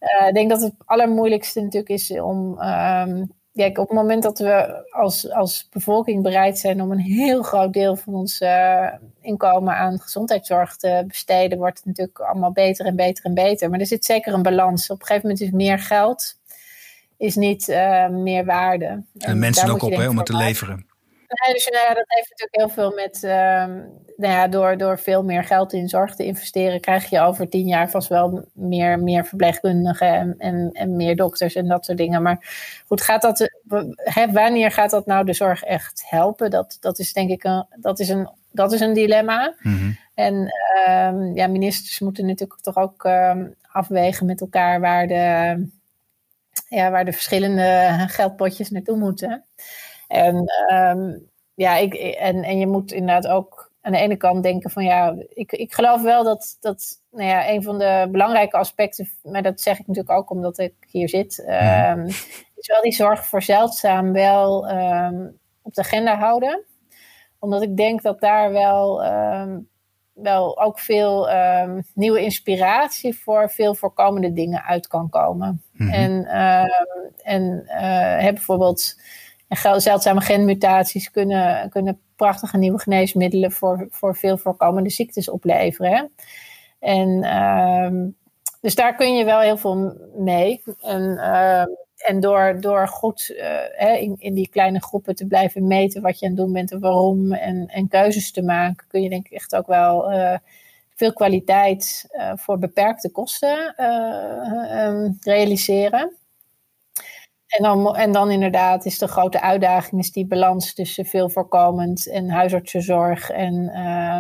Uh, 0.02 0.28
ik 0.28 0.34
denk 0.34 0.50
dat 0.50 0.62
het 0.62 0.74
allermoeilijkste 0.86 1.62
natuurlijk 1.62 1.92
is 1.92 2.12
om. 2.12 2.62
Um, 2.62 3.32
kijk, 3.54 3.78
op 3.78 3.88
het 3.88 3.98
moment 3.98 4.24
dat 4.24 4.40
we 4.40 4.86
als, 4.90 5.32
als 5.32 5.68
bevolking 5.72 6.24
bereid 6.24 6.58
zijn 6.60 6.82
om 6.82 6.92
een 6.92 7.00
heel 7.00 7.44
groot 7.44 7.74
deel 7.74 7.96
van 7.96 8.14
ons 8.14 8.42
uh, 8.42 8.88
inkomen 9.22 9.76
aan 9.76 10.00
gezondheidszorg 10.00 10.76
te 10.76 11.04
besteden, 11.08 11.58
wordt 11.58 11.78
het 11.78 11.86
natuurlijk 11.86 12.20
allemaal 12.20 12.52
beter 12.52 12.86
en 12.86 12.96
beter 12.96 13.26
en 13.26 13.34
beter. 13.34 13.70
Maar 13.70 13.80
er 13.80 13.86
zit 13.86 14.06
zeker 14.06 14.34
een 14.34 14.44
balans. 14.44 14.90
Op 14.90 15.00
een 15.00 15.06
gegeven 15.06 15.30
moment 15.30 15.46
is 15.46 15.52
meer 15.52 15.80
geld 15.80 16.40
is 17.18 17.36
niet 17.36 17.68
uh, 17.68 18.08
meer 18.08 18.46
waarde. 18.46 18.86
En, 18.86 19.06
en 19.18 19.40
mensen 19.40 19.70
ook 19.70 19.82
op 19.82 19.92
hè, 19.92 20.10
om 20.10 20.18
het 20.18 20.26
te 20.26 20.36
leveren. 20.36 20.86
Nee, 21.32 21.54
dus 21.54 21.64
ja, 21.66 21.94
dat 21.94 22.04
heeft 22.08 22.30
natuurlijk 22.30 22.56
heel 22.56 22.70
veel 22.70 22.92
met, 22.96 23.24
uh, 23.24 23.32
nou 24.16 24.34
ja, 24.34 24.48
door, 24.48 24.78
door 24.78 25.00
veel 25.00 25.24
meer 25.24 25.44
geld 25.44 25.74
in 25.74 25.90
zorg 25.90 26.16
te 26.16 26.26
investeren, 26.26 26.80
krijg 26.80 27.10
je 27.10 27.20
over 27.20 27.50
tien 27.50 27.68
jaar 27.68 27.90
vast 27.90 28.08
wel 28.08 28.46
meer, 28.54 29.00
meer 29.00 29.26
verpleegkundigen 29.26 30.14
en, 30.14 30.36
en, 30.38 30.70
en 30.74 30.96
meer 30.96 31.16
dokters 31.16 31.56
en 31.56 31.68
dat 31.68 31.86
soort 31.86 31.98
dingen. 31.98 32.22
Maar 32.22 32.38
goed, 32.88 33.02
gaat 33.02 33.22
dat, 33.22 33.52
hè, 33.96 34.32
wanneer 34.32 34.72
gaat 34.72 34.90
dat 34.90 35.06
nou 35.06 35.26
de 35.26 35.34
zorg 35.34 35.64
echt 35.64 36.04
helpen? 36.06 36.50
Dat, 36.50 36.78
dat 36.80 37.00
is 37.00 37.14
denk 37.14 37.30
ik 37.30 37.44
een, 37.44 37.66
dat 37.76 38.00
is 38.00 38.10
een, 38.10 38.30
dat 38.52 38.72
is 38.72 38.80
een 38.80 38.94
dilemma. 38.94 39.54
Mm-hmm. 39.60 39.98
En 40.14 40.34
um, 40.88 41.36
ja, 41.36 41.48
ministers 41.48 42.00
moeten 42.00 42.26
natuurlijk 42.26 42.62
toch 42.62 42.78
ook 42.78 43.04
um, 43.04 43.56
afwegen 43.68 44.26
met 44.26 44.42
elkaar 44.42 44.80
waar 44.80 45.08
de, 45.08 45.68
ja, 46.68 46.92
waar 46.92 47.06
de 47.06 47.14
verschillende 47.14 47.96
geldpotjes 48.08 48.70
naartoe 48.70 48.98
moeten. 48.98 49.46
En, 50.12 50.52
um, 50.72 51.30
ja, 51.54 51.78
ik, 51.78 51.94
en, 51.94 52.44
en 52.44 52.60
je 52.60 52.68
moet 52.68 52.92
inderdaad 52.92 53.28
ook 53.28 53.72
aan 53.82 53.92
de 53.92 53.98
ene 53.98 54.18
kant 54.18 54.44
denken 54.44 54.70
van 54.70 54.84
ja, 54.84 55.16
ik, 55.30 55.52
ik 55.52 55.74
geloof 55.74 56.02
wel 56.02 56.24
dat, 56.24 56.58
dat 56.60 57.02
nou 57.12 57.28
ja, 57.30 57.50
een 57.50 57.64
van 57.64 57.80
de 57.80 58.08
belangrijke 58.12 58.58
aspecten, 58.58 59.10
maar 59.24 59.44
dat 59.44 59.62
zeg 59.62 59.80
ik 59.80 59.88
natuurlijk 59.88 60.18
ook 60.18 60.30
omdat 60.30 60.58
ik 60.58 60.74
hier 60.88 61.10
zit, 61.10 61.40
um, 61.40 62.06
is 62.56 62.68
wel 62.68 62.82
die 62.82 62.94
zorg 62.94 63.26
voor 63.26 63.42
zeldzaam 63.42 64.12
wel 64.14 64.72
um, 64.72 65.38
op 65.62 65.74
de 65.74 65.82
agenda 65.82 66.18
houden. 66.18 66.64
Omdat 67.40 67.62
ik 67.62 67.78
denk 67.78 68.02
dat 68.02 68.20
daar 68.20 68.52
wel, 68.52 69.06
um, 69.06 69.70
wel 70.14 70.62
ook 70.62 70.80
veel 70.80 71.30
nieuwe 71.94 72.22
inspiratie 72.22 73.20
voor 73.20 73.50
veel 73.50 73.76
voorkomende 73.76 74.34
dingen 74.34 74.64
uit 74.64 74.88
kan 74.88 75.10
komen. 75.10 75.64
Mm-hmm. 75.72 75.94
En, 75.94 76.26
en 77.24 77.64
uh, 77.68 78.34
bijvoorbeeld 78.34 78.96
en 79.52 79.82
zeldzame 79.82 80.22
genmutaties 80.22 81.12
kunnen, 81.12 81.70
kunnen 81.70 82.00
prachtige 82.16 82.58
nieuwe 82.58 82.80
geneesmiddelen 82.80 83.52
voor, 83.52 83.88
voor 83.90 84.16
veel 84.16 84.38
voorkomende 84.38 84.90
ziektes 84.90 85.30
opleveren. 85.30 86.12
En 86.80 87.10
uh, 87.10 88.10
dus 88.62 88.76
daar 88.76 88.96
kun 88.96 89.16
je 89.16 89.26
wel 89.26 89.40
heel 89.40 89.58
veel 89.58 89.98
mee. 90.16 90.64
En, 90.82 91.02
uh, 91.02 91.64
en 91.98 92.20
door, 92.20 92.58
door 92.60 92.88
goed 92.88 93.34
hè, 93.72 93.94
in, 93.94 94.16
in 94.20 94.34
die 94.34 94.50
kleine 94.50 94.82
groepen 94.82 95.16
te 95.16 95.28
blijven 95.28 95.68
meten 95.68 96.02
wat 96.02 96.20
je 96.20 96.26
aan 96.26 96.32
het 96.32 96.42
doen 96.42 96.54
bent 96.54 96.72
en 96.72 96.80
waarom 96.80 97.34
en, 97.34 97.68
en 97.68 97.88
keuzes 97.88 98.32
te 98.32 98.42
maken, 98.42 98.88
kun 98.88 99.02
je 99.02 99.10
denk 99.10 99.26
ik 99.26 99.32
echt 99.32 99.56
ook 99.56 99.68
wel 99.68 100.12
uh, 100.12 100.38
veel 100.96 101.14
kwaliteit 101.14 102.10
voor 102.36 102.60
beperkte 102.60 103.12
kosten 103.12 103.84
um, 104.86 105.18
realiseren. 105.22 106.16
En 107.52 107.64
dan, 107.64 107.96
en 107.96 108.12
dan 108.12 108.32
inderdaad 108.32 108.86
is 108.86 108.98
de 108.98 109.08
grote 109.08 109.42
uitdaging 109.42 110.02
is 110.02 110.12
die 110.12 110.26
balans 110.26 110.74
tussen 110.74 111.06
veel 111.06 111.30
voorkomend 111.30 112.10
en 112.10 112.30
huisartsenzorg 112.30 113.30
en, 113.30 113.54
uh, 113.54 114.16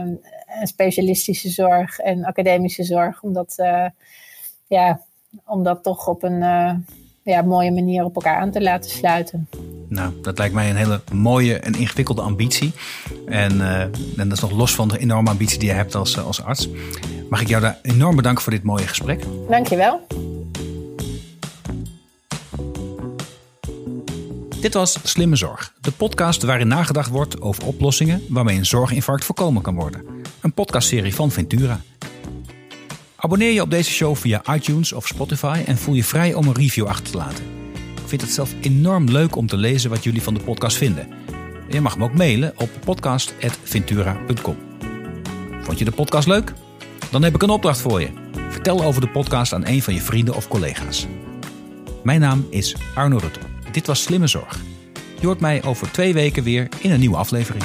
en 0.59 0.67
specialistische 0.67 1.49
zorg 1.49 1.99
en 1.99 2.25
academische 2.25 2.83
zorg. 2.83 3.21
Om 3.21 3.33
dat, 3.33 3.53
uh, 3.57 3.85
ja, 4.67 5.01
om 5.45 5.63
dat 5.63 5.83
toch 5.83 6.07
op 6.07 6.23
een 6.23 6.41
uh, 6.41 6.73
ja, 7.23 7.41
mooie 7.41 7.71
manier 7.71 8.03
op 8.03 8.15
elkaar 8.15 8.39
aan 8.39 8.51
te 8.51 8.61
laten 8.61 8.89
sluiten. 8.91 9.47
Nou, 9.87 10.21
dat 10.21 10.37
lijkt 10.37 10.53
mij 10.53 10.69
een 10.69 10.75
hele 10.75 11.01
mooie 11.13 11.59
en 11.59 11.73
ingewikkelde 11.73 12.21
ambitie. 12.21 12.73
En, 13.25 13.61
en 14.17 14.27
dat 14.27 14.31
is 14.31 14.39
nog 14.39 14.51
los 14.51 14.75
van 14.75 14.87
de 14.87 14.99
enorme 14.99 15.29
ambitie 15.29 15.59
die 15.59 15.69
je 15.69 15.75
hebt 15.75 15.95
als, 15.95 16.19
als 16.19 16.43
arts. 16.43 16.69
Mag 17.29 17.41
ik 17.41 17.47
jou 17.47 17.61
daar 17.61 17.79
enorm 17.81 18.15
bedanken 18.15 18.43
voor 18.43 18.51
dit 18.51 18.63
mooie 18.63 18.87
gesprek. 18.87 19.23
Dankjewel. 19.49 20.01
Dit 24.61 24.73
was 24.73 24.97
Slimme 25.03 25.35
Zorg, 25.35 25.73
de 25.81 25.91
podcast 25.91 26.43
waarin 26.43 26.67
nagedacht 26.67 27.09
wordt 27.09 27.41
over 27.41 27.65
oplossingen 27.65 28.23
waarmee 28.29 28.57
een 28.57 28.65
zorginfarct 28.65 29.25
voorkomen 29.25 29.61
kan 29.61 29.75
worden. 29.75 30.05
Een 30.41 30.53
podcastserie 30.53 31.15
van 31.15 31.31
Ventura. 31.31 31.81
Abonneer 33.15 33.51
je 33.51 33.61
op 33.61 33.69
deze 33.69 33.91
show 33.91 34.15
via 34.15 34.41
iTunes 34.53 34.93
of 34.93 35.07
Spotify 35.07 35.63
en 35.65 35.77
voel 35.77 35.95
je 35.95 36.03
vrij 36.03 36.33
om 36.33 36.47
een 36.47 36.53
review 36.53 36.85
achter 36.85 37.11
te 37.11 37.17
laten. 37.17 37.43
Ik 37.73 38.07
vind 38.07 38.21
het 38.21 38.31
zelf 38.31 38.53
enorm 38.61 39.05
leuk 39.05 39.35
om 39.35 39.47
te 39.47 39.57
lezen 39.57 39.89
wat 39.89 40.03
jullie 40.03 40.21
van 40.21 40.33
de 40.33 40.43
podcast 40.43 40.77
vinden. 40.77 41.07
Je 41.69 41.81
mag 41.81 41.97
me 41.97 42.03
ook 42.03 42.13
mailen 42.13 42.53
op 42.57 42.69
podcast.ventura.com. 42.85 44.57
Vond 45.61 45.79
je 45.79 45.85
de 45.85 45.91
podcast 45.91 46.27
leuk? 46.27 46.53
Dan 47.11 47.23
heb 47.23 47.35
ik 47.35 47.41
een 47.41 47.49
opdracht 47.49 47.79
voor 47.79 48.01
je. 48.01 48.09
Vertel 48.49 48.83
over 48.83 49.01
de 49.01 49.09
podcast 49.09 49.53
aan 49.53 49.65
een 49.65 49.81
van 49.81 49.93
je 49.93 50.01
vrienden 50.01 50.35
of 50.35 50.47
collega's. 50.47 51.07
Mijn 52.03 52.19
naam 52.19 52.47
is 52.49 52.75
Arno 52.95 53.17
Rutte. 53.17 53.39
Dit 53.71 53.87
was 53.87 54.01
Slimme 54.01 54.27
Zorg. 54.27 54.59
Je 55.19 55.25
hoort 55.25 55.39
mij 55.39 55.63
over 55.63 55.91
twee 55.91 56.13
weken 56.13 56.43
weer 56.43 56.67
in 56.81 56.91
een 56.91 56.99
nieuwe 56.99 57.17
aflevering. 57.17 57.63